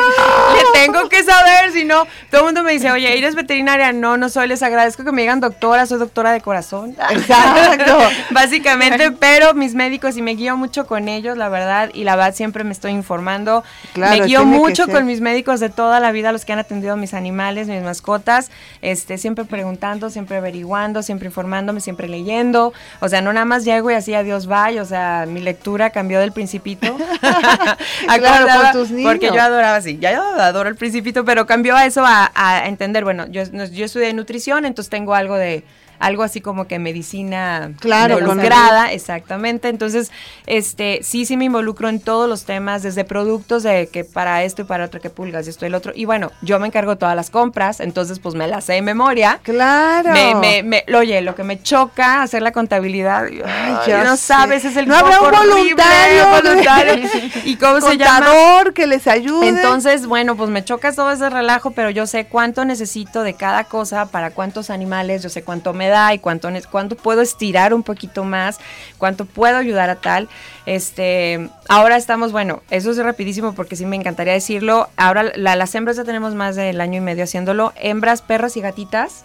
Le 0.55 0.81
tengo 0.81 1.09
que 1.09 1.23
saber, 1.23 1.73
si 1.73 1.85
no, 1.85 2.07
todo 2.31 2.41
el 2.43 2.45
mundo 2.47 2.63
me 2.63 2.73
dice, 2.73 2.91
oye, 2.91 3.17
¿eres 3.17 3.35
veterinaria? 3.35 3.93
No, 3.93 4.17
no 4.17 4.29
soy, 4.29 4.49
les 4.49 4.63
agradezco 4.63 5.05
que 5.05 5.13
me 5.13 5.23
digan 5.23 5.41
doctora, 5.41 5.87
soy 5.87 5.99
doctora 5.99 6.33
de 6.33 6.41
corazón. 6.41 6.97
Exacto. 7.11 7.99
Básicamente, 8.31 9.13
pero 9.13 9.55
mis 9.55 9.75
médicos 9.75 10.17
y 10.17 10.23
me 10.23 10.33
guío 10.33 10.57
mucho 10.57 10.87
con 10.87 11.09
ellos, 11.09 11.37
la 11.37 11.49
verdad, 11.49 11.91
y 11.93 12.05
la 12.05 12.17
verdad 12.17 12.35
siempre 12.35 12.65
me 12.65 12.73
estoy 12.73 12.93
informando. 12.93 13.65
Claro, 13.93 14.17
me 14.19 14.27
guío 14.27 14.46
mucho 14.47 14.87
con 14.89 15.07
mis 15.07 15.21
médicos 15.21 15.61
de 15.61 15.69
toda 15.69 16.01
la 16.01 16.13
vida, 16.13 16.33
los 16.33 16.45
que 16.45 16.53
han 16.53 16.59
atendido 16.59 16.95
a 16.95 16.97
mis 16.97 17.15
animales, 17.15 17.69
mis 17.69 17.83
mascotas, 17.83 18.51
este, 18.83 19.19
siempre 19.19 19.45
preguntando, 19.45 20.11
siempre 20.11 20.37
averiguando, 20.37 21.03
siempre 21.03 21.27
informándome, 21.27 21.81
siempre 21.81 22.09
leyendo. 22.09 22.73
O 23.01 23.09
sea, 23.09 23.21
no 23.21 23.33
nada 23.33 23.45
más 23.47 23.65
llego 23.65 23.91
y 23.91 23.95
así 23.95 24.15
adiós 24.15 24.47
bye, 24.47 24.81
o 24.81 24.85
sea, 24.85 25.25
mi 25.29 25.41
lectura 25.41 25.91
cambió 25.91 26.21
del 26.21 26.33
principito. 26.33 26.97
Claro, 28.07 28.45
Acordaba- 28.47 28.73
con 28.73 28.89
tus 28.89 29.03
Porque 29.03 29.27
yo 29.27 29.41
adoraba 29.41 29.77
así, 29.77 29.99
ya 29.99 30.13
yo 30.13 30.23
adoro 30.23 30.69
el 30.69 30.77
principito, 30.77 31.25
pero 31.25 31.47
cambió 31.47 31.77
a 31.77 31.85
eso 31.87 32.05
a, 32.05 32.31
a 32.35 32.67
entender, 32.67 33.05
bueno, 33.05 33.27
yo, 33.27 33.43
yo 33.45 33.85
estudié 33.85 34.13
nutrición, 34.15 34.65
entonces 34.65 34.91
tengo 34.91 35.15
algo 35.15 35.37
de 35.37 35.65
algo 35.99 36.23
así 36.23 36.41
como 36.41 36.67
que 36.67 36.79
medicina 36.79 37.73
Claro, 37.81 38.19
involucrada, 38.19 38.93
exactamente. 38.93 39.69
Entonces, 39.69 40.11
este, 40.47 41.01
sí, 41.03 41.25
sí 41.27 41.37
me 41.37 41.45
involucro 41.47 41.89
en 41.89 42.01
todos 42.01 42.29
los 42.29 42.45
temas, 42.45 42.83
desde 42.83 43.05
productos 43.05 43.63
de 43.63 43.89
que 43.89 44.05
para 44.05 44.43
esto 44.45 44.63
y 44.63 44.65
para 44.65 44.85
otro 44.85 45.01
que 45.01 45.11
pulgas 45.11 45.47
y 45.47 45.51
esto 45.51 45.65
y 45.65 45.69
el 45.69 45.75
otro. 45.75 45.93
Y 45.95 46.05
bueno, 46.05 46.33
yo 46.43 46.59
me 46.59 46.67
encargo 46.67 46.93
de 46.93 46.97
todas 46.97 47.17
las 47.17 47.31
compras, 47.31 47.81
entonces 47.81 48.19
pues 48.19 48.35
me 48.35 48.47
las 48.49 48.65
sé 48.65 48.75
de 48.75 48.83
memoria. 48.83 49.41
Claro. 49.43 50.11
Me, 50.13 50.35
me, 50.35 50.63
me- 50.63 50.85
oye, 50.97 51.21
lo 51.21 51.35
que 51.35 51.43
me 51.45 51.63
choca 51.63 52.23
hacer 52.23 52.43
la 52.43 52.53
contabilidad, 52.53 53.25
ay, 53.27 53.77
ya 53.87 54.05
no 54.05 54.17
sé. 54.17 54.23
sabes, 54.25 54.65
es 54.65 54.77
el 54.77 54.89
No 54.89 54.97
habrá 54.97 55.21
un 55.21 55.27
horrible, 55.35 55.55
voluntario. 55.55 56.29
voluntario. 56.31 57.09
¿Y 57.45 57.57
cómo 57.57 57.81
se 57.81 57.97
llama? 57.97 58.27
Que 58.75 58.87
les 58.87 59.07
ayude. 59.07 59.49
Entonces, 59.49 60.07
bueno, 60.07 60.37
pues 60.37 60.51
me 60.51 60.65
choca 60.65 60.93
todo 60.93 61.11
ese 61.11 61.29
relajo, 61.31 61.71
pero 61.73 61.91
yo 61.91 62.07
sé 62.07 62.27
cuánto 62.27 62.65
necesito 62.65 63.23
de 63.23 63.35
cada 63.35 63.65
cosa, 63.65 64.07
para 64.07 64.31
cuántos 64.31 64.71
animales, 64.71 65.23
yo 65.23 65.29
sé 65.29 65.43
cuánto 65.43 65.73
me 65.73 65.86
da 65.89 66.13
y 66.15 66.19
cuánto, 66.19 66.49
puedo 66.97 67.21
estirar 67.23 67.75
un 67.75 67.83
poquito 67.83 68.25
más, 68.25 68.59
cuánto 68.99 69.25
puedo 69.25 69.57
ayudar 69.57 69.91
a 69.91 69.97
tal. 69.97 70.29
Este, 70.67 71.49
ahora 71.69 71.97
estamos, 71.97 72.33
bueno, 72.33 72.63
eso 72.71 72.91
es 72.91 72.99
rapidísimo 72.99 73.55
porque 73.55 73.77
sí 73.77 73.87
me 73.87 73.97
encantaría 73.97 74.33
decirlo. 74.33 74.89
Ahora 74.97 75.25
la- 75.37 75.57
las 75.57 75.75
hembras 75.75 75.97
ya 75.97 76.05
tenemos 76.05 76.35
más 76.35 76.57
del 76.57 76.81
año 76.81 76.99
y 76.99 77.01
medio 77.01 77.25
haciéndolo, 77.25 77.73
hembras, 77.77 78.23
perras 78.23 78.57
y 78.57 78.61
gatitas. 78.61 79.25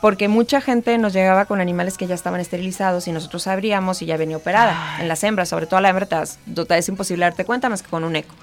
Porque 0.00 0.28
mucha 0.28 0.62
gente 0.62 0.96
nos 0.96 1.12
llegaba 1.12 1.44
con 1.44 1.60
animales 1.60 1.98
que 1.98 2.06
ya 2.06 2.14
estaban 2.14 2.40
esterilizados 2.40 3.06
y 3.06 3.12
nosotros 3.12 3.46
abríamos 3.46 4.00
y 4.00 4.06
ya 4.06 4.16
venía 4.16 4.38
operada. 4.38 4.96
En 4.98 5.08
las 5.08 5.22
hembras, 5.24 5.50
sobre 5.50 5.66
todo 5.66 5.78
la 5.82 5.90
hembra, 5.90 6.06
te- 6.06 6.78
es 6.78 6.88
imposible 6.88 7.26
darte 7.26 7.44
cuenta 7.44 7.68
más 7.68 7.82
que 7.82 7.90
con 7.90 8.04
un 8.04 8.16
eco. 8.16 8.34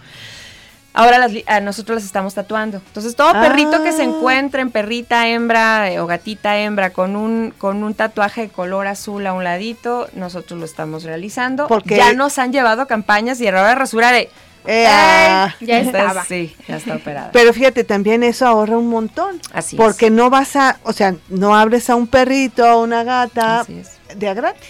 Ahora 0.97 1.17
las 1.19 1.31
li- 1.31 1.43
a 1.47 1.59
nosotros 1.59 1.95
las 1.97 2.03
estamos 2.05 2.33
tatuando. 2.33 2.77
Entonces, 2.87 3.15
todo 3.15 3.31
perrito 3.33 3.83
que 3.83 3.91
se 3.91 4.01
Ah. 4.01 4.05
encuentre 4.05 4.61
en 4.61 4.71
perrita 4.71 5.27
hembra 5.27 5.91
eh, 5.91 5.99
o 5.99 6.07
gatita 6.07 6.57
hembra 6.57 6.89
con 6.89 7.15
un, 7.15 7.53
con 7.57 7.83
un 7.83 7.93
tatuaje 7.93 8.41
de 8.41 8.49
color 8.49 8.87
azul 8.87 9.25
a 9.27 9.33
un 9.33 9.43
ladito, 9.43 10.09
nosotros 10.13 10.59
lo 10.59 10.65
estamos 10.65 11.03
realizando. 11.03 11.67
Porque- 11.67 11.97
ya 11.97 12.13
nos 12.13 12.39
han 12.39 12.51
llevado 12.51 12.81
a 12.81 12.87
campañas 12.87 13.39
y 13.41 13.47
a 13.47 13.51
la 13.51 13.61
hora 13.61 14.11
de 14.11 14.29
eh, 14.69 14.85
ah. 14.89 15.55
Ya 15.61 15.79
estaba. 15.79 16.25
Sí, 16.25 16.53
ya 16.67 16.75
está 16.75 16.95
operada. 16.95 17.29
Pero 17.31 17.53
fíjate, 17.53 17.85
también 17.85 18.21
eso 18.23 18.45
ahorra 18.45 18.77
un 18.77 18.89
montón. 18.89 19.39
Así 19.53 19.77
es. 19.77 19.81
porque 19.81 20.09
no 20.09 20.29
vas 20.29 20.57
a, 20.57 20.77
o 20.83 20.91
sea, 20.91 21.15
no 21.29 21.55
abres 21.55 21.89
a 21.89 21.95
un 21.95 22.05
perrito, 22.07 22.65
a 22.65 22.75
una 22.77 23.03
gata 23.05 23.61
Así 23.61 23.79
es. 23.79 23.91
de 24.19 24.27
a 24.27 24.33
gratis. 24.33 24.61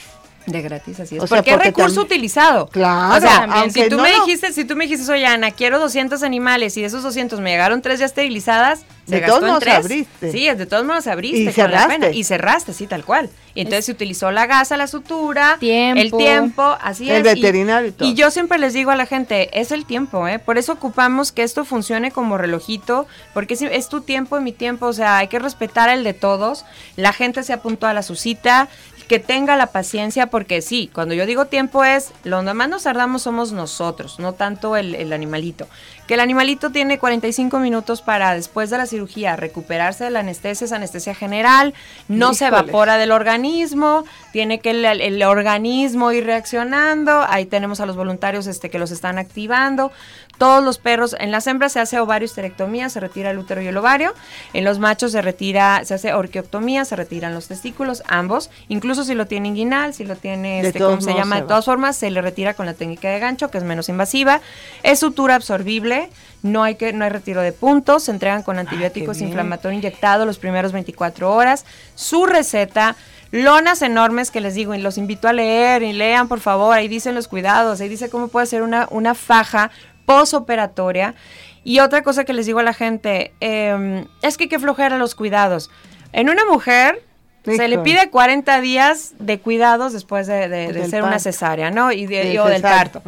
De 0.48 0.62
gratis, 0.62 1.00
así 1.00 1.18
es. 1.18 1.24
O 1.24 1.28
sea, 1.28 1.38
porque 1.44 1.56
recurso 1.58 2.02
utilizado. 2.02 2.68
Claro, 2.68 3.18
O 3.18 3.20
sea, 3.22 3.66
si 3.70 3.88
tú 3.90 3.98
no 3.98 4.04
me 4.04 4.12
dijiste, 4.14 4.52
si 4.54 4.64
tú 4.66 4.76
me 4.76 4.88
dijiste, 4.88 5.12
oye 5.12 5.26
Ana, 5.26 5.52
quiero 5.52 5.78
200 5.78 6.24
animales 6.24 6.76
y 6.78 6.82
de 6.82 6.88
esos 6.88 7.04
200 7.04 7.40
me 7.42 7.52
llegaron 7.52 7.82
tres 7.82 8.00
ya 8.00 8.06
esterilizadas, 8.06 8.86
De 9.08 9.20
gastó 9.20 9.36
todos 9.36 9.44
en 9.44 9.48
modos 9.50 9.64
tres. 9.64 9.76
abriste. 9.76 10.32
Sí, 10.32 10.50
de 10.50 10.66
todos 10.66 10.86
modos 10.86 11.06
abriste. 11.08 11.42
Y 11.42 11.46
con 11.54 11.70
la 11.72 11.80
cerraste. 11.82 12.00
pena. 12.00 12.10
Y 12.16 12.24
cerraste, 12.24 12.74
sí, 12.74 12.88
tal 12.88 13.04
cual. 13.04 13.30
Y 13.56 13.62
entonces 13.62 13.86
se 13.86 13.92
utilizó 13.92 14.32
la 14.32 14.46
gasa, 14.46 14.78
la 14.78 14.88
sutura, 14.88 15.58
Tiempo. 15.60 16.02
el 16.02 16.12
tiempo, 16.12 16.78
así 16.82 17.10
El 17.10 17.26
es. 17.28 17.36
y- 17.36 17.42
veterinario 17.42 17.90
y 17.90 17.92
todo. 17.92 18.08
y 18.08 18.14
yo 18.14 18.32
siempre 18.32 18.58
les 18.58 18.74
digo 18.74 18.92
a 18.92 18.96
la 18.96 19.06
gente, 19.06 19.50
es 19.60 19.72
el 19.72 19.86
tiempo, 19.86 20.28
¿eh? 20.30 20.40
Por 20.40 20.58
eso 20.58 20.72
ocupamos 20.74 21.32
que 21.34 21.44
esto 21.44 21.66
funcione 21.66 22.12
como 22.12 22.38
relojito, 22.38 23.06
porque 23.34 23.56
es, 23.56 23.62
es 23.64 23.90
tu 23.90 24.00
tiempo 24.02 24.38
y 24.38 24.42
mi 24.42 24.52
tiempo, 24.54 24.86
o 24.86 24.94
sea, 24.94 25.18
hay 25.18 25.28
que 25.28 25.40
respetar 25.40 25.90
el 25.90 26.04
de 26.06 26.14
todos. 26.14 26.64
La 26.96 27.12
gente 27.14 27.44
se 27.44 27.52
apuntó 27.54 27.88
a 27.88 27.94
la 27.94 28.04
su 28.04 28.16
cita, 28.16 28.70
que 29.08 29.20
tenga 29.20 29.56
la 29.56 29.68
paciencia, 29.68 30.28
porque 30.28 30.62
sí, 30.62 30.90
cuando 30.94 31.14
yo 31.14 31.26
digo 31.26 31.46
tiempo 31.46 31.84
es, 31.84 32.12
lo 32.24 32.42
más 32.42 32.70
nos 32.70 32.84
tardamos 32.84 33.24
somos 33.24 33.52
nosotros, 33.52 34.20
no 34.20 34.34
tanto 34.34 34.76
el, 34.76 34.96
el 34.96 35.14
animalito. 35.14 35.68
Que 36.08 36.14
el 36.14 36.20
animalito 36.22 36.72
tiene 36.72 37.00
45 37.00 37.60
minutos 37.60 38.02
para, 38.02 38.34
después 38.34 38.70
de 38.70 38.78
la 38.78 38.86
cirugía, 38.86 39.36
recuperarse 39.36 40.06
de 40.06 40.10
la 40.10 40.20
anestesia, 40.20 40.66
es 40.66 40.72
anestesia 40.72 41.14
general, 41.14 41.74
no 42.08 42.34
se 42.34 42.48
evapora 42.48 42.98
del 42.98 43.12
organismo, 43.12 44.06
tiene 44.32 44.60
que 44.60 44.72
el, 44.72 44.86
el 44.86 45.22
organismo 45.24 46.12
ir 46.12 46.26
reaccionando, 46.26 47.26
ahí 47.28 47.46
tenemos 47.46 47.82
a 47.82 47.86
los 47.86 47.96
voluntarios 47.96 48.48
este, 48.48 48.70
que 48.70 48.80
los 48.80 48.92
están 48.92 49.18
activando. 49.18 49.92
Todos 50.38 50.64
los 50.64 50.78
perros, 50.78 51.16
en 51.20 51.32
las 51.32 51.48
hembras 51.48 51.74
se 51.74 51.80
hace 51.80 52.00
ovario 52.00 52.28
esterectomía, 52.28 52.90
se 52.90 53.00
retira 53.00 53.32
el 53.32 53.40
útero 53.40 53.62
y 53.62 53.68
el 53.68 53.78
ovario. 53.78 54.14
En 54.54 54.66
los 54.66 54.78
machos 54.78 55.12
se 55.12 55.22
retira, 55.22 55.84
se 55.84 55.96
hace 55.96 56.14
orquioctomía, 56.14 56.86
se 56.86 56.96
retiran 56.96 57.34
los 57.34 57.48
testículos, 57.48 58.04
ambos. 58.08 58.52
Incluso 58.68 59.04
si 59.04 59.16
lo 59.16 59.26
tiene 59.26 59.48
inguinal, 59.48 59.96
si 59.96 60.06
lo 60.06 60.16
tiene, 60.16 60.60
este, 60.60 60.80
¿cómo 60.80 61.02
se 61.02 61.16
llama? 61.16 61.38
se 61.38 61.42
De 61.42 61.48
todas 61.48 61.66
formas, 61.66 61.96
se 61.96 62.12
le 62.12 62.22
retira 62.22 62.54
con 62.54 62.68
la 62.68 62.76
técnica 62.76 63.10
de 63.10 63.20
gancho, 63.20 63.50
que 63.50 63.58
es 63.58 63.64
menos 63.64 63.90
invasiva. 63.90 64.42
Es 64.84 65.00
sutura 65.00 65.34
absorbible, 65.34 65.97
no 66.44 66.64
hay, 66.64 66.76
que, 66.76 66.94
no 66.94 67.04
hay 67.04 67.10
retiro 67.10 67.42
de 67.42 67.52
puntos, 67.52 68.04
se 68.04 68.12
entregan 68.12 68.44
con 68.44 68.58
antibióticos 68.60 69.18
bien. 69.18 69.30
inflamatorios 69.30 69.78
inflamatorio 69.78 69.78
inyectado 69.80 70.26
los 70.26 70.38
primeros 70.40 70.72
24 70.72 71.34
horas. 71.34 71.66
Su 71.96 72.26
receta, 72.26 72.96
lonas 73.32 73.82
enormes 73.82 74.32
que 74.32 74.40
les 74.42 74.54
digo 74.56 74.74
y 74.76 74.80
los 74.82 74.98
invito 74.98 75.28
a 75.28 75.34
leer 75.34 75.84
y 75.84 75.94
lean 75.94 76.28
por 76.28 76.40
favor, 76.40 76.76
ahí 76.78 76.88
dicen 76.88 77.16
los 77.16 77.28
cuidados, 77.28 77.82
ahí 77.82 77.90
dice 77.90 78.10
cómo 78.10 78.28
puede 78.30 78.46
ser 78.46 78.62
una, 78.62 78.88
una 78.92 79.14
faja 79.16 79.72
posoperatoria. 80.06 81.16
Y 81.64 81.80
otra 81.80 82.02
cosa 82.04 82.24
que 82.24 82.34
les 82.34 82.46
digo 82.46 82.60
a 82.60 82.64
la 82.64 82.74
gente, 82.74 83.34
eh, 83.42 84.06
es 84.22 84.38
que 84.38 84.46
hay 84.46 84.50
que 84.50 84.60
flojera 84.60 84.98
los 84.98 85.16
cuidados. 85.16 85.70
En 86.14 86.30
una 86.30 86.46
mujer 86.46 87.04
se 87.46 87.68
le 87.68 87.78
pide 87.80 88.10
40 88.10 88.62
días 88.62 89.14
de 89.20 89.40
cuidados 89.40 89.94
después 89.94 90.28
de, 90.28 90.48
de- 90.50 90.68
de 90.68 90.74
Del 90.74 90.90
ser 90.90 91.04
una 91.04 91.20
cesárea, 91.20 91.72
¿no? 91.72 91.92
Y, 91.94 92.06
de, 92.06 92.18
Del 92.18 92.34
y- 92.34 92.38
o 92.38 92.46
del 92.46 92.58
cesárea. 92.58 92.78
parto. 92.78 93.02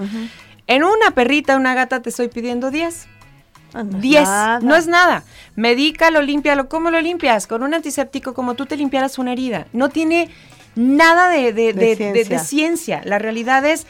En 0.69 0.83
una 0.83 1.11
perrita, 1.15 1.57
una 1.57 1.73
gata, 1.73 1.99
te 1.99 2.11
estoy 2.11 2.27
pidiendo 2.27 2.69
10. 2.69 3.07
Ah, 3.73 3.83
no 3.83 3.97
es 3.97 4.01
10. 4.01 4.23
nada. 4.23 4.59
No 4.59 4.75
es 4.75 4.85
nada. 4.85 5.23
Medícalo, 5.55 6.21
límpialo. 6.21 6.69
¿Cómo 6.69 6.91
lo 6.91 7.01
limpias? 7.01 7.47
Con 7.47 7.63
un 7.63 7.73
antiséptico 7.73 8.35
como 8.35 8.53
tú 8.53 8.67
te 8.67 8.77
limpiaras 8.77 9.17
una 9.17 9.31
herida. 9.31 9.65
No 9.73 9.89
tiene 9.89 10.29
nada 10.75 11.27
de, 11.29 12.39
ciencia. 12.45 13.01
La 13.03 13.17
realidad 13.17 13.65
es 13.65 13.87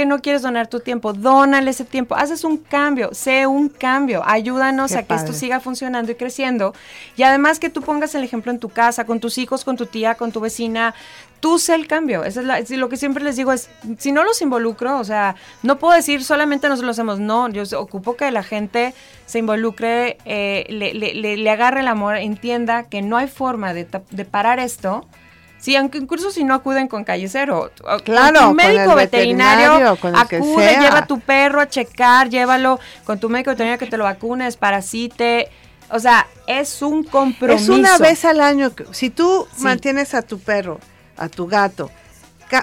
que 0.00 0.06
no 0.06 0.20
quieres 0.22 0.40
donar 0.40 0.66
tu 0.66 0.80
tiempo. 0.80 1.12
Dónale 1.12 1.70
ese 1.70 1.84
tiempo. 1.84 2.14
Haces 2.14 2.42
un 2.42 2.56
cambio. 2.56 3.10
Sé 3.12 3.46
un 3.46 3.68
cambio. 3.68 4.22
Ayúdanos 4.24 4.90
Qué 4.92 4.98
a 4.98 5.02
que 5.02 5.14
esto 5.14 5.32
siga 5.38 5.60
funcionando 5.60 6.10
y 6.10 6.14
creciendo. 6.14 6.74
Y 7.16 7.22
además 7.22 7.58
que 7.58 7.68
tú 7.68 7.82
pongas 7.82 8.14
el 8.14 8.24
ejemplo 8.24 8.50
en 8.50 8.58
tu 8.58 8.70
casa, 8.70 9.04
con 9.04 9.20
tus 9.20 9.36
hijos, 9.36 9.62
con 9.64 9.76
tu 9.76 9.84
tía, 9.84 10.14
con 10.14 10.32
tu 10.32 10.40
vecina. 10.40 10.94
Tú 11.40 11.58
sé 11.58 11.74
el 11.74 11.86
cambio. 11.86 12.24
Eso 12.24 12.40
es 12.40 12.46
la- 12.46 12.58
es 12.60 12.70
lo 12.70 12.88
que 12.88 12.96
siempre 12.96 13.22
les 13.22 13.36
digo 13.36 13.52
es, 13.52 13.68
si 13.98 14.10
no 14.12 14.24
los 14.24 14.40
involucro, 14.40 14.98
o 14.98 15.04
sea, 15.04 15.36
no 15.62 15.78
puedo 15.78 15.94
decir 15.94 16.24
solamente 16.24 16.68
nosotros 16.68 16.86
lo 16.86 16.90
hacemos. 16.92 17.20
No, 17.20 17.48
yo 17.50 17.62
ocupo 17.78 18.16
que 18.16 18.30
la 18.30 18.42
gente 18.42 18.94
se 19.26 19.38
involucre, 19.38 20.16
eh, 20.24 20.64
le, 20.70 20.94
le- 20.94 21.14
le- 21.14 21.36
le 21.36 21.50
agarre 21.50 21.80
el 21.80 21.88
amor, 21.88 22.16
entienda 22.16 22.84
que 22.84 23.02
no 23.02 23.16
hay 23.18 23.28
forma 23.28 23.74
de, 23.74 23.86
de 24.10 24.24
parar 24.24 24.58
esto. 24.60 25.06
Sí, 25.60 25.76
aunque 25.76 25.98
incluso 25.98 26.30
si 26.30 26.42
no 26.42 26.54
acuden 26.54 26.88
con 26.88 27.04
calle 27.04 27.28
cero. 27.28 27.70
o- 27.82 27.84
con 27.86 27.98
Claro, 28.00 28.40
tu 28.40 28.46
con 28.46 28.56
médico 28.56 28.90
el 28.92 28.96
veterinario, 28.96 29.72
veterinario, 29.72 29.96
con 30.00 30.14
el 30.16 30.26
que 30.28 30.36
acude, 30.36 30.76
lleva 30.80 30.98
a 30.98 31.06
tu 31.06 31.20
perro 31.20 31.60
a 31.60 31.68
checar, 31.68 32.30
llévalo 32.30 32.80
con 33.04 33.20
tu 33.20 33.28
médico 33.28 33.50
veterinario 33.50 33.78
que 33.78 33.86
te 33.86 33.96
lo 33.98 34.04
vacune, 34.04 34.44
desparasite. 34.46 35.48
O 35.90 35.98
sea, 35.98 36.26
es 36.46 36.80
un 36.82 37.04
compromiso. 37.04 37.72
Es 37.74 37.78
una 37.78 37.98
vez 37.98 38.24
al 38.24 38.40
año. 38.40 38.72
Si 38.92 39.10
tú 39.10 39.46
Sí. 39.54 39.64
mantienes 39.64 40.14
a 40.14 40.22
tu 40.22 40.38
perro, 40.38 40.78
a 41.16 41.28
tu 41.28 41.46
gato, 41.46 41.90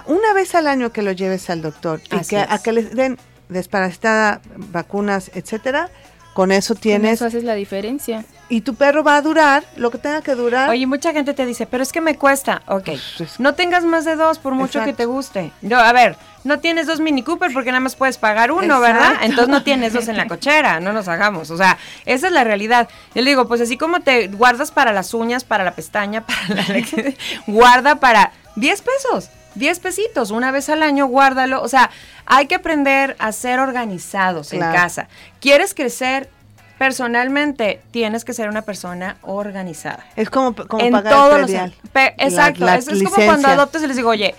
una 0.07 0.33
vez 0.33 0.55
al 0.55 0.65
año 0.67 0.91
que 0.91 1.01
lo 1.01 1.11
lleves 1.11 1.49
al 1.49 1.61
doctor 1.61 2.01
y 2.11 2.15
Así 2.15 2.35
que, 2.35 2.41
es. 2.41 2.47
a 2.51 2.57
que 2.61 2.71
les 2.71 2.95
den 2.95 3.17
desparasitada, 3.49 4.41
vacunas, 4.55 5.29
etcétera, 5.35 5.89
con 6.33 6.51
eso 6.51 6.73
Con 6.73 6.81
tienes. 6.81 7.13
eso 7.13 7.25
haces 7.25 7.43
la 7.43 7.53
diferencia. 7.55 8.25
Y 8.49 8.61
tu 8.61 8.75
perro 8.75 9.03
va 9.03 9.17
a 9.17 9.21
durar 9.21 9.63
lo 9.75 9.91
que 9.91 9.97
tenga 9.97 10.21
que 10.21 10.33
durar. 10.33 10.69
Oye, 10.69 10.87
mucha 10.87 11.11
gente 11.11 11.33
te 11.33 11.45
dice, 11.45 11.65
pero 11.65 11.83
es 11.83 11.91
que 11.91 11.99
me 11.99 12.15
cuesta. 12.17 12.61
Ok, 12.67 12.85
Pues, 12.85 13.21
es- 13.21 13.39
no 13.39 13.53
tengas 13.55 13.83
más 13.83 14.05
de 14.05 14.15
dos 14.15 14.39
por 14.39 14.53
mucho 14.53 14.83
que 14.85 14.93
te 14.93 15.05
guste. 15.05 15.51
No, 15.61 15.77
a 15.77 15.91
ver, 15.91 16.15
no 16.45 16.59
tienes 16.59 16.87
dos 16.87 17.01
Mini 17.01 17.23
Cooper 17.23 17.51
porque 17.51 17.71
nada 17.71 17.81
más 17.81 17.95
puedes 17.97 18.17
pagar 18.17 18.53
uno, 18.53 18.79
¿verdad? 18.79 19.15
Entonces 19.21 19.49
no 19.49 19.63
tienes 19.63 19.91
dos 19.91 20.07
en 20.07 20.15
la 20.15 20.27
cochera, 20.27 20.79
no 20.79 20.93
nos 20.93 21.09
hagamos. 21.09 21.51
O 21.51 21.57
sea, 21.57 21.77
esa 22.05 22.27
es 22.27 22.33
la 22.33 22.45
realidad. 22.45 22.87
Yo 23.13 23.21
le 23.21 23.29
digo, 23.31 23.49
pues 23.49 23.59
así 23.59 23.77
como 23.77 23.99
te 23.99 24.27
guardas 24.29 24.71
para 24.71 24.93
las 24.93 25.13
uñas, 25.13 25.43
para 25.43 25.65
la 25.65 25.71
pestaña, 25.71 26.21
para 26.25 26.47
la... 26.55 27.13
guarda 27.47 27.95
para 27.95 28.31
10 28.55 28.81
pesos. 28.81 29.29
10 29.55 29.79
pesitos, 29.79 30.29
una 30.29 30.51
vez 30.51 30.69
al 30.69 30.83
año, 30.83 31.07
guárdalo. 31.07 31.63
O 31.63 31.67
sea, 31.67 31.89
hay 32.27 32.45
que 32.45 32.53
aprender 32.55 33.15
a 33.17 33.31
ser 33.31 33.59
organizados 33.59 34.53
en 34.53 34.59
casa. 34.59 35.07
¿Quieres 35.41 35.73
crecer 35.73 36.29
personalmente? 36.77 37.81
Tienes 37.91 38.25
que 38.25 38.33
ser 38.33 38.49
una 38.49 38.61
persona 38.63 39.17
organizada 39.21 40.05
es 40.15 40.29
como, 40.29 40.55
como 40.55 40.83
en 40.83 40.91
pagar 40.91 41.13
todos 41.13 41.33
el 41.35 41.41
los 41.41 41.45
predial. 41.51 41.75
pe- 41.93 42.15
La- 42.17 42.23
exacto 42.25 42.65
la 42.65 42.75
es, 42.75 42.87
es 42.87 43.03
como 43.03 43.15
cuando 43.15 43.47
adoptas 43.47 43.83
y 43.83 43.87
les 43.87 43.95
digo 43.97 44.09
oye 44.09 44.35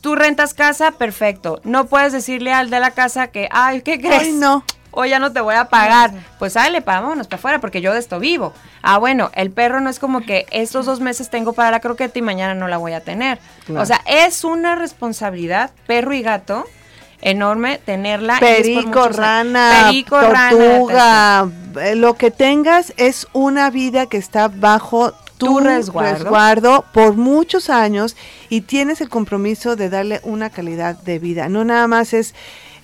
tú 0.00 0.14
rentas 0.14 0.54
casa 0.54 0.92
perfecto 0.92 1.60
no 1.64 1.86
puedes 1.86 2.12
decirle 2.12 2.52
al 2.52 2.70
de 2.70 2.80
la 2.80 2.92
casa 2.92 3.28
que 3.28 3.48
ay 3.50 3.82
qué 3.82 3.98
crees 4.00 4.22
Ay, 4.22 4.32
no. 4.32 4.64
Hoy 4.90 5.10
ya 5.10 5.18
no 5.18 5.32
te 5.32 5.40
voy 5.42 5.54
a 5.54 5.66
pagar. 5.66 6.10
Pues 6.38 6.54
sale, 6.54 6.80
vámonos 6.80 7.26
para 7.28 7.36
afuera, 7.36 7.60
porque 7.60 7.82
yo 7.82 7.92
de 7.92 8.00
esto 8.00 8.18
vivo. 8.18 8.54
Ah, 8.82 8.96
bueno, 8.98 9.30
el 9.34 9.50
perro 9.50 9.80
no 9.80 9.90
es 9.90 9.98
como 9.98 10.22
que 10.22 10.46
estos 10.50 10.86
dos 10.86 10.98
meses 11.00 11.28
tengo 11.28 11.52
para 11.52 11.70
la 11.70 11.78
croqueta 11.80 12.18
y 12.18 12.22
mañana 12.22 12.54
no 12.54 12.68
la 12.68 12.78
voy 12.78 12.94
a 12.94 13.00
tener. 13.00 13.38
Claro. 13.66 13.82
O 13.82 13.86
sea, 13.86 14.00
es 14.06 14.44
una 14.44 14.74
responsabilidad, 14.76 15.70
perro 15.86 16.14
y 16.14 16.22
gato, 16.22 16.64
enorme 17.20 17.78
tenerla. 17.84 18.38
Perico, 18.40 19.08
rana, 19.08 19.86
Perico, 19.88 20.18
tortuga, 20.20 21.48
eh, 21.82 21.94
lo 21.94 22.14
que 22.14 22.30
tengas 22.30 22.92
es 22.96 23.26
una 23.32 23.70
vida 23.70 24.06
que 24.06 24.16
está 24.16 24.48
bajo 24.48 25.12
tu, 25.36 25.46
Tu 25.46 25.60
resguardo. 25.60 26.14
resguardo 26.24 26.84
por 26.92 27.14
muchos 27.14 27.70
años 27.70 28.16
y 28.48 28.62
tienes 28.62 29.00
el 29.00 29.08
compromiso 29.08 29.76
de 29.76 29.88
darle 29.88 30.20
una 30.24 30.50
calidad 30.50 30.96
de 31.02 31.18
vida. 31.18 31.48
No 31.48 31.64
nada 31.64 31.86
más 31.86 32.12
es 32.12 32.34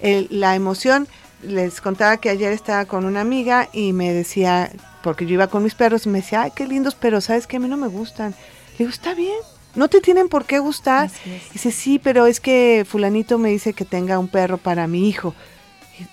el- 0.01 0.29
la 0.31 0.55
emoción. 0.55 1.09
Les 1.43 1.81
contaba 1.81 2.17
que 2.19 2.31
ayer 2.31 2.53
estaba 2.53 2.85
con 2.87 3.05
una 3.05 3.21
amiga 3.21 3.69
y 3.73 3.93
me 3.93 4.13
decía, 4.13 4.71
porque 5.03 5.27
yo 5.27 5.35
iba 5.35 5.49
con 5.49 5.63
mis 5.63 5.75
perros, 5.75 6.07
y 6.07 6.09
me 6.09 6.21
decía, 6.21 6.43
ay, 6.43 6.53
qué 6.55 6.67
lindos, 6.67 6.95
pero 6.95 7.21
sabes 7.21 7.47
que 7.47 7.57
a 7.57 7.61
mí 7.61 7.69
no 7.69 7.77
me 7.77 7.89
gustan. 7.89 8.31
Le 8.73 8.79
digo, 8.79 8.91
está 8.91 9.15
bien, 9.15 9.37
no 9.75 9.89
te 9.89 10.01
tienen 10.01 10.29
por 10.29 10.45
qué 10.45 10.59
gustar. 10.59 11.11
Dice, 11.53 11.71
sí, 11.71 11.99
pero 11.99 12.27
es 12.27 12.41
que 12.41 12.85
fulanito 12.89 13.39
me 13.39 13.49
dice 13.51 13.73
que 13.73 13.85
tenga 13.85 14.19
un 14.19 14.29
perro 14.29 14.59
para 14.59 14.87
mi 14.87 15.09
hijo. 15.09 15.35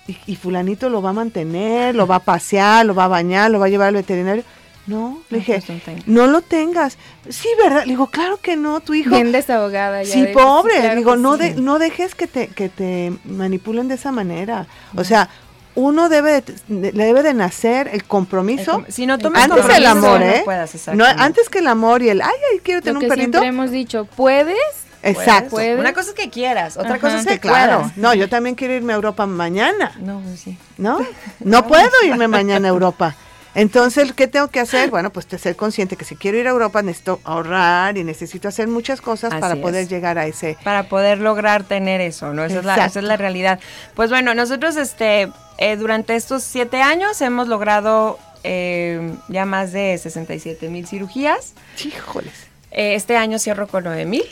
Y, 0.06 0.12
y- 0.12 0.18
y 0.26 0.36
fulanito 0.36 0.88
lo 0.88 1.02
va 1.02 1.10
a 1.10 1.14
mantener, 1.14 1.94
lo 1.94 2.06
va 2.06 2.16
a 2.16 2.20
pasear, 2.20 2.86
lo 2.86 2.94
va 2.94 3.04
a 3.06 3.08
bañar, 3.08 3.50
lo 3.50 3.58
va 3.58 3.66
a 3.66 3.68
llevar 3.68 3.88
al 3.88 3.94
veterinario. 3.94 4.44
No, 4.84 5.20
le 5.30 5.38
No, 5.38 5.44
dije, 5.44 5.62
pues, 5.64 6.06
no 6.08 6.26
lo 6.26 6.42
tengas. 6.42 6.98
Sí, 7.28 7.48
¿verdad? 7.62 7.82
Le 7.84 7.90
digo, 7.92 8.08
claro 8.08 8.38
que 8.42 8.56
no, 8.56 8.80
tu 8.80 8.94
hijo. 8.94 9.10
Bien 9.10 9.30
desahogada 9.30 10.02
ya. 10.02 10.12
Sí, 10.12 10.22
de- 10.22 10.32
pobre. 10.32 10.74
claro 10.80 10.96
digo, 10.96 11.14
no, 11.16 11.36
sí. 11.36 11.42
de- 11.42 11.54
no 11.54 11.78
dejes 11.78 12.16
que 12.16 12.26
te, 12.26 12.48
que 12.48 12.68
te 12.68 13.12
manipulen 13.24 13.86
de 13.86 13.94
esa 13.94 14.10
manera. 14.10 14.66
O 14.96 15.04
sea, 15.04 15.28
uno 15.74 16.08
debe 16.08 16.42
de, 16.68 16.92
le 16.92 17.04
debe 17.04 17.22
de 17.22 17.34
nacer 17.34 17.88
el 17.92 18.04
compromiso. 18.04 18.72
El 18.78 18.84
com- 18.84 18.84
si 18.88 19.06
no 19.06 19.18
tomas 19.18 19.44
antes 19.44 19.66
del 19.66 19.84
compromiso, 19.84 20.06
amor, 20.08 20.20
no 20.20 20.26
¿eh? 20.26 20.42
puedas, 20.44 20.88
no, 20.94 21.04
antes 21.04 21.48
que 21.48 21.58
el 21.60 21.66
amor 21.68 22.02
y 22.02 22.08
el, 22.10 22.20
ay, 22.20 22.28
ay, 22.52 22.60
quiero 22.62 22.80
Lo 22.80 22.84
tener 22.84 22.98
que 23.00 23.04
un 23.06 23.08
perrito. 23.08 23.38
siempre 23.38 23.48
hemos 23.48 23.70
dicho, 23.70 24.04
¿puedes? 24.16 24.56
Exacto. 25.02 25.50
Puedes. 25.50 25.78
Una 25.80 25.92
cosa 25.94 26.10
es 26.10 26.14
que 26.14 26.30
quieras, 26.30 26.76
otra 26.76 26.92
Ajá. 26.92 27.00
cosa 27.00 27.16
es 27.16 27.22
Sí, 27.24 27.28
que 27.30 27.40
claro. 27.40 27.78
puedas. 27.80 27.96
No, 27.96 28.14
yo 28.14 28.28
también 28.28 28.54
quiero 28.54 28.74
irme 28.74 28.92
a 28.92 28.96
Europa 28.96 29.26
mañana, 29.26 29.92
No, 29.98 30.20
pues 30.20 30.40
sí. 30.40 30.56
¿no? 30.78 30.98
No 31.40 31.66
puedo 31.66 31.90
irme 32.04 32.28
mañana 32.28 32.68
a 32.68 32.70
Europa. 32.70 33.16
Entonces, 33.54 34.12
¿qué 34.12 34.26
tengo 34.26 34.48
que 34.48 34.60
hacer? 34.60 34.90
Bueno, 34.90 35.10
pues 35.10 35.26
ser 35.38 35.56
consciente 35.56 35.96
que 35.96 36.04
si 36.04 36.16
quiero 36.16 36.38
ir 36.38 36.46
a 36.46 36.50
Europa 36.50 36.82
necesito 36.82 37.20
ahorrar 37.24 37.98
y 37.98 38.04
necesito 38.04 38.48
hacer 38.48 38.68
muchas 38.68 39.00
cosas 39.00 39.32
Así 39.32 39.40
para 39.40 39.54
es. 39.54 39.60
poder 39.60 39.88
llegar 39.88 40.18
a 40.18 40.26
ese. 40.26 40.56
para 40.64 40.84
poder 40.88 41.18
lograr 41.18 41.64
tener 41.64 42.00
eso, 42.00 42.32
¿no? 42.32 42.44
Esa 42.44 42.60
es, 42.60 42.64
la, 42.64 42.86
esa 42.86 42.98
es 43.00 43.04
la 43.04 43.16
realidad. 43.16 43.60
Pues 43.94 44.10
bueno, 44.10 44.34
nosotros 44.34 44.76
este, 44.76 45.30
eh, 45.58 45.76
durante 45.76 46.16
estos 46.16 46.42
siete 46.42 46.80
años 46.80 47.20
hemos 47.20 47.48
logrado 47.48 48.18
eh, 48.44 49.14
ya 49.28 49.44
más 49.44 49.72
de 49.72 49.98
67 49.98 50.68
mil 50.68 50.86
cirugías. 50.86 51.52
Híjoles. 51.84 52.32
Eh, 52.70 52.94
este 52.94 53.16
año 53.16 53.38
cierro 53.38 53.68
con 53.68 53.84
9 53.84 54.06
mil. 54.06 54.24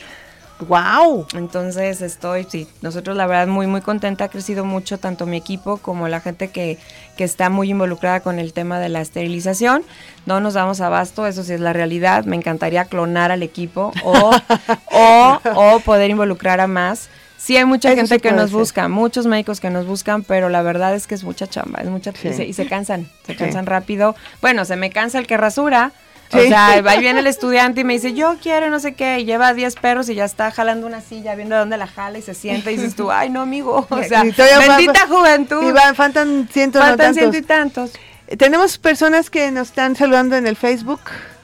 ¡Wow! 0.68 1.26
Entonces 1.34 2.02
estoy, 2.02 2.46
sí, 2.48 2.68
nosotros 2.82 3.16
la 3.16 3.26
verdad 3.26 3.46
muy, 3.46 3.66
muy 3.66 3.80
contenta, 3.80 4.24
ha 4.24 4.28
crecido 4.28 4.64
mucho 4.64 4.98
tanto 4.98 5.26
mi 5.26 5.36
equipo 5.36 5.78
como 5.78 6.06
la 6.08 6.20
gente 6.20 6.48
que, 6.48 6.78
que 7.16 7.24
está 7.24 7.48
muy 7.50 7.70
involucrada 7.70 8.20
con 8.20 8.38
el 8.38 8.52
tema 8.52 8.78
de 8.78 8.88
la 8.88 9.00
esterilización. 9.00 9.82
No 10.26 10.40
nos 10.40 10.54
damos 10.54 10.80
abasto, 10.80 11.26
eso 11.26 11.42
sí 11.42 11.52
es 11.54 11.60
la 11.60 11.72
realidad. 11.72 12.24
Me 12.24 12.36
encantaría 12.36 12.84
clonar 12.84 13.30
al 13.32 13.42
equipo 13.42 13.92
o, 14.04 14.30
o, 14.92 15.40
o 15.54 15.80
poder 15.80 16.10
involucrar 16.10 16.60
a 16.60 16.66
más. 16.66 17.08
Sí 17.38 17.56
hay 17.56 17.64
mucha 17.64 17.88
Eso 17.88 17.96
gente 17.96 18.16
sí 18.16 18.20
que 18.20 18.32
nos 18.32 18.50
ser. 18.50 18.58
busca, 18.58 18.88
muchos 18.88 19.26
médicos 19.26 19.60
que 19.60 19.70
nos 19.70 19.86
buscan, 19.86 20.22
pero 20.24 20.50
la 20.50 20.60
verdad 20.60 20.94
es 20.94 21.06
que 21.06 21.14
es 21.14 21.24
mucha 21.24 21.46
chamba, 21.46 21.80
es 21.80 21.88
mucha 21.88 22.12
Sí. 22.12 22.28
y, 22.28 22.32
se, 22.34 22.44
y 22.44 22.52
se 22.52 22.66
cansan, 22.68 23.08
se 23.24 23.32
Sí. 23.32 23.38
cansan 23.38 23.64
rápido. 23.64 24.14
Bueno, 24.42 24.66
se 24.66 24.76
me 24.76 24.90
cansa 24.90 25.18
el 25.18 25.26
que 25.26 25.38
rasura. 25.38 25.92
O 26.32 26.40
sea, 26.40 26.68
ahí 26.68 27.00
viene 27.00 27.20
el 27.20 27.26
estudiante 27.26 27.80
y 27.80 27.84
me 27.84 27.94
dice, 27.94 28.12
yo 28.14 28.36
quiero 28.40 28.70
no 28.70 28.78
sé 28.78 28.94
qué, 28.94 29.18
y 29.20 29.24
lleva 29.24 29.52
10 29.52 29.74
perros 29.76 30.08
y 30.08 30.14
ya 30.14 30.24
está 30.24 30.50
jalando 30.50 30.86
una 30.86 31.00
silla, 31.00 31.34
viendo 31.34 31.54
de 31.56 31.60
dónde 31.60 31.76
la 31.76 31.86
jala 31.86 32.18
y 32.18 32.22
se 32.22 32.34
sienta 32.34 32.70
y 32.70 32.76
dices 32.76 32.94
tú, 32.94 33.10
ay 33.10 33.30
no 33.30 33.40
amigo, 33.40 33.86
o 33.88 34.02
sea, 34.04 34.22
bendita 34.22 35.06
juventud, 35.08 35.68
Y 35.68 35.72
van, 35.72 35.94
faltan 35.94 36.48
ciento 36.52 36.78
no 36.78 36.96
tantos. 36.96 37.16
ciento 37.16 37.36
y 37.36 37.42
tantos. 37.42 37.92
Tenemos 38.38 38.78
personas 38.78 39.28
que 39.28 39.50
nos 39.50 39.68
están 39.68 39.96
saludando 39.96 40.36
en 40.36 40.46
el 40.46 40.56
Facebook. 40.56 41.00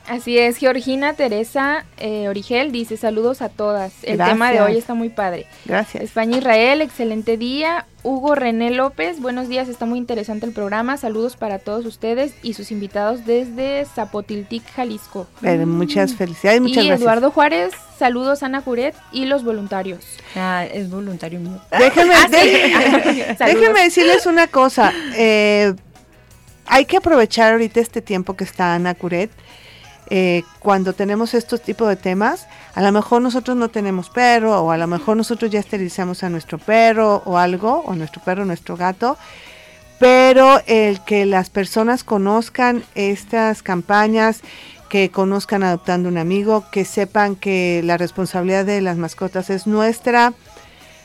Así 0.09 0.39
es, 0.39 0.59
Georgina 0.59 1.15
Teresa 1.15 1.85
eh, 1.99 2.29
Origel 2.29 2.71
dice 2.71 2.97
saludos 2.97 3.43
a 3.43 3.49
todas. 3.49 3.93
El 4.05 4.17
Gracias. 4.19 4.35
tema 4.37 4.53
de 4.53 4.61
hoy 4.61 4.77
está 4.79 4.95
muy 4.95 5.09
padre. 5.09 5.47
Gracias. 5.65 6.05
España 6.05 6.39
Israel, 6.39 6.81
excelente 6.81 7.37
día. 7.37 7.87
Hugo 8.05 8.37
René 8.37 8.71
López, 8.71 9.19
buenos 9.21 9.49
días, 9.49 9.69
está 9.69 9.85
muy 9.85 9.99
interesante 9.99 10.47
el 10.47 10.53
programa. 10.53 10.97
Saludos 10.97 11.37
para 11.37 11.59
todos 11.59 11.85
ustedes 11.87 12.35
y 12.45 12.55
sus 12.55 12.71
invitados 12.71 13.27
desde 13.27 13.85
Zapotiltic, 13.85 14.63
Jalisco. 14.75 15.27
Eh, 15.43 15.57
muchas 15.67 16.15
felicidades, 16.15 16.61
muchas 16.61 16.85
y 16.85 16.87
gracias. 16.87 17.01
Eduardo 17.01 17.33
Juárez, 17.33 17.73
saludos 17.99 18.45
a 18.45 18.47
Ana 18.47 18.63
Curet 18.63 18.95
y 19.11 19.25
los 19.25 19.43
voluntarios. 19.43 20.05
Ah, 20.37 20.65
es 20.73 20.89
voluntario 20.89 21.41
mío. 21.41 21.61
Déjenme, 21.77 22.15
Ah, 22.15 22.29
sí. 22.31 23.45
déjenme 23.45 23.81
decirles 23.83 24.25
una 24.27 24.47
cosa. 24.47 24.93
eh, 25.17 25.75
hay 26.69 26.85
que 26.85 26.97
aprovechar 26.97 27.53
ahorita 27.53 27.81
este 27.81 28.03
tiempo 28.03 28.35
que 28.35 28.45
está 28.45 28.75
Ana 28.75 28.95
Curet. 28.95 29.31
Eh, 30.09 30.45
cuando 30.61 30.93
tenemos 30.93 31.35
estos 31.35 31.61
tipos 31.63 31.89
de 31.89 31.97
temas, 31.97 32.47
a 32.75 32.83
lo 32.83 32.93
mejor 32.93 33.23
nosotros 33.23 33.57
no 33.57 33.69
tenemos 33.69 34.09
perro, 34.11 34.61
o 34.63 34.71
a 34.71 34.77
lo 34.77 34.87
mejor 34.87 35.17
nosotros 35.17 35.51
ya 35.51 35.61
esterilizamos 35.61 36.23
a 36.23 36.31
nuestro 36.31 36.59
perro 36.59 37.23
o 37.25 37.39
algo, 37.39 37.83
o 37.87 37.95
nuestro 37.95 38.23
perro, 38.23 38.45
nuestro 38.45 38.77
gato, 38.77 39.19
pero 39.99 40.61
el 40.67 41.01
que 41.01 41.27
las 41.27 41.51
personas 41.51 42.05
conozcan 42.05 42.85
estas 42.95 43.63
campañas, 43.63 44.43
que 44.89 45.11
conozcan 45.11 45.63
adoptando 45.63 46.09
un 46.09 46.19
amigo, 46.19 46.65
que 46.71 46.85
sepan 46.85 47.35
que 47.35 47.81
la 47.85 47.97
responsabilidad 47.97 48.65
de 48.65 48.81
las 48.81 48.97
mascotas 48.97 49.51
es 49.51 49.67
nuestra, 49.67 50.33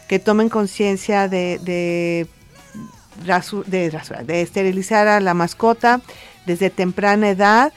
que 0.07 0.19
tomen 0.19 0.49
conciencia 0.49 1.27
de, 1.27 1.57
de, 1.63 2.27
de 3.65 4.41
esterilizar 4.41 5.07
a 5.07 5.19
la 5.19 5.33
mascota 5.33 6.01
desde 6.45 6.69
temprana 6.69 7.29
edad, 7.29 7.73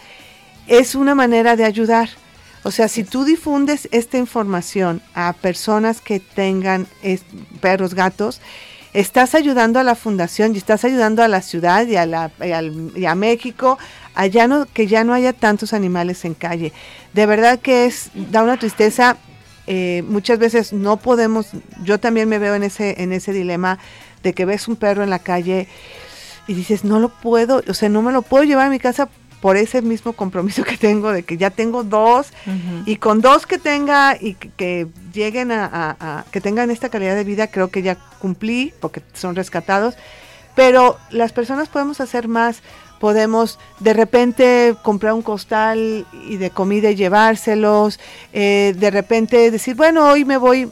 es 0.67 0.95
una 0.95 1.15
manera 1.15 1.57
de 1.57 1.65
ayudar. 1.65 2.09
O 2.63 2.71
sea, 2.71 2.89
si 2.89 3.05
tú 3.05 3.25
difundes 3.25 3.89
esta 3.93 4.17
información 4.17 5.03
a 5.15 5.35
personas 5.35 6.01
que 6.01 6.19
tengan 6.21 6.87
perros, 7.61 7.95
gatos, 7.95 8.41
estás 8.95 9.35
ayudando 9.35 9.79
a 9.81 9.83
la 9.83 9.95
fundación 9.97 10.55
y 10.55 10.59
estás 10.59 10.85
ayudando 10.85 11.23
a 11.23 11.29
la 11.29 11.43
ciudad 11.43 11.87
y 11.87 11.97
a, 11.97 12.07
la, 12.07 12.31
y 12.43 12.53
al- 12.53 12.93
y 12.97 13.05
a 13.07 13.15
México 13.15 13.79
a 14.15 14.29
no, 14.47 14.67
que 14.67 14.87
ya 14.87 15.03
no 15.05 15.13
haya 15.13 15.33
tantos 15.33 15.73
animales 15.73 16.25
en 16.25 16.35
calle. 16.35 16.73
De 17.13 17.27
verdad 17.27 17.59
que 17.59 17.87
es, 17.87 18.11
da 18.15 18.43
una 18.43 18.57
tristeza. 18.57 19.17
eh, 19.67 20.05
muchas 20.09 20.39
veces 20.39 20.73
no 20.73 20.99
podemos, 20.99 21.49
yo 21.83 21.99
también 21.99 22.29
me 22.29 22.39
veo 22.39 22.55
en 22.55 22.63
ese, 22.63 23.03
en 23.03 23.13
ese 23.13 23.33
dilema 23.33 23.79
de 24.23 24.33
que 24.35 24.45
ves 24.45 24.69
un 24.69 24.77
perro 24.77 25.03
en 25.03 25.11
la 25.11 25.19
calle 25.19 25.69
y 26.47 26.53
dices, 26.55 26.85
no 26.85 27.01
lo 27.01 27.09
puedo, 27.09 27.63
o 27.67 27.75
sea, 27.75 27.89
no 27.89 28.03
me 28.03 28.13
lo 28.13 28.21
puedo 28.23 28.45
llevar 28.45 28.67
a 28.67 28.71
mi 28.71 28.79
casa 28.79 29.09
por 29.45 29.59
ese 29.59 29.83
mismo 29.83 30.15
compromiso 30.15 30.65
que 30.65 30.79
tengo 30.79 31.13
de 31.13 31.23
que 31.23 31.37
ya 31.37 31.51
tengo 31.51 31.85
dos 31.85 32.29
y 32.87 32.97
con 32.97 33.21
dos 33.21 33.45
que 33.47 33.59
tenga 33.59 34.17
y 34.19 34.33
que, 34.37 34.49
que 34.57 34.87
lleguen 35.13 35.53
a, 35.53 35.67
a- 35.67 35.97
a- 36.01 36.25
que 36.31 36.41
tengan 36.41 36.71
esta 36.71 36.89
calidad 36.89 37.15
de 37.15 37.25
vida, 37.25 37.49
creo 37.49 37.69
que 37.69 37.83
ya 37.83 37.97
cumplí 38.21 38.73
porque 38.81 39.03
son 39.13 39.37
rescatados. 39.37 39.97
Pero 40.55 40.97
las 41.11 41.33
personas 41.35 41.69
podemos 41.69 42.01
hacer 42.01 42.27
más. 42.27 42.63
Podemos 43.01 43.59
de 43.81 43.93
repente 43.93 44.77
comprar 44.83 45.13
un 45.13 45.21
costal 45.21 46.07
y 46.27 46.39
de 46.39 46.49
comida 46.49 46.91
y 46.91 46.95
llevárselos. 46.95 48.01
eh, 48.33 48.75
de 48.79 48.91
repente 48.91 49.51
decir, 49.51 49.75
bueno, 49.77 50.09
hoy 50.09 50.25
me 50.25 50.39
voy. 50.39 50.71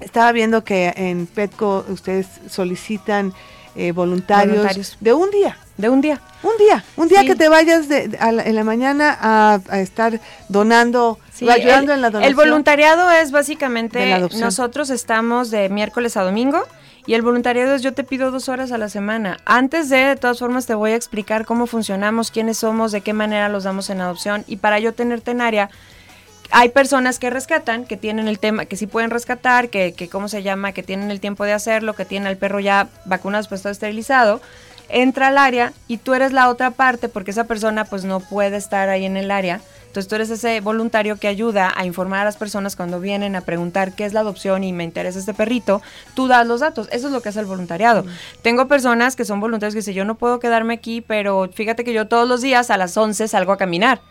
Estaba 0.00 0.32
viendo 0.32 0.64
que 0.64 0.92
en 0.96 1.26
Petco 1.26 1.86
ustedes 1.88 2.26
solicitan 2.50 3.32
eh, 3.76 3.92
voluntarios, 3.92 4.56
Voluntarios. 4.56 4.96
de 5.00 5.12
un 5.12 5.30
día. 5.30 5.56
De 5.76 5.88
un 5.90 6.00
día. 6.00 6.20
Un 6.42 6.56
día, 6.58 6.84
un 6.96 7.08
día 7.08 7.20
Sí. 7.20 7.26
que 7.26 7.34
te 7.34 7.48
vayas 7.50 7.88
de, 7.88 8.08
de- 8.08 8.18
a 8.18 8.32
la- 8.32 8.42
en 8.44 8.54
la 8.54 8.64
mañana 8.64 9.16
a, 9.20 9.60
a 9.68 9.80
estar 9.80 10.20
donando, 10.48 11.18
Sí, 11.34 11.48
ayudando 11.50 11.92
el, 11.92 11.98
en 11.98 12.02
la 12.02 12.10
donación. 12.10 12.28
El 12.30 12.34
voluntariado 12.34 13.10
es 13.10 13.30
básicamente, 13.30 14.18
nosotros 14.40 14.88
estamos 14.90 15.50
de 15.50 15.68
miércoles 15.68 16.16
a 16.16 16.22
domingo 16.22 16.62
y 17.04 17.14
el 17.14 17.22
voluntariado 17.22 17.74
es 17.74 17.82
yo 17.82 17.92
te 17.92 18.04
pido 18.04 18.30
dos 18.30 18.48
horas 18.48 18.72
a 18.72 18.78
la 18.78 18.88
semana. 18.88 19.36
Antes 19.44 19.88
de, 19.90 19.98
de 19.98 20.16
todas 20.16 20.38
formas, 20.38 20.66
te 20.66 20.74
voy 20.74 20.92
a 20.92 20.96
explicar 20.96 21.44
cómo 21.44 21.66
funcionamos, 21.66 22.30
quiénes 22.30 22.58
somos, 22.58 22.90
de 22.92 23.00
qué 23.02 23.12
manera 23.12 23.48
los 23.48 23.64
damos 23.64 23.90
en 23.90 24.00
adopción 24.00 24.44
y 24.46 24.56
para 24.56 24.78
yo 24.78 24.94
tenerte 24.94 25.32
en 25.32 25.40
área. 25.40 25.68
Hay 26.50 26.70
personas 26.70 27.18
que 27.18 27.30
rescatan, 27.30 27.84
que 27.84 27.96
tienen 27.96 28.28
el 28.28 28.38
tema, 28.38 28.66
que 28.66 28.76
sí 28.76 28.86
pueden 28.86 29.10
rescatar, 29.10 29.68
que, 29.68 29.92
que 29.92 30.08
cómo 30.08 30.28
se 30.28 30.42
llama, 30.42 30.72
que 30.72 30.82
tienen 30.82 31.10
el 31.10 31.20
tiempo 31.20 31.44
de 31.44 31.52
hacerlo, 31.52 31.94
que 31.94 32.04
tienen 32.04 32.26
al 32.26 32.36
perro 32.36 32.60
ya 32.60 32.88
vacunado, 33.04 33.42
después 33.42 33.62
todo 33.62 33.72
esterilizado, 33.72 34.40
entra 34.88 35.28
al 35.28 35.38
área 35.38 35.72
y 35.88 35.98
tú 35.98 36.14
eres 36.14 36.32
la 36.32 36.48
otra 36.48 36.70
parte 36.70 37.08
porque 37.08 37.30
esa 37.30 37.44
persona 37.44 37.84
pues 37.84 38.04
no 38.04 38.20
puede 38.20 38.56
estar 38.56 38.88
ahí 38.88 39.04
en 39.04 39.16
el 39.16 39.30
área. 39.30 39.60
Entonces 39.86 40.10
tú 40.10 40.14
eres 40.16 40.28
ese 40.28 40.60
voluntario 40.60 41.16
que 41.16 41.26
ayuda 41.26 41.72
a 41.74 41.86
informar 41.86 42.20
a 42.20 42.24
las 42.24 42.36
personas 42.36 42.76
cuando 42.76 43.00
vienen 43.00 43.34
a 43.34 43.40
preguntar 43.40 43.94
qué 43.94 44.04
es 44.04 44.12
la 44.12 44.20
adopción 44.20 44.62
y 44.62 44.74
me 44.74 44.84
interesa 44.84 45.18
este 45.18 45.32
perrito, 45.32 45.80
tú 46.14 46.28
das 46.28 46.46
los 46.46 46.60
datos. 46.60 46.86
Eso 46.92 47.06
es 47.06 47.14
lo 47.14 47.22
que 47.22 47.30
hace 47.30 47.40
el 47.40 47.46
voluntariado. 47.46 48.04
Tengo 48.42 48.68
personas 48.68 49.16
que 49.16 49.24
son 49.24 49.40
voluntarios 49.40 49.72
que 49.72 49.80
dicen, 49.80 49.94
yo 49.94 50.04
no 50.04 50.16
puedo 50.16 50.38
quedarme 50.38 50.74
aquí, 50.74 51.00
pero 51.00 51.48
fíjate 51.50 51.82
que 51.82 51.94
yo 51.94 52.08
todos 52.08 52.28
los 52.28 52.42
días 52.42 52.70
a 52.70 52.76
las 52.76 52.94
11 52.94 53.26
salgo 53.26 53.52
a 53.52 53.56
caminar 53.56 54.02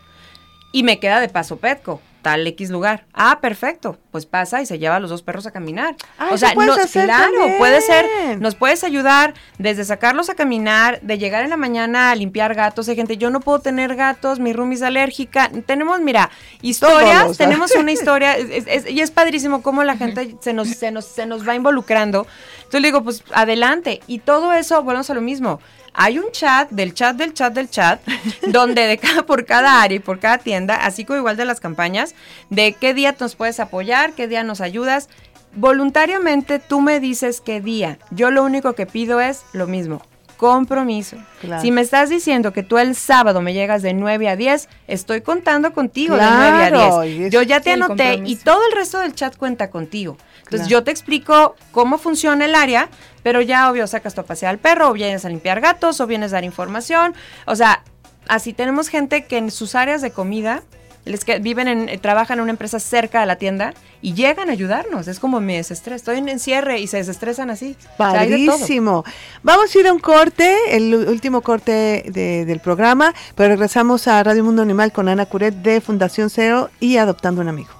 y 0.72 0.82
me 0.82 0.98
queda 0.98 1.20
de 1.20 1.28
paso 1.28 1.56
Petco, 1.56 2.00
tal 2.26 2.44
X 2.48 2.70
lugar. 2.70 3.04
Ah, 3.14 3.38
perfecto. 3.40 3.98
Pues 4.10 4.26
pasa 4.26 4.60
y 4.60 4.66
se 4.66 4.80
lleva 4.80 4.96
a 4.96 5.00
los 5.00 5.10
dos 5.10 5.22
perros 5.22 5.46
a 5.46 5.52
caminar. 5.52 5.94
Ah, 6.18 6.30
o 6.32 6.38
sea, 6.38 6.54
puedes 6.54 6.76
no- 6.76 6.82
hacer 6.82 7.04
claro, 7.04 7.32
también. 7.32 7.58
puede 7.58 7.80
ser, 7.80 8.04
nos 8.40 8.56
puedes 8.56 8.82
ayudar 8.82 9.34
desde 9.58 9.84
sacarlos 9.84 10.28
a 10.28 10.34
caminar, 10.34 11.00
de 11.02 11.18
llegar 11.18 11.44
en 11.44 11.50
la 11.50 11.56
mañana 11.56 12.10
a 12.10 12.14
limpiar 12.16 12.54
gatos. 12.56 12.88
Hay 12.88 12.96
gente, 12.96 13.16
yo 13.16 13.30
no 13.30 13.38
puedo 13.38 13.60
tener 13.60 13.94
gatos, 13.94 14.40
mi 14.40 14.52
roomie 14.52 14.74
es 14.76 14.82
alérgica. 14.82 15.50
Tenemos, 15.66 16.00
mira, 16.00 16.30
historias, 16.62 17.22
Todos, 17.22 17.38
tenemos 17.38 17.70
una 17.76 17.92
historia, 17.98 18.36
es- 18.36 18.64
es- 18.66 18.90
y 18.90 19.00
es 19.00 19.10
padrísimo 19.12 19.62
cómo 19.62 19.84
la 19.84 19.96
gente 19.96 20.34
se 20.40 20.52
nos, 20.52 20.66
se 20.68 20.90
nos, 20.90 21.04
se 21.04 21.26
nos 21.26 21.46
va 21.48 21.54
involucrando. 21.54 22.26
Entonces 22.58 22.80
le 22.80 22.88
digo, 22.88 23.04
pues 23.04 23.22
adelante. 23.32 24.00
Y 24.08 24.18
todo 24.18 24.52
eso, 24.52 24.82
volvemos 24.82 25.08
a 25.10 25.14
lo 25.14 25.20
mismo. 25.20 25.60
Hay 25.98 26.18
un 26.18 26.30
chat, 26.30 26.68
del 26.70 26.92
chat, 26.94 27.16
del 27.16 27.32
chat, 27.32 27.52
del 27.54 27.70
chat, 27.70 28.00
donde 28.48 28.82
de 28.86 28.98
cada, 28.98 29.24
por 29.24 29.46
cada 29.46 29.80
área 29.82 29.96
y 29.96 30.00
por 30.00 30.18
cada 30.20 30.38
tienda, 30.38 30.76
así 30.76 31.04
como 31.04 31.18
igual 31.18 31.36
de 31.38 31.46
las 31.46 31.58
campañas, 31.58 32.14
de 32.50 32.74
qué 32.74 32.92
día 32.94 33.14
nos 33.18 33.34
puedes 33.34 33.58
apoyar, 33.60 34.12
qué 34.12 34.28
día 34.28 34.44
nos 34.44 34.60
ayudas. 34.60 35.08
Voluntariamente 35.54 36.58
tú 36.58 36.80
me 36.80 37.00
dices 37.00 37.40
qué 37.40 37.60
día. 37.60 37.98
Yo 38.10 38.30
lo 38.30 38.44
único 38.44 38.74
que 38.74 38.86
pido 38.86 39.20
es 39.20 39.42
lo 39.52 39.66
mismo. 39.66 40.02
Compromiso. 40.36 41.16
Claro. 41.40 41.62
Si 41.62 41.70
me 41.72 41.80
estás 41.80 42.10
diciendo 42.10 42.52
que 42.52 42.62
tú 42.62 42.76
el 42.76 42.94
sábado 42.94 43.40
me 43.40 43.54
llegas 43.54 43.80
de 43.82 43.94
9 43.94 44.28
a 44.28 44.36
10, 44.36 44.68
estoy 44.86 45.22
contando 45.22 45.72
contigo 45.72 46.14
Claro, 46.14 46.44
de 46.44 46.70
9 46.70 46.98
a 47.02 47.06
y 47.06 47.14
10. 47.14 47.26
es- 47.28 47.32
Yo 47.32 47.42
ya 47.42 47.60
te 47.60 47.72
anoté 47.72 48.20
y 48.24 48.36
todo 48.36 48.60
el 48.70 48.76
resto 48.76 49.00
del 49.00 49.14
chat 49.14 49.34
cuenta 49.36 49.70
contigo. 49.70 50.18
Entonces 50.46 50.68
Claro. 50.68 50.80
yo 50.80 50.84
te 50.84 50.90
explico 50.92 51.56
cómo 51.72 51.98
funciona 51.98 52.44
el 52.44 52.54
área, 52.54 52.88
pero 53.22 53.40
ya 53.40 53.70
obvio 53.70 53.86
sacas 53.86 54.14
tu 54.14 54.20
a 54.20 54.24
pasear 54.24 54.50
al 54.50 54.58
perro, 54.58 54.88
o 54.90 54.92
vienes 54.92 55.24
a 55.24 55.28
limpiar 55.28 55.60
gatos, 55.60 56.00
o 56.00 56.06
vienes 56.06 56.32
a 56.32 56.36
dar 56.36 56.44
información. 56.44 57.14
O 57.46 57.56
sea, 57.56 57.82
así 58.28 58.52
tenemos 58.52 58.88
gente 58.88 59.24
que 59.26 59.38
en 59.38 59.50
sus 59.50 59.74
áreas 59.74 60.02
de 60.02 60.10
comida 60.12 60.62
les 61.04 61.24
que 61.24 61.38
viven 61.38 61.68
en, 61.68 61.88
eh, 61.88 61.98
trabajan 61.98 62.38
en 62.38 62.42
una 62.42 62.50
empresa 62.50 62.80
cerca 62.80 63.20
de 63.20 63.26
la 63.26 63.36
tienda 63.36 63.74
y 64.02 64.14
llegan 64.14 64.48
a 64.48 64.52
ayudarnos. 64.52 65.06
Es 65.06 65.20
como 65.20 65.38
mi 65.40 65.54
desestrés. 65.56 65.96
Estoy 66.02 66.18
en 66.18 66.28
encierre 66.28 66.80
y 66.80 66.88
se 66.88 66.96
desestresan 66.96 67.48
así. 67.50 67.76
O 67.80 67.96
sea. 67.96 67.96
Padrísimo. 68.12 69.04
Vamos 69.44 69.72
a 69.72 69.78
ir 69.78 69.86
a 69.86 69.92
un 69.92 70.00
corte, 70.00 70.52
el 70.76 70.92
último 70.94 71.42
corte 71.42 72.04
de- 72.08 72.44
del 72.44 72.58
programa, 72.58 73.14
pero 73.36 73.50
regresamos 73.50 74.08
a 74.08 74.20
Radio 74.24 74.42
Mundo 74.42 74.62
Animal 74.62 74.90
con 74.92 75.08
Ana 75.08 75.26
Curet 75.26 75.54
de 75.54 75.80
Fundación 75.80 76.28
Cero 76.28 76.70
y 76.80 76.96
Adoptando 76.96 77.40
un 77.40 77.48
Amigo. 77.50 77.70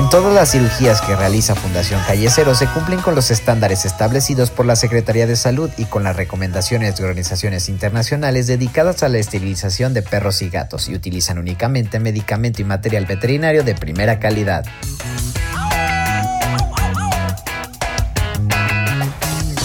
En 0.00 0.08
todas 0.08 0.32
las 0.32 0.52
cirugías 0.52 1.02
que 1.02 1.14
realiza 1.14 1.54
Fundación 1.54 2.00
Calle 2.06 2.30
Cero 2.30 2.54
se 2.54 2.66
cumplen 2.68 3.02
con 3.02 3.14
los 3.14 3.30
estándares 3.30 3.84
establecidos 3.84 4.50
por 4.50 4.64
la 4.64 4.74
Secretaría 4.74 5.26
de 5.26 5.36
Salud 5.36 5.70
y 5.76 5.84
con 5.84 6.04
las 6.04 6.16
recomendaciones 6.16 6.96
de 6.96 7.04
organizaciones 7.04 7.68
internacionales 7.68 8.46
dedicadas 8.46 9.02
a 9.02 9.10
la 9.10 9.18
esterilización 9.18 9.92
de 9.92 10.00
perros 10.00 10.40
y 10.40 10.48
gatos 10.48 10.88
y 10.88 10.94
utilizan 10.94 11.36
únicamente 11.36 12.00
medicamento 12.00 12.62
y 12.62 12.64
material 12.64 13.04
veterinario 13.04 13.62
de 13.62 13.74
primera 13.74 14.18
calidad. 14.18 14.64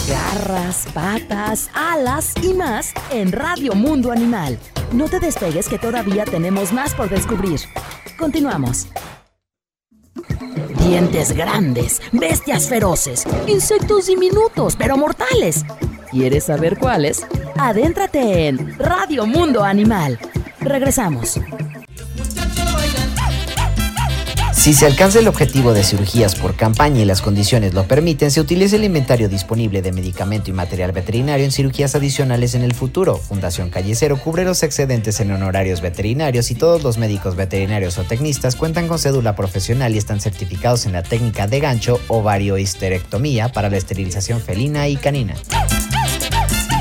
Garras, 0.10 0.86
patas, 0.94 1.70
alas 1.74 2.34
y 2.44 2.54
más 2.54 2.92
en 3.10 3.32
Radio 3.32 3.74
Mundo 3.74 4.12
Animal. 4.12 4.60
No 4.92 5.08
te 5.08 5.22
despegues 5.22 5.70
que 5.70 5.80
todavía 5.80 6.26
tenemos 6.26 6.74
más 6.74 6.94
por 6.94 7.08
descubrir. 7.08 7.62
Continuamos. 8.20 8.90
Dientes 10.86 11.32
grandes, 11.32 12.00
bestias 12.12 12.70
feroces, 12.70 13.26
insectos 13.48 14.06
diminutos 14.06 14.76
pero 14.76 14.96
mortales. 14.98 15.66
¿Quieres 16.12 16.44
saber 16.44 16.78
cuáles? 16.78 17.26
Adéntrate 17.58 18.48
en 18.48 18.78
Radio 18.78 19.26
Mundo 19.26 19.64
Animal. 19.64 20.20
Regresamos. 20.60 21.40
Si 24.66 24.74
se 24.74 24.88
alcanza 24.88 25.20
el 25.20 25.28
objetivo 25.28 25.74
de 25.74 25.84
cirugías 25.84 26.34
por 26.34 26.56
campaña 26.56 27.00
y 27.00 27.06
las 27.06 27.22
condiciones 27.22 27.76
lo 27.76 27.88
permiten, 27.88 28.32
se 28.32 28.42
utiliza 28.42 28.78
el 28.78 28.84
inventario 28.84 29.30
disponible 29.30 29.84
de 29.84 29.92
medicamento 29.92 30.50
y 30.50 30.54
material 30.54 30.92
veterinario 30.92 31.46
en 31.46 31.52
cirugías 31.52 31.94
adicionales 31.94 32.56
en 32.56 32.64
el 32.64 32.74
futuro. 32.74 33.16
Fundación 33.18 33.70
Callecero 33.70 34.18
cubre 34.18 34.44
los 34.44 34.64
excedentes 34.64 35.20
en 35.20 35.32
honorarios 35.32 35.82
veterinarios 35.82 36.50
y 36.50 36.56
todos 36.56 36.82
los 36.82 36.98
médicos 36.98 37.36
veterinarios 37.36 38.00
o 38.00 38.06
tecnistas 38.06 38.56
cuentan 38.56 38.88
con 38.88 38.98
cédula 38.98 39.36
profesional 39.36 39.94
y 39.94 40.00
están 40.00 40.20
certificados 40.20 40.88
en 40.88 40.94
la 40.94 41.04
técnica 41.04 41.46
de 41.46 41.60
gancho 41.60 42.00
o 42.08 42.24
variohisterectomía 42.24 43.50
para 43.50 43.70
la 43.70 43.78
esterilización 43.78 44.42
felina 44.42 44.88
y 44.88 44.96
canina. 44.96 45.36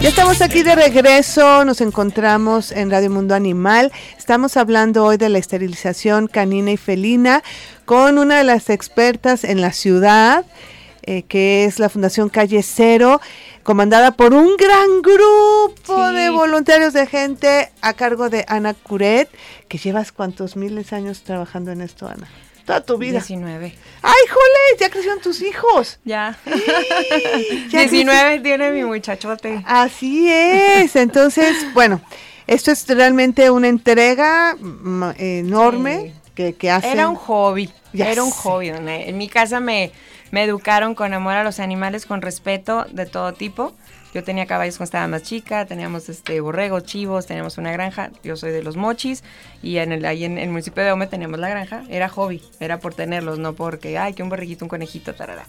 Ya 0.04 0.10
estamos 0.10 0.42
aquí 0.42 0.62
de 0.62 0.74
regreso, 0.74 1.64
nos 1.64 1.80
encontramos 1.80 2.72
en 2.72 2.90
Radio 2.90 3.08
Mundo 3.08 3.34
Animal. 3.34 3.90
Estamos 4.18 4.58
hablando 4.58 5.02
hoy 5.02 5.16
de 5.16 5.30
la 5.30 5.38
esterilización 5.38 6.26
canina 6.26 6.72
y 6.72 6.76
felina 6.76 7.42
con 7.86 8.18
una 8.18 8.36
de 8.36 8.44
las 8.44 8.68
expertas 8.68 9.44
en 9.44 9.62
la 9.62 9.72
ciudad, 9.72 10.44
eh, 11.04 11.22
que 11.22 11.64
es 11.64 11.78
la 11.78 11.88
Fundación 11.88 12.28
Calle 12.28 12.62
Cero, 12.62 13.18
comandada 13.62 14.10
por 14.10 14.34
un 14.34 14.58
gran 14.58 15.00
grupo 15.00 16.08
Sí. 16.10 16.14
de 16.14 16.28
voluntarios 16.28 16.92
de 16.92 17.06
gente 17.06 17.72
a 17.80 17.94
cargo 17.94 18.28
de 18.28 18.44
Ana 18.46 18.74
Curet, 18.74 19.30
que 19.68 19.78
llevas 19.78 20.12
cuántos 20.12 20.54
miles 20.54 20.90
de 20.90 20.96
años 20.96 21.22
trabajando 21.22 21.72
en 21.72 21.80
esto, 21.80 22.06
Ana. 22.06 22.28
Toda 22.64 22.80
tu 22.80 22.96
vida. 22.96 23.18
19. 23.18 23.74
¡Ay, 24.02 24.26
jole! 24.28 24.78
Ya 24.80 24.88
crecieron 24.90 25.20
tus 25.20 25.42
hijos. 25.42 25.98
Ya. 26.04 26.38
Ya 27.68 27.80
19 27.80 28.40
tiene 28.40 28.70
mi 28.70 28.84
muchachote. 28.84 29.62
Así 29.66 30.30
es. 30.30 30.96
Entonces, 30.96 31.56
bueno, 31.74 32.00
esto 32.46 32.70
es 32.70 32.86
realmente 32.88 33.50
una 33.50 33.68
entrega 33.68 34.56
mm, 34.58 35.10
enorme 35.18 36.14
que, 36.34 36.54
que 36.54 36.70
hace. 36.70 36.92
Era 36.92 37.08
un 37.08 37.16
hobby. 37.16 37.70
Ya 37.92 38.10
era 38.10 38.22
un 38.22 38.30
sé. 38.30 38.38
hobby. 38.42 38.68
En 38.68 39.18
mi 39.18 39.28
casa 39.28 39.60
me, 39.60 39.92
me 40.30 40.44
educaron 40.44 40.94
con 40.94 41.14
amor 41.14 41.34
a 41.34 41.44
los 41.44 41.60
animales, 41.60 42.06
con 42.06 42.22
respeto 42.22 42.86
de 42.90 43.06
todo 43.06 43.34
tipo. 43.34 43.74
Yo 44.14 44.22
tenía 44.22 44.46
caballos 44.46 44.76
cuando 44.76 44.84
estaba 44.84 45.08
más 45.08 45.24
chica, 45.24 45.66
teníamos 45.66 46.08
este 46.08 46.40
borregos, 46.40 46.84
chivos, 46.84 47.26
teníamos 47.26 47.58
una 47.58 47.72
granja. 47.72 48.10
Yo 48.22 48.36
soy 48.36 48.52
de 48.52 48.62
los 48.62 48.76
mochis 48.76 49.24
y 49.60 49.78
en 49.78 49.90
el, 49.90 50.04
ahí 50.04 50.24
en, 50.24 50.38
el 50.38 50.50
municipio 50.50 50.84
de 50.84 50.92
Ome 50.92 51.08
teníamos 51.08 51.40
la 51.40 51.48
granja. 51.48 51.82
Era 51.90 52.08
hobby, 52.08 52.40
era 52.60 52.78
por 52.78 52.94
tenerlos, 52.94 53.40
no 53.40 53.54
porque, 53.54 53.98
ay, 53.98 54.14
que 54.14 54.22
un 54.22 54.28
borreguito, 54.28 54.64
un 54.64 54.68
conejito, 54.68 55.14
tarara. 55.14 55.46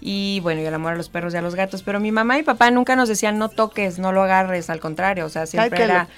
Y 0.00 0.40
bueno, 0.40 0.62
y 0.62 0.64
el 0.64 0.72
amor 0.72 0.94
a 0.94 0.96
los 0.96 1.10
perros 1.10 1.34
y 1.34 1.36
a 1.36 1.42
los 1.42 1.54
gatos. 1.54 1.82
Pero 1.82 2.00
mi 2.00 2.10
mamá 2.10 2.38
y 2.38 2.42
papá 2.42 2.70
nunca 2.70 2.96
nos 2.96 3.10
decían 3.10 3.36
no 3.36 3.50
toques, 3.50 3.98
no 3.98 4.10
lo 4.10 4.22
agarres, 4.22 4.70
al 4.70 4.80
contrario, 4.80 5.26
o 5.26 5.28
sea, 5.28 5.44
siempre 5.44 5.76
Tráetelo. 5.76 5.92
era... 5.92 6.08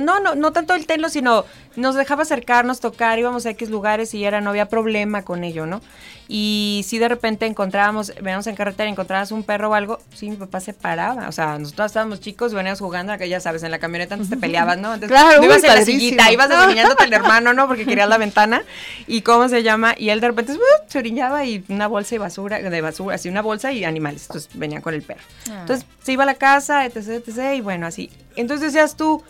no, 0.00 0.20
no, 0.20 0.34
no 0.34 0.52
tanto 0.52 0.74
el 0.74 0.86
tenlo, 0.86 1.08
sino 1.08 1.44
nos 1.76 1.94
dejaba 1.94 2.22
acercarnos, 2.22 2.80
tocar, 2.80 3.18
íbamos 3.18 3.46
a 3.46 3.50
X 3.50 3.70
lugares 3.70 4.14
y 4.14 4.24
era, 4.24 4.40
no 4.40 4.50
había 4.50 4.68
problema 4.68 5.22
con 5.22 5.44
ello, 5.44 5.66
¿no? 5.66 5.80
Y 6.26 6.84
si 6.86 6.98
de 6.98 7.08
repente 7.08 7.44
encontrábamos, 7.44 8.12
veníamos 8.16 8.46
en 8.46 8.56
carretera, 8.56 8.88
encontrabas 8.88 9.30
un 9.30 9.42
perro 9.42 9.70
o 9.70 9.74
algo, 9.74 9.98
sí, 10.14 10.30
mi 10.30 10.36
papá 10.36 10.60
se 10.60 10.72
paraba. 10.72 11.28
O 11.28 11.32
sea, 11.32 11.58
nosotros 11.58 11.86
estábamos 11.86 12.20
chicos, 12.20 12.54
veníamos 12.54 12.80
jugando, 12.80 13.16
que 13.18 13.28
ya 13.28 13.40
sabes, 13.40 13.62
en 13.62 13.70
la 13.70 13.78
camioneta 13.78 14.14
antes 14.14 14.30
te 14.30 14.36
peleabas, 14.36 14.78
¿no? 14.78 14.94
Entonces, 14.94 15.10
Claro, 15.10 15.38
no 15.38 15.44
ibas 15.44 15.62
uy, 15.62 15.68
en 15.68 15.74
la 15.74 15.84
sillita, 15.84 16.32
ibas 16.32 16.50
al 16.50 17.12
hermano, 17.12 17.52
¿no? 17.52 17.66
Porque 17.66 17.84
querías 17.84 18.08
la 18.08 18.18
ventana. 18.18 18.62
¿Y 19.06 19.20
cómo 19.20 19.48
se 19.48 19.62
llama? 19.62 19.94
Y 19.98 20.08
él 20.08 20.20
de 20.20 20.28
repente 20.28 20.52
¡uh! 20.52 20.58
se 20.88 20.98
orillaba 20.98 21.44
y 21.44 21.62
una 21.68 21.88
bolsa 21.88 22.14
y 22.14 22.18
basura, 22.18 22.58
de 22.58 22.80
basura, 22.80 23.16
así 23.16 23.28
una 23.28 23.42
bolsa 23.42 23.72
y 23.72 23.84
animales. 23.84 24.22
Entonces 24.28 24.50
venían 24.54 24.80
con 24.80 24.94
el 24.94 25.02
perro. 25.02 25.22
Entonces 25.46 25.86
se 26.02 26.12
iba 26.12 26.22
a 26.22 26.26
la 26.26 26.36
casa, 26.36 26.86
etc, 26.86 27.22
etc, 27.26 27.56
y 27.56 27.60
bueno, 27.60 27.86
así. 27.86 28.10
Entonces 28.36 28.72
decías 28.72 28.96
tú, 28.96 29.22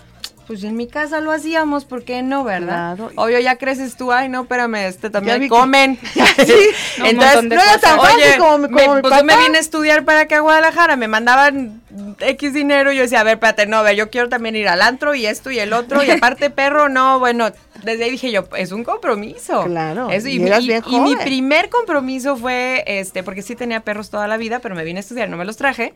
pues 0.47 0.63
en 0.65 0.77
mi 0.77 0.87
casa 0.87 1.21
lo 1.21 1.31
hacíamos, 1.33 1.85
¿por 1.85 2.05
qué 2.05 2.23
no, 2.23 2.45
verdad? 2.45 2.97
Claro. 2.97 3.13
Obvio, 3.17 3.39
ya 3.41 3.57
creces 3.57 3.97
tú, 3.97 4.13
ay, 4.13 4.29
no, 4.29 4.43
espérame, 4.43 4.75
este 4.87 5.11
también 5.11 5.41
que- 5.41 5.49
comen. 5.49 5.99
No, 6.99 7.09
un 7.11 7.17
montón 7.17 7.49
de 7.49 7.57
no 7.57 7.63
era 7.63 7.79
tan 7.79 7.99
fácil 7.99 8.17
Oye, 8.23 8.39
como, 8.39 8.59
mi- 8.59 8.69
como 8.69 8.89
me, 8.89 8.95
mi 8.97 9.01
pues 9.03 9.17
yo 9.19 9.25
me 9.25 9.37
vine 9.37 9.57
a 9.59 9.61
estudiar 9.61 10.05
para 10.05 10.21
acá 10.21 10.37
a 10.37 10.41
Guadalajara, 10.41 10.97
me 10.97 11.09
mandaban 11.09 11.81
X 12.21 12.53
dinero 12.53 12.93
y 12.93 12.97
yo 12.97 13.03
decía, 13.03 13.21
a 13.21 13.25
ver, 13.25 13.35
espérate, 13.35 13.67
no, 13.67 13.79
a 13.79 13.83
ver, 13.83 13.97
yo 13.97 14.11
quiero 14.11 14.29
también 14.29 14.55
ir 14.57 14.69
al 14.69 14.83
antro 14.83 15.15
y 15.15 15.27
esto 15.27 15.51
y 15.51 15.59
el 15.59 15.73
otro, 15.73 16.03
y 16.05 16.11
aparte 16.11 16.51
perro, 16.51 16.89
no, 16.89 17.19
bueno, 17.19 17.51
desde 17.83 18.05
ahí 18.05 18.11
dije 18.13 18.31
yo, 18.31 18.45
es 18.57 18.73
un 18.73 18.85
compromiso. 18.85 19.65
Claro, 19.65 20.11
Eso, 20.11 20.29
y 20.29 20.37
y, 20.39 20.43
eras 20.47 20.63
y- 20.65 20.69
bien 20.69 20.83
y 20.87 21.01
mi 21.01 21.17
primer 21.17 21.69
compromiso 21.71 22.37
fue, 22.37 22.85
este, 22.87 23.23
porque 23.23 23.43
sí 23.43 23.57
tenía 23.57 23.81
perros 23.81 24.11
toda 24.11 24.29
la 24.29 24.37
vida, 24.37 24.61
pero 24.61 24.75
me 24.75 24.85
vine 24.85 24.99
a 24.99 25.03
estudiar, 25.03 25.29
no 25.29 25.37
me 25.37 25.45
los 25.45 25.57
traje, 25.57 25.95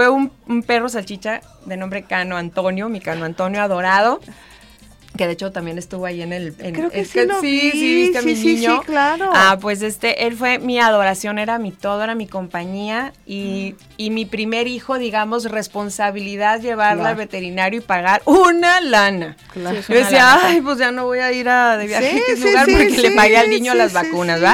fue 0.00 0.08
un, 0.08 0.32
un 0.48 0.62
perro 0.62 0.88
salchicha 0.88 1.42
de 1.66 1.76
nombre 1.76 2.04
Cano 2.04 2.38
Antonio, 2.38 2.88
mi 2.88 3.00
Cano 3.00 3.26
Antonio 3.26 3.60
adorado. 3.60 4.20
Que 5.14 5.26
de 5.26 5.32
hecho 5.34 5.50
también 5.52 5.76
estuvo 5.76 6.06
ahí 6.06 6.22
en 6.22 6.32
el. 6.32 6.54
en- 6.60 6.72
Creo 6.74 6.88
que 6.88 7.00
es 7.00 7.10
sí 7.10 7.26
lo 7.26 7.40
sí, 7.40 7.50
vi, 7.50 7.70
sí, 7.72 7.94
viste 7.96 8.18
a 8.18 8.22
mi 8.22 8.34
sí, 8.36 8.42
sí, 8.42 8.54
niño. 8.54 8.76
sí, 8.80 8.86
claro. 8.86 9.30
Ah, 9.34 9.58
pues 9.60 9.82
este, 9.82 10.26
él 10.26 10.36
fue 10.36 10.58
mi 10.58 10.78
adoración, 10.78 11.38
era 11.38 11.58
mi 11.58 11.72
todo, 11.72 12.02
era 12.02 12.14
mi 12.14 12.26
compañía 12.28 13.12
y, 13.26 13.74
y 13.98 14.08
mi 14.10 14.24
primer 14.24 14.68
hijo, 14.68 14.96
digamos, 14.98 15.50
responsabilidad 15.50 16.60
llevarla 16.60 16.94
Claro. 17.02 17.08
al 17.10 17.16
veterinario 17.16 17.80
y 17.80 17.82
pagar 17.82 18.22
una 18.24 18.80
lana. 18.80 19.36
Claro. 19.52 19.80
Yo 19.86 19.94
decía, 19.94 20.24
lana. 20.24 20.40
ay, 20.44 20.60
pues 20.62 20.78
ya 20.78 20.92
no 20.92 21.04
voy 21.04 21.18
a 21.18 21.30
ir 21.32 21.48
a 21.48 21.76
de 21.76 21.86
viaje 21.88 22.22
a 22.32 22.36
sí, 22.36 22.42
lugar 22.42 22.66
porque 22.70 22.88
le 23.02 23.10
pagué 23.10 23.36
al 23.36 23.50
niño 23.50 23.74
las 23.74 23.92
vacunas, 23.92 24.38
sí. 24.38 24.44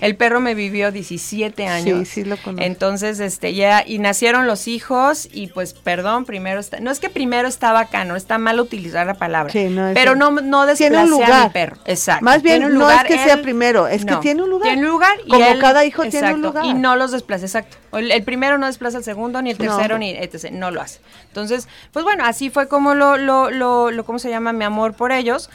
El 0.00 0.16
perro 0.16 0.40
me 0.40 0.54
vivió 0.54 0.90
17 0.92 1.66
años. 1.66 2.08
Sí, 2.08 2.22
sí 2.22 2.24
lo 2.24 2.36
conozco. 2.36 2.64
Entonces, 2.64 3.20
este, 3.20 3.54
ya, 3.54 3.84
y 3.86 3.98
nacieron 3.98 4.46
los 4.46 4.66
hijos, 4.68 5.28
y 5.32 5.48
pues, 5.48 5.74
perdón, 5.74 6.24
primero 6.24 6.60
está, 6.60 6.80
no 6.80 6.90
es 6.90 7.00
que 7.00 7.10
primero 7.10 7.48
estaba 7.48 7.80
acá, 7.80 8.04
no 8.04 8.16
está 8.16 8.38
mal 8.38 8.60
utilizar 8.60 9.06
la 9.06 9.14
palabra. 9.14 9.52
Sí, 9.52 9.68
no, 9.68 9.88
es- 9.88 9.94
pero 9.94 10.14
no, 10.16 10.30
no 10.30 10.40
Tiene 10.40 10.66
desplacé 10.66 10.90
un 10.90 10.96
a 10.96 11.04
lugar. 11.06 11.44
mi 11.48 11.52
perro. 11.52 11.76
Exacto. 11.86 12.24
Más 12.24 12.42
bien, 12.42 12.62
no 12.62 12.68
es 12.68 12.74
lugar, 12.74 13.06
que 13.06 13.18
sea 13.18 13.42
primero, 13.42 13.86
es 13.86 14.04
que 14.04 14.16
tiene 14.16 14.42
un 14.42 14.50
lugar. 14.50 14.68
Tiene 14.72 14.82
un 14.86 14.88
lugar. 14.92 15.16
y 15.24 15.28
Como 15.28 15.44
él- 15.44 15.58
cada 15.58 15.84
hijo 15.84 16.02
tiene 16.06 16.34
un 16.34 16.42
lugar. 16.42 16.64
Y 16.64 16.74
no 16.74 16.96
los 16.96 17.10
desplaza, 17.12 17.44
exacto. 17.46 17.76
El, 17.96 18.10
el 18.10 18.22
primero 18.22 18.58
no 18.58 18.66
desplaza 18.66 18.98
al 18.98 19.04
segundo, 19.04 19.42
ni 19.42 19.50
el 19.50 19.58
No. 19.58 19.64
tercero, 19.76 19.98
ni 19.98 20.10
etc. 20.10 20.50
No 20.52 20.70
lo 20.70 20.80
hace. 20.80 21.00
Entonces, 21.28 21.68
pues 21.92 22.04
bueno, 22.04 22.24
así 22.24 22.50
fue 22.50 22.68
como 22.68 22.94
lo, 22.94 23.16
lo, 23.16 23.50
lo, 23.50 23.90
lo 23.90 24.04
¿cómo 24.04 24.18
se 24.18 24.30
llama? 24.30 24.52
Mi 24.52 24.64
amor 24.64 24.94
por 24.94 25.12
ellos. 25.12 25.50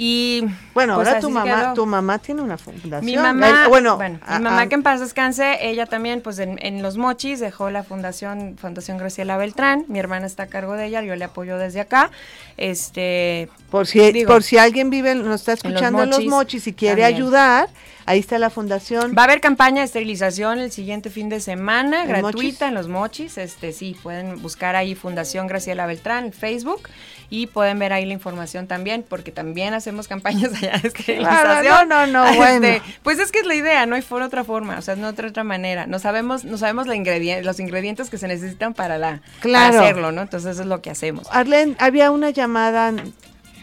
Y 0.00 0.44
Bueno, 0.74 0.94
pues, 0.94 1.08
ahora 1.08 1.18
tu 1.20 1.28
mamá, 1.28 1.60
quedó. 1.62 1.74
tu 1.74 1.84
mamá 1.84 2.18
tiene 2.20 2.40
una 2.40 2.56
fundación. 2.56 3.04
Mi 3.04 3.16
mamá, 3.16 3.64
Eh, 3.64 3.68
bueno, 3.68 3.96
bueno, 3.96 4.20
a- 4.24 4.38
mi 4.38 4.44
mamá 4.44 4.60
a- 4.60 4.68
que 4.68 4.76
en 4.76 4.84
paz 4.84 5.00
descanse, 5.00 5.58
ella 5.60 5.86
también, 5.86 6.20
pues 6.20 6.38
en, 6.38 6.56
en 6.64 6.82
Los 6.82 6.96
Mochis 6.96 7.40
dejó 7.40 7.68
la 7.70 7.82
fundación, 7.82 8.56
Fundación 8.60 8.96
Graciela 8.98 9.36
Beltrán, 9.36 9.84
mi 9.88 9.98
hermana 9.98 10.26
está 10.26 10.44
a 10.44 10.46
cargo 10.46 10.74
de 10.74 10.86
ella, 10.86 11.02
yo 11.02 11.16
le 11.16 11.24
apoyo 11.24 11.58
desde 11.58 11.80
acá, 11.80 12.12
este, 12.56 13.48
por 13.72 13.88
si 13.88 14.12
digo, 14.12 14.30
por 14.32 14.44
si 14.44 14.56
alguien 14.56 14.88
vive, 14.90 15.16
nos 15.16 15.40
está 15.40 15.52
en 15.52 15.56
Los 15.56 15.64
escuchando 15.64 16.02
en 16.04 16.10
los 16.10 16.18
Mochis, 16.18 16.30
mochis 16.30 16.66
y 16.68 16.72
quiere 16.74 17.02
también. 17.02 17.16
ayudar, 17.22 17.68
ahí 18.06 18.20
está 18.20 18.38
la 18.38 18.50
fundación. 18.50 19.14
Va 19.18 19.22
a 19.22 19.24
haber 19.24 19.40
campaña 19.40 19.80
de 19.80 19.86
esterilización 19.86 20.60
el 20.60 20.70
siguiente 20.70 21.10
fin 21.10 21.28
de 21.28 21.40
semana, 21.40 22.02
¿En 22.02 22.08
gratuita 22.08 22.36
Mochis? 22.36 22.62
en 22.62 22.74
los 22.74 22.88
mochis. 22.88 23.36
Este 23.38 23.72
sí, 23.72 23.96
pueden 24.02 24.40
buscar 24.42 24.76
ahí 24.76 24.94
Fundación 24.94 25.46
Graciela 25.48 25.86
Beltrán 25.86 26.26
en 26.26 26.32
Facebook 26.32 26.88
y 27.30 27.46
pueden 27.46 27.78
ver 27.78 27.92
ahí 27.92 28.06
la 28.06 28.14
información 28.14 28.66
también, 28.66 29.04
porque 29.06 29.30
también 29.32 29.74
hacemos 29.74 30.08
campañas 30.08 30.52
allá 30.54 30.78
de 30.78 30.88
esterilización. 30.88 31.18
Claro, 31.62 31.84
no, 31.86 32.06
no, 32.06 32.24
no, 32.24 32.44
Este. 32.44 32.80
Pues 33.02 33.18
es 33.18 33.30
que 33.32 33.40
es 33.40 33.46
la 33.46 33.54
idea, 33.54 33.84
no 33.86 33.96
hay 33.96 34.02
por 34.02 34.22
otra 34.22 34.44
forma, 34.44 34.78
o 34.78 34.82
sea, 34.82 34.96
no 34.96 35.08
otra 35.08 35.28
otra 35.28 35.44
manera. 35.44 35.86
No 35.86 35.98
sabemos, 35.98 36.44
no 36.44 36.56
sabemos 36.56 36.86
la 36.86 36.94
ingredien- 36.96 37.42
los 37.42 37.60
ingredientes 37.60 38.08
que 38.10 38.16
se 38.18 38.28
necesitan 38.28 38.72
para 38.72 38.96
la 38.98 39.20
Claro. 39.40 39.72
para 39.74 39.84
hacerlo, 39.84 40.12
¿no? 40.12 40.22
Entonces 40.22 40.52
eso 40.52 40.62
es 40.62 40.68
lo 40.68 40.80
que 40.80 40.90
hacemos. 40.90 41.26
Arlen, 41.30 41.76
había 41.78 42.10
una 42.10 42.30
llamada 42.30 42.92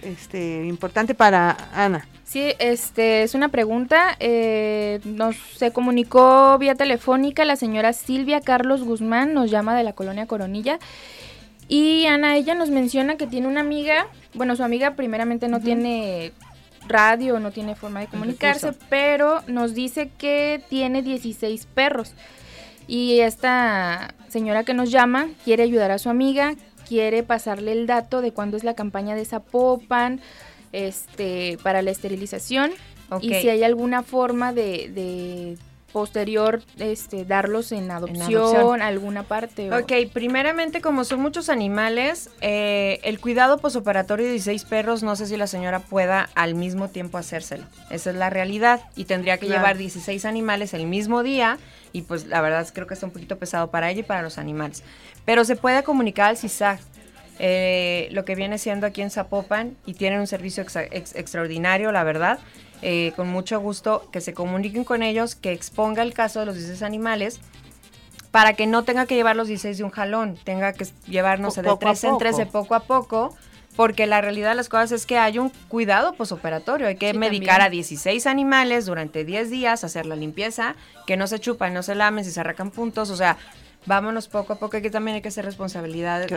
este, 0.03 0.66
importante 0.68 1.16
para 1.16 1.57
Ana. 1.74 2.07
Sí, 2.24 2.53
este 2.59 3.24
es 3.24 3.34
una 3.34 3.49
pregunta. 3.49 4.16
eh, 4.20 4.99
nos 5.05 5.36
se 5.57 5.72
comunicó 5.72 6.57
vía 6.59 6.76
telefónica 6.76 7.45
la 7.45 7.55
señora 7.55 7.93
Silvia 7.93 8.41
Carlos 8.41 8.84
Guzmán, 8.84 9.34
nos 9.34 9.49
llama 9.51 9.76
de 9.76 9.84
la 9.84 9.93
colonia 9.93 10.26
Coronilla. 10.28 10.78
Y 11.68 12.05
Ana, 12.05 12.36
ella 12.38 12.53
nos 12.53 12.70
menciona 12.70 13.18
que 13.18 13.28
tiene 13.28 13.47
una 13.47 13.61
amiga, 13.61 14.07
bueno, 14.34 14.55
su 14.55 14.63
amiga 14.63 14.95
primeramente 14.95 15.47
no 15.47 15.59
tiene 15.59 16.32
radio, 16.88 17.39
no 17.39 17.51
tiene 17.51 17.76
forma 17.76 18.01
de 18.01 18.07
comunicarse, 18.07 18.74
pero 18.89 19.41
nos 19.47 19.74
dice 19.74 20.11
que 20.18 20.61
tiene 20.70 21.01
16 21.01 21.66
perros. 21.74 22.13
Y 22.88 23.20
esta 23.22 24.13
señora 24.28 24.63
que 24.63 24.76
nos 24.76 24.91
llama 24.91 25.30
quiere 25.43 25.63
ayudar 25.63 25.91
a 25.91 25.97
su 25.97 26.09
amiga, 26.09 26.55
quiere 26.88 27.24
pasarle 27.24 27.72
el 27.72 27.88
dato 27.88 28.22
de 28.22 28.32
cuándo 28.32 28.57
es 28.57 28.63
la 28.63 28.76
campaña 28.76 29.16
de 29.16 29.26
Zapopan 29.26 30.22
este, 30.72 31.57
para 31.63 31.82
la 31.82 31.91
esterilización. 31.91 32.72
Y 33.22 33.34
si 33.36 33.49
hay 33.49 33.63
alguna 33.63 34.03
forma 34.03 34.53
de, 34.53 34.89
de 34.89 35.57
posterior 35.96 36.62
este, 36.78 37.24
darlos 37.24 37.72
en 37.72 37.89
adopción, 37.89 38.82
alguna 38.82 39.24
parte. 39.24 39.72
Ok, 39.72 39.93
primeramente 40.12 40.82
como 40.82 41.06
son 41.06 41.22
muchos 41.22 41.48
animales, 41.48 42.30
eh, 42.41 43.00
el 43.04 43.22
cuidado 43.22 43.60
posoperatorio 43.60 44.26
de 44.26 44.34
16 44.34 44.66
perros, 44.66 45.04
no 45.04 45.16
sé 45.16 45.26
si 45.26 45.38
la 45.38 45.48
señora 45.48 45.80
pueda 45.80 46.30
al 46.36 46.54
mismo 46.54 46.89
tiempo 46.89 47.18
hacérselo. 47.18 47.64
Esa 47.89 48.10
es 48.10 48.18
la 48.18 48.30
realidad 48.30 48.82
y 48.98 49.06
tendría 49.06 49.38
que 49.38 49.48
llevar 49.48 49.78
16 49.78 50.26
animales 50.26 50.74
el 50.74 50.86
mismo 50.86 51.24
día 51.24 51.60
y 51.93 52.02
pues 52.02 52.28
la 52.28 52.41
verdad 52.41 52.68
creo 52.74 52.88
que 52.88 52.96
está 52.96 53.06
un 53.06 53.14
poquito 53.14 53.39
pesado 53.39 53.72
para 53.72 53.89
ella 53.89 54.02
y 54.02 54.04
para 54.04 54.22
los 54.22 54.38
animales. 54.38 54.84
Pero 55.24 55.46
se 55.46 55.56
puede 55.56 55.82
comunicar 55.84 56.28
al 56.28 56.36
CISAG. 56.36 56.82
Eh, 57.39 58.10
lo 58.12 58.26
que 58.26 58.36
viene 58.36 58.58
siendo 58.58 58.86
aquí 58.86 59.02
en 59.02 59.12
Zapopan 59.12 59.78
y 59.86 59.93
tienen 59.93 60.20
un 60.20 60.28
servicio 60.28 60.62
extraordinario, 60.84 61.93
la 61.93 62.04
verdad. 62.04 62.39
Eh, 62.82 63.13
con 63.15 63.28
mucho 63.30 63.59
gusto 63.59 64.09
que 64.11 64.21
se 64.21 64.34
comuniquen 64.34 64.84
con 64.84 65.01
ellos, 65.01 65.36
que 65.36 65.51
exponga 65.51 66.03
el 66.03 66.13
caso 66.13 66.41
de 66.41 66.45
los 66.45 66.55
16 66.55 66.84
animales 66.84 67.39
para 68.36 68.53
que 68.53 68.67
no 68.67 68.84
tenga 68.84 69.05
que 69.05 69.15
llevar 69.15 69.38
los 69.38 69.47
16 69.47 69.78
de 69.78 69.84
un 69.86 69.91
jalón, 69.91 70.38
tenga 70.43 70.73
que 70.73 70.86
llevarnos 71.07 71.55
de 71.55 71.63
13 71.63 72.07
en 72.07 72.17
13 72.17 72.45
poco 72.47 72.76
a 72.76 72.82
poco, 72.82 73.34
porque 73.78 74.07
la 74.07 74.19
realidad 74.19 74.49
de 74.49 74.55
las 74.55 74.67
cosas 74.67 74.91
es 74.91 75.05
que 75.05 75.17
hay 75.17 75.39
un 75.39 75.51
cuidado 75.69 76.15
posoperatorio, 76.15 76.88
hay 76.88 76.97
que 76.97 77.13
medicar 77.13 77.61
a 77.61 77.69
16 77.69 78.28
animales 78.28 78.86
durante 78.88 79.23
10 79.23 79.49
días, 79.49 79.86
hacer 79.86 80.05
la 80.05 80.17
limpieza, 80.17 80.76
que 81.07 81.15
no 81.15 81.28
se 81.28 81.39
chupan, 81.39 81.73
no 81.73 81.82
se 81.82 81.95
lamen, 81.95 82.26
si 82.26 82.32
se 82.32 82.41
arrancan 82.41 82.71
puntos, 82.71 83.09
o 83.09 83.15
sea, 83.15 83.38
vámonos 83.86 84.28
poco 84.28 84.54
a 84.54 84.56
poco, 84.58 84.82
que 84.82 84.90
también 84.90 85.16
hay 85.16 85.22
que 85.22 85.32
ser 85.32 85.46
responsabilidad, 85.46 86.28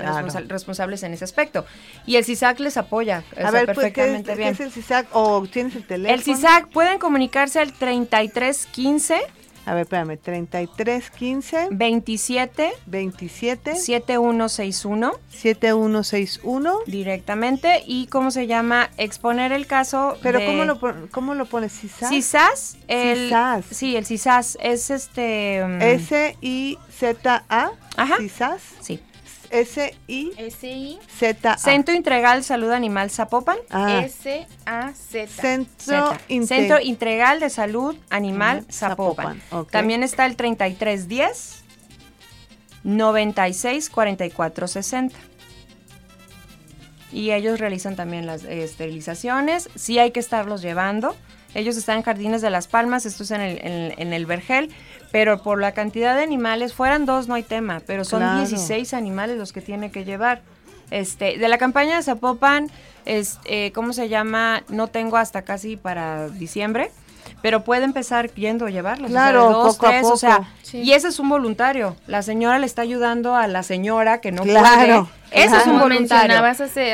responsables 0.49 1.03
en 1.03 1.15
ese 1.15 1.25
aspecto. 1.25 1.65
Y 2.07 2.17
el 2.17 2.25
CISAC 2.25 2.61
les 2.61 2.77
apoya 2.77 3.25
a 3.37 3.51
ver, 3.51 3.67
pues, 3.67 3.77
perfectamente 3.77 4.35
bien. 4.35 4.57
¿qué 4.57 4.65
es 4.65 4.69
el 4.69 4.73
CISAC 4.73 5.09
o 5.13 5.47
tienes 5.47 5.77
el 5.77 5.87
teléfono? 5.87 6.15
El 6.15 6.23
CISAC 6.23 6.69
pueden 6.69 6.99
comunicarse 6.99 7.61
al 7.61 7.73
3315 7.73 9.21
a 9.69 9.75
ver, 9.75 9.83
espérame, 9.83 10.16
33 10.16 11.11
15 11.11 11.69
27 11.71 12.73
27 12.87 13.77
7161 13.77 15.12
7161 15.29 16.73
directamente 16.87 17.83
y 17.87 18.07
cómo 18.07 18.31
se 18.31 18.47
llama 18.47 18.89
exponer 18.97 19.53
el 19.53 19.66
caso 19.66 20.16
Pero 20.23 20.41
cómo 20.45 20.64
lo 20.64 20.81
cómo 21.11 21.35
lo 21.35 21.45
pones 21.45 21.73
CISAS? 21.73 22.09
CISAS, 22.09 22.79
el 22.89 23.25
CISAS. 23.29 23.64
Sí, 23.71 23.97
el 23.97 24.07
CISAS 24.07 24.57
es 24.62 24.91
este 24.91 25.62
mm, 25.66 25.83
S 25.83 26.37
I 26.41 26.79
Z 26.91 27.45
A 27.49 27.71
Ajá. 27.97 28.16
CISAS. 28.19 28.62
Sí. 28.81 29.01
S-I 29.51 30.99
Z 31.09 31.59
Centro 31.59 31.95
Integral 31.95 32.45
Salud 32.45 32.71
Animal 32.71 33.11
Zapopan. 33.11 33.59
Ah. 33.71 34.03
S-A-Z. 34.05 35.27
Centro, 35.29 36.17
Centro 36.47 36.81
Integral 36.81 37.41
de 37.41 37.51
Salud 37.51 37.97
Animal 38.11 38.65
Zapopan. 38.71 39.41
También 39.71 40.03
está 40.03 40.27
el 40.27 40.37
3310 40.37 41.65
96 42.85 43.91
44 43.91 44.69
60. 44.69 45.19
Y 47.11 47.31
ellos 47.31 47.59
realizan 47.59 47.97
también 47.97 48.27
las 48.27 48.45
esterilizaciones. 48.45 49.71
Sí 49.75 49.99
hay 49.99 50.11
que 50.11 50.21
estarlos 50.21 50.61
llevando. 50.63 51.17
Ellos 51.55 51.77
están 51.77 51.97
en 51.97 52.03
Jardines 52.03 52.43
de 52.43 52.51
las 52.51 52.69
Palmas, 52.69 53.07
esto 53.07 53.23
es 53.23 53.31
en 53.31 53.41
el, 53.41 53.95
en 53.97 54.13
el 54.13 54.27
Vergel 54.27 54.71
pero 55.11 55.43
por 55.43 55.61
la 55.61 55.73
cantidad 55.73 56.15
de 56.15 56.23
animales, 56.23 56.75
fueran 56.75 57.07
dos 57.07 57.29
no 57.29 57.35
hay 57.35 57.43
tema, 57.43 57.81
pero 57.87 58.05
son 58.05 58.39
16 58.39 58.95
animales 58.95 59.39
los 59.39 59.53
que 59.53 59.61
tiene 59.61 59.91
que 59.91 60.05
llevar. 60.05 60.43
Este, 60.91 61.37
de 61.39 61.49
la 61.49 61.59
campaña 61.59 61.97
de 61.97 62.03
Zapopan, 62.03 62.71
es, 63.05 63.39
eh, 63.45 63.73
¿cómo 63.75 63.93
se 63.93 64.09
llama? 64.09 64.63
No 64.69 64.89
tengo 64.89 65.17
hasta 65.17 65.43
casi 65.43 65.77
para 65.77 66.29
diciembre, 66.29 66.91
pero 67.43 67.65
puede 67.65 67.85
empezar 67.85 68.33
yendo 68.35 68.67
a 68.67 68.71
llevarlos. 68.71 69.11
Claro, 69.11 69.51
dos, 69.51 69.79
tres, 69.79 70.07
o 70.07 70.17
sea, 70.17 70.51
y 70.73 70.93
ese 70.93 71.09
es 71.09 71.19
un 71.19 71.29
voluntario. 71.29 71.97
La 72.07 72.23
señora 72.23 72.59
le 72.59 72.67
está 72.67 72.83
ayudando 72.83 73.35
a 73.35 73.47
la 73.47 73.63
señora 73.63 74.21
que 74.21 74.33
no 74.33 74.43
puede. 74.43 75.05
Ese 75.31 75.57
es 75.57 75.66
un 75.66 75.79
voluntario. 75.79 76.37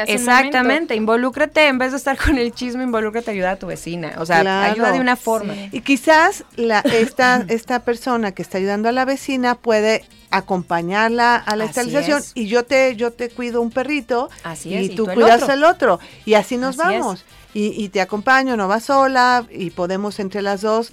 Exactamente, 0.06 0.94
involúcrate, 0.94 1.68
en 1.68 1.78
vez 1.78 1.92
de 1.92 1.98
estar 1.98 2.16
con 2.16 2.38
el 2.38 2.52
chisme, 2.52 2.84
involúcrate 2.84 3.30
a 3.30 3.34
ayudar 3.34 3.52
a 3.54 3.56
tu 3.56 3.66
vecina. 3.66 4.14
O 4.18 4.26
sea, 4.26 4.64
ayuda 4.64 4.92
de 4.92 5.00
una 5.00 5.16
forma. 5.16 5.54
Y 5.72 5.80
quizás 5.80 6.44
la, 6.56 6.80
esta, 6.80 7.44
esta 7.48 7.80
persona 7.80 8.32
que 8.32 8.42
está 8.42 8.58
ayudando 8.58 8.88
a 8.88 8.92
la 8.92 9.04
vecina 9.04 9.54
puede 9.54 10.04
acompañarla 10.30 11.36
a 11.36 11.54
la 11.54 11.66
esterilización 11.66 12.20
y 12.34 12.48
yo 12.48 12.64
te 12.64 12.96
yo 12.96 13.12
te 13.12 13.30
cuido 13.30 13.60
un 13.60 13.70
perrito 13.70 14.30
y, 14.64 14.88
tú, 14.90 15.06
cuidas 15.06 15.48
al 15.48 15.64
otro. 15.64 16.00
Y 16.24 16.34
así 16.34 16.56
nos 16.56 16.76
vamos. 16.76 17.24
Y, 17.52 17.68
y, 17.84 17.88
te 17.88 18.00
acompaño 18.00 18.56
no 18.56 18.66
vas 18.66 18.86
sola 18.86 19.46
y 19.48 19.70
podemos 19.70 20.18
entre 20.18 20.42
las 20.42 20.60
dos 20.60 20.92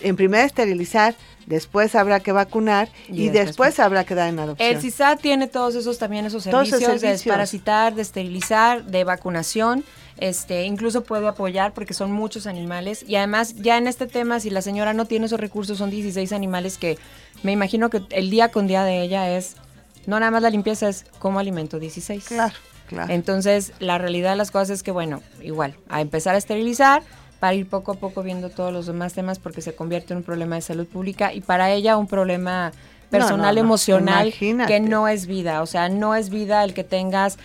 en 0.00 0.16
primera 0.16 0.44
esterilizar 0.44 1.14
después 1.46 1.94
habrá 1.94 2.20
que 2.20 2.32
vacunar 2.32 2.88
y, 3.08 3.28
después, 3.28 3.78
habrá 3.78 4.04
que 4.04 4.14
dar 4.14 4.28
en 4.28 4.38
adopción. 4.38 4.68
El 4.68 4.80
CISAT 4.80 5.20
tiene 5.20 5.46
todos 5.46 5.74
esos 5.74 5.98
también 5.98 6.24
esos 6.26 6.44
servicios, 6.44 7.00
de 7.00 7.08
desparasitar, 7.08 7.94
de 7.94 8.02
esterilizar, 8.02 8.84
de 8.84 9.04
vacunación. 9.04 9.84
Este, 10.16 10.64
incluso 10.64 11.02
puede 11.02 11.26
apoyar 11.26 11.74
porque 11.74 11.92
son 11.92 12.12
muchos 12.12 12.46
animales 12.46 13.04
y 13.06 13.16
además 13.16 13.56
ya 13.56 13.78
en 13.78 13.88
este 13.88 14.06
tema 14.06 14.38
si 14.38 14.48
la 14.48 14.62
señora 14.62 14.92
no 14.92 15.06
tiene 15.06 15.26
esos 15.26 15.40
recursos 15.40 15.76
son 15.76 15.90
16 15.90 16.32
animales 16.32 16.78
que 16.78 16.98
me 17.42 17.50
imagino 17.50 17.90
que 17.90 18.00
el 18.10 18.30
día 18.30 18.52
con 18.52 18.68
día 18.68 18.84
de 18.84 19.02
ella 19.02 19.36
es 19.36 19.56
no 20.06 20.20
nada 20.20 20.30
más 20.30 20.42
la 20.42 20.50
limpieza 20.50 20.88
es 20.88 21.04
como 21.18 21.40
alimento 21.40 21.80
16. 21.80 22.26
Claro, 22.26 22.54
claro. 22.86 23.12
Entonces, 23.12 23.72
la 23.80 23.98
realidad 23.98 24.30
de 24.30 24.36
las 24.36 24.52
cosas 24.52 24.70
es 24.70 24.82
que 24.84 24.92
bueno, 24.92 25.20
igual, 25.42 25.74
a 25.88 26.00
empezar 26.00 26.36
a 26.36 26.38
esterilizar, 26.38 27.02
para 27.40 27.54
ir 27.54 27.68
poco 27.68 27.92
a 27.92 27.94
poco 27.94 28.22
viendo 28.22 28.50
todos 28.50 28.72
los 28.72 28.86
demás 28.86 29.12
temas 29.12 29.38
porque 29.38 29.60
se 29.60 29.74
convierte 29.74 30.12
en 30.12 30.18
un 30.18 30.22
problema 30.22 30.54
de 30.54 30.62
salud 30.62 30.86
pública 30.86 31.32
y 31.32 31.40
para 31.40 31.70
ella 31.70 31.96
un 31.96 32.06
problema 32.06 32.72
personal, 33.10 33.58
emocional, 33.58 34.32
que 34.32 34.80
no 34.80 35.08
es 35.08 35.26
vida. 35.26 35.62
O 35.62 35.66
sea, 35.66 35.88
no 35.88 36.14
es 36.14 36.30
vida 36.30 36.64
el 36.64 36.74
que 36.74 36.84
tengas 36.84 37.38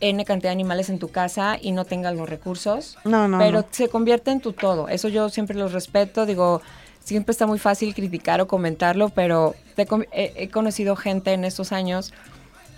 N 0.00 0.24
cantidad 0.24 0.50
de 0.50 0.54
animales 0.54 0.88
en 0.88 0.98
tu 0.98 1.08
casa 1.08 1.58
y 1.60 1.72
no 1.72 1.84
tengas 1.84 2.14
los 2.16 2.28
recursos. 2.28 2.96
No, 3.04 3.28
no. 3.28 3.38
Pero 3.38 3.64
se 3.70 3.88
convierte 3.88 4.30
en 4.30 4.40
tu 4.40 4.52
todo. 4.52 4.88
Eso 4.88 5.08
yo 5.08 5.28
siempre 5.28 5.56
lo 5.56 5.68
respeto. 5.68 6.26
Digo, 6.26 6.62
siempre 7.00 7.32
está 7.32 7.46
muy 7.46 7.58
fácil 7.58 7.94
criticar 7.94 8.40
o 8.40 8.48
comentarlo, 8.48 9.10
pero 9.10 9.54
he, 10.12 10.48
conocido 10.48 10.96
gente 10.96 11.32
en 11.32 11.44
estos 11.44 11.72
años 11.72 12.12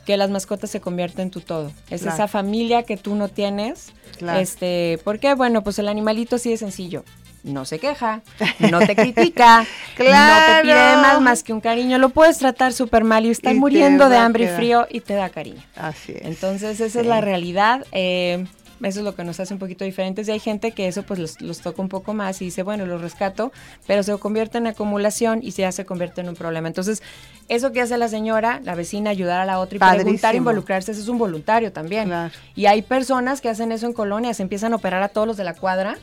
que 0.05 0.17
las 0.17 0.31
mascotas 0.31 0.71
se 0.71 0.81
convierten 0.81 1.25
en 1.25 1.31
tu 1.31 1.41
todo. 1.41 1.73
Es 1.91 2.03
esa 2.03 2.29
familia 2.29 2.83
que 2.83 2.97
tú 2.97 3.15
no 3.15 3.29
tienes 3.29 3.93
este, 4.31 5.01
porque 5.05 5.35
bueno, 5.35 5.63
pues 5.63 5.79
el 5.79 5.89
animalito 5.89 6.39
sí 6.39 6.53
es 6.53 6.61
sencillo. 6.61 7.05
No 7.43 7.65
se 7.65 7.81
queja, 7.81 8.23
no 8.71 8.79
te 8.79 8.95
critica, 8.95 9.67
claro. 9.97 10.41
no 10.41 10.57
te 10.59 10.63
pide 10.63 10.97
más, 10.97 11.21
más 11.21 11.43
que 11.43 11.53
un 11.53 11.61
cariño. 11.61 11.99
Lo 11.99 12.11
puedes 12.11 12.39
tratar 12.39 12.73
súper 12.73 13.03
mal 13.03 13.27
y 13.27 13.31
está 13.31 13.53
muriendo 13.53 14.09
de 14.09 14.17
hambre 14.17 14.45
y 14.45 14.49
frío 14.49 14.87
y 14.89 15.01
te 15.01 15.15
da 15.15 15.29
cariño. 15.29 15.61
Así 15.75 16.13
es. 16.13 16.25
Entonces, 16.25 16.79
esa 16.79 17.01
es 17.01 17.07
la 17.07 17.21
realidad. 17.21 17.85
Eh, 17.91 18.47
eso 18.83 19.01
es 19.01 19.05
lo 19.05 19.14
que 19.14 19.24
nos 19.24 19.41
hace 19.41 19.55
un 19.55 19.61
poquito 19.61 19.85
diferentes. 19.85 20.28
Y 20.28 20.33
hay 20.33 20.41
gente 20.41 20.72
que 20.72 20.89
eso 20.89 21.03
pues 21.03 21.41
los, 21.41 21.61
toca 21.61 21.80
un 21.83 21.89
poco 21.89 22.14
más 22.14 22.41
y 22.43 22.47
dice, 22.47 22.62
bueno, 22.62 22.87
los 22.87 23.01
rescato, 23.01 23.53
pero 23.87 24.03
se 24.03 24.16
convierte 24.18 24.59
en 24.59 24.66
acumulación 24.66 25.41
y 25.43 25.51
ya 25.51 25.72
se 25.72 25.85
convierte 25.85 26.20
en 26.20 26.28
un 26.28 26.35
problema. 26.35 26.68
Entonces, 26.68 27.03
eso 27.49 27.72
que 27.72 27.80
hace 27.80 27.99
la 27.99 28.09
señora, 28.09 28.61
la 28.64 28.74
vecina, 28.74 29.11
ayudar 29.11 29.41
a 29.41 29.45
la 29.45 29.59
otra 29.59 29.76
y 29.76 29.97
preguntar, 29.97 30.35
involucrarse, 30.35 30.93
eso 30.93 31.01
es 31.01 31.09
un 31.09 31.18
voluntario 31.18 31.72
también. 31.72 32.12
Y 32.55 32.66
hay 32.66 32.83
personas 32.83 33.41
que 33.41 33.49
hacen 33.49 33.72
eso 33.72 33.87
en 33.87 33.93
colonias, 33.93 34.41
empiezan 34.41 34.72
a 34.72 34.76
operar 34.76 35.03
a 35.03 35.09
todos 35.09 35.26
los 35.26 35.37
de 35.37 35.45
la 35.45 35.55
cuadra 35.55 35.99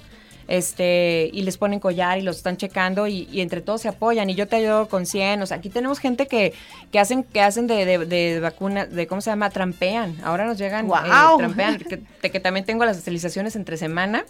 este, 0.50 1.30
y 1.32 1.44
les 1.44 1.58
ponen 1.58 1.80
collar 1.80 2.18
y 2.18 2.24
los 2.24 2.38
están 2.38 2.58
checando 2.58 3.06
y, 3.06 3.40
entre 3.40 3.62
todos 3.62 3.82
se 3.82 3.88
apoyan. 3.88 4.30
Y 4.32 4.36
yo 4.36 4.48
te 4.48 4.56
ayudo 4.56 4.90
con 4.90 5.06
100, 5.06 5.44
o 5.44 5.46
sea, 5.46 5.58
aquí 5.58 5.70
tenemos 5.70 6.00
gente 6.00 6.28
que, 6.28 6.54
que 6.92 7.00
hacen, 7.00 7.24
que 7.24 7.40
hacen 7.40 7.68
de, 7.68 7.86
de, 7.86 8.00
de 8.06 8.40
vacuna, 8.40 8.88
de 8.88 9.06
cómo 9.06 9.22
se 9.22 9.30
llama, 9.30 9.52
trampean, 9.52 10.18
ahora 10.24 10.46
nos 10.46 10.58
llegan, 10.58 10.88
wow. 10.88 10.98
Eh, 10.98 11.38
trampean, 11.38 11.78
que, 11.78 12.32
que, 12.32 12.40
también 12.40 12.66
tengo 12.66 12.84
las 12.84 12.98
estilizaciones 12.98 13.56
entre 13.56 13.78
semana, 13.78 14.26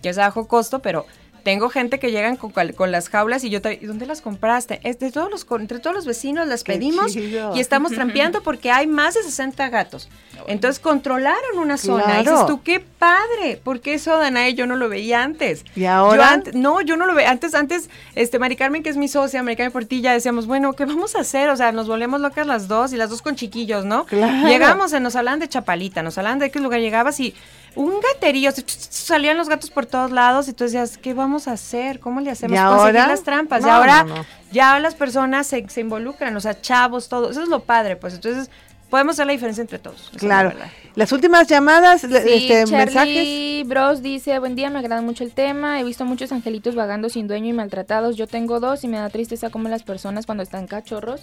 que 0.00 0.10
es 0.10 0.18
a 0.18 0.22
bajo 0.22 0.46
costo, 0.46 0.78
pero 0.78 1.06
tengo 1.44 1.68
gente 1.68 1.98
que 1.98 2.10
llegan 2.10 2.36
con, 2.36 2.50
con 2.50 2.90
las 2.90 3.08
jaulas 3.08 3.44
y 3.44 3.50
yo, 3.50 3.60
te, 3.60 3.78
¿dónde 3.82 4.06
las 4.06 4.22
compraste? 4.22 4.80
Es 4.82 4.98
de 4.98 5.12
todos 5.12 5.30
los, 5.30 5.46
entre 5.60 5.78
todos 5.78 5.94
los 5.94 6.06
vecinos 6.06 6.48
las 6.48 6.64
pedimos 6.64 7.14
y 7.14 7.60
estamos 7.60 7.92
trampeando 7.94 8.42
porque 8.42 8.70
hay 8.70 8.86
más 8.86 9.14
de 9.14 9.22
60 9.22 9.68
gatos. 9.68 10.08
Entonces 10.46 10.80
controlaron 10.80 11.58
una 11.58 11.76
zona. 11.76 12.20
Y 12.20 12.24
dices 12.24 12.46
tú, 12.46 12.62
qué 12.62 12.80
padre, 12.80 13.60
porque 13.62 13.94
eso, 13.94 14.16
Danae, 14.16 14.54
yo 14.54 14.66
no 14.66 14.76
lo 14.76 14.88
veía 14.88 15.22
antes. 15.22 15.64
¿Y 15.76 15.84
ahora? 15.84 16.42
no, 16.54 16.80
yo 16.80 16.96
no 16.96 17.06
lo 17.06 17.14
veía. 17.14 17.30
Antes, 17.30 17.54
antes, 17.54 17.90
este, 18.14 18.38
Mari 18.38 18.56
Carmen, 18.56 18.82
que 18.82 18.88
es 18.88 18.96
mi 18.96 19.08
socia, 19.08 19.42
Mari 19.42 19.56
Carmen 19.56 19.72
Portilla, 19.72 20.12
decíamos, 20.12 20.46
bueno, 20.46 20.72
¿qué 20.72 20.86
vamos 20.86 21.14
a 21.14 21.20
hacer? 21.20 21.50
O 21.50 21.56
sea, 21.56 21.72
nos 21.72 21.86
volvemos 21.86 22.20
locas 22.20 22.46
las 22.46 22.68
dos 22.68 22.92
y 22.92 22.96
las 22.96 23.10
dos 23.10 23.22
con 23.22 23.36
chiquillos, 23.36 23.84
¿no? 23.84 24.06
Llegamos, 24.10 24.92
nos 25.00 25.14
hablan 25.14 25.40
de 25.40 25.48
Chapalita, 25.48 26.02
nos 26.02 26.16
hablan 26.16 26.38
de 26.38 26.50
qué 26.50 26.58
lugar 26.58 26.80
llegabas 26.80 27.20
y 27.20 27.34
un 27.76 28.00
gaterío, 28.00 28.50
salían 28.66 29.36
los 29.36 29.48
gatos 29.48 29.70
por 29.70 29.86
todos 29.86 30.10
lados 30.10 30.48
y 30.48 30.52
tú 30.52 30.64
decías, 30.64 30.98
¿qué 30.98 31.14
vamos 31.14 31.48
a 31.48 31.52
hacer? 31.52 32.00
¿Cómo 32.00 32.20
le 32.20 32.30
hacemos? 32.30 32.56
¿Y 32.58 32.62
Conseguir 32.62 32.98
ahora? 33.00 33.06
las 33.08 33.22
trampas. 33.22 33.64
y 33.64 33.68
ahora 33.68 34.04
no, 34.04 34.16
no. 34.16 34.26
ya 34.52 34.78
las 34.80 34.94
personas 34.94 35.46
se, 35.46 35.68
se 35.68 35.80
involucran, 35.80 36.36
o 36.36 36.40
sea, 36.40 36.60
chavos, 36.60 37.08
todo. 37.08 37.30
Eso 37.30 37.42
es 37.42 37.48
lo 37.48 37.60
padre, 37.60 37.96
pues 37.96 38.14
entonces 38.14 38.50
podemos 38.90 39.14
hacer 39.14 39.26
la 39.26 39.32
diferencia 39.32 39.62
entre 39.62 39.78
todos. 39.78 40.00
esa 40.02 40.16
es 40.16 40.22
la 40.22 40.28
Claro. 40.28 40.52
Las 40.94 41.10
últimas 41.10 41.48
llamadas, 41.48 42.02
Sí, 42.02 42.06
este, 42.12 42.64
Charlie 42.64 42.76
mensajes. 42.76 43.68
Bros 43.68 44.02
dice, 44.02 44.38
buen 44.38 44.54
día, 44.54 44.70
me 44.70 44.78
agrada 44.78 45.02
mucho 45.02 45.24
el 45.24 45.32
tema, 45.32 45.80
he 45.80 45.84
visto 45.84 46.04
muchos 46.04 46.30
angelitos 46.30 46.76
vagando 46.76 47.08
sin 47.08 47.26
dueño 47.26 47.48
y 47.48 47.52
maltratados, 47.52 48.16
yo 48.16 48.28
tengo 48.28 48.60
dos 48.60 48.84
y 48.84 48.88
me 48.88 48.98
da 48.98 49.08
tristeza 49.08 49.50
como 49.50 49.68
las 49.68 49.82
personas 49.82 50.26
cuando 50.26 50.44
están 50.44 50.68
cachorros 50.68 51.22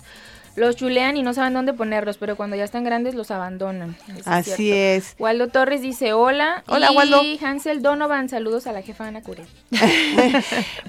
los 0.56 0.76
chulean 0.76 1.18
y 1.18 1.24
no 1.24 1.34
saben 1.34 1.54
dónde 1.54 1.74
ponerlos, 1.74 2.18
pero 2.18 2.36
cuando 2.36 2.56
ya 2.56 2.64
están 2.64 2.84
grandes 2.84 3.16
los 3.16 3.32
abandonan. 3.32 3.96
Eso 4.08 4.24
Así 4.26 4.72
es. 4.72 5.16
Waldo 5.20 5.48
Torres 5.48 5.82
dice 5.82 6.14
hola. 6.14 6.64
Hola, 6.68 6.92
y 6.92 6.96
Waldo. 6.96 7.22
Hansel 7.42 7.82
Donovan, 7.82 8.30
saludos 8.30 8.68
a 8.68 8.72
la 8.72 8.82
jefa 8.82 9.08
Ana 9.08 9.22
Curel. 9.22 9.48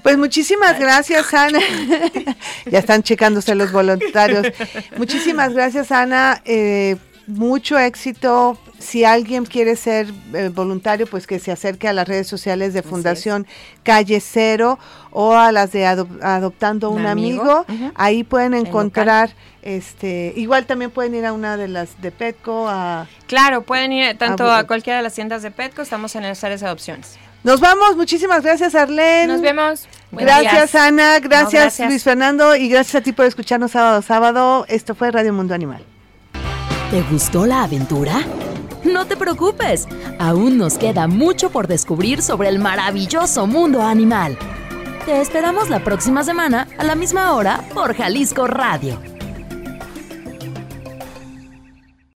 Pues 0.03 0.17
muchísimas 0.17 0.79
gracias, 0.79 1.33
Ana. 1.33 1.59
ya 2.65 2.79
están 2.79 3.03
checándose 3.03 3.55
los 3.55 3.71
voluntarios. 3.71 4.47
Muchísimas 4.97 5.53
gracias, 5.53 5.91
Ana. 5.91 6.41
Eh, 6.45 6.97
mucho 7.27 7.77
éxito. 7.79 8.57
Si 8.79 9.05
alguien 9.05 9.45
quiere 9.45 9.75
ser 9.75 10.13
eh, 10.33 10.49
voluntario, 10.53 11.07
pues 11.07 11.25
que 11.25 11.39
se 11.39 11.51
acerque 11.51 11.87
a 11.87 11.93
las 11.93 12.07
redes 12.07 12.27
sociales 12.27 12.73
de. 12.73 12.83
Fundación 12.83 13.47
Calle 13.83 14.19
Cero 14.19 14.77
o 15.11 15.33
a 15.33 15.51
las 15.51 15.71
de 15.71 15.85
Adop- 15.85 16.21
Adoptando 16.21 16.89
un, 16.89 17.01
Un 17.01 17.07
amigo. 17.07 17.65
Ahí 17.95 18.23
pueden 18.23 18.53
En 18.53 18.67
encontrar, 18.67 19.33
este, 19.61 20.33
igual 20.35 20.65
también 20.65 20.91
pueden 20.91 21.15
ir 21.15 21.25
a 21.25 21.33
una 21.33 21.55
de 21.57 21.67
las 21.69 22.01
de 22.01 22.11
Petco. 22.11 22.67
A... 22.67 23.07
Claro, 23.27 23.63
pueden 23.63 23.93
ir 23.93 24.17
tanto 24.17 24.51
a 24.51 24.65
cualquiera 24.65 24.97
de 24.97 25.03
las 25.03 25.13
tiendas 25.13 25.41
de 25.43 25.51
Petco, 25.51 25.81
estamos 25.81 26.15
en 26.15 26.23
las 26.23 26.43
áreas 26.43 26.61
de 26.61 26.67
adopciones. 26.67 27.17
Nos 27.43 27.59
vamos. 27.59 27.97
Muchísimas 27.97 28.41
gracias, 28.41 28.73
Arlene. 28.73 29.27
Nos 29.27 29.41
vemos. 29.41 29.87
Buenos 30.11 30.31
Gracias, 30.33 30.71
días. 30.71 30.75
Ana. 30.75 31.19
Gracias, 31.19 31.51
gracias. 31.51 31.89
Luis 31.89 32.03
Fernando. 32.03 32.55
Y 32.55 32.69
gracias 32.69 32.95
a 32.95 33.01
ti 33.01 33.11
por 33.11 33.25
escucharnos 33.25 33.71
sábado 33.71 33.97
a 33.97 34.01
sábado. 34.01 34.65
Esto 34.69 34.95
fue 34.95 35.11
Radio 35.11 35.33
Mundo 35.33 35.53
Animal. 35.53 35.83
¿Te 36.93 37.01
gustó 37.01 37.47
la 37.47 37.63
aventura? 37.63 38.21
No 38.83 39.07
te 39.07 39.17
preocupes, 39.17 39.87
aún 40.19 40.59
nos 40.59 40.77
queda 40.77 41.07
mucho 41.07 41.49
por 41.49 41.65
descubrir 41.65 42.21
sobre 42.21 42.49
el 42.49 42.59
maravilloso 42.59 43.47
mundo 43.47 43.81
animal. 43.81 44.37
Te 45.03 45.19
esperamos 45.19 45.71
la 45.71 45.83
próxima 45.83 46.23
semana 46.23 46.67
a 46.77 46.83
la 46.83 46.93
misma 46.93 47.33
hora 47.33 47.67
por 47.73 47.95
Jalisco 47.95 48.45
Radio. 48.45 48.99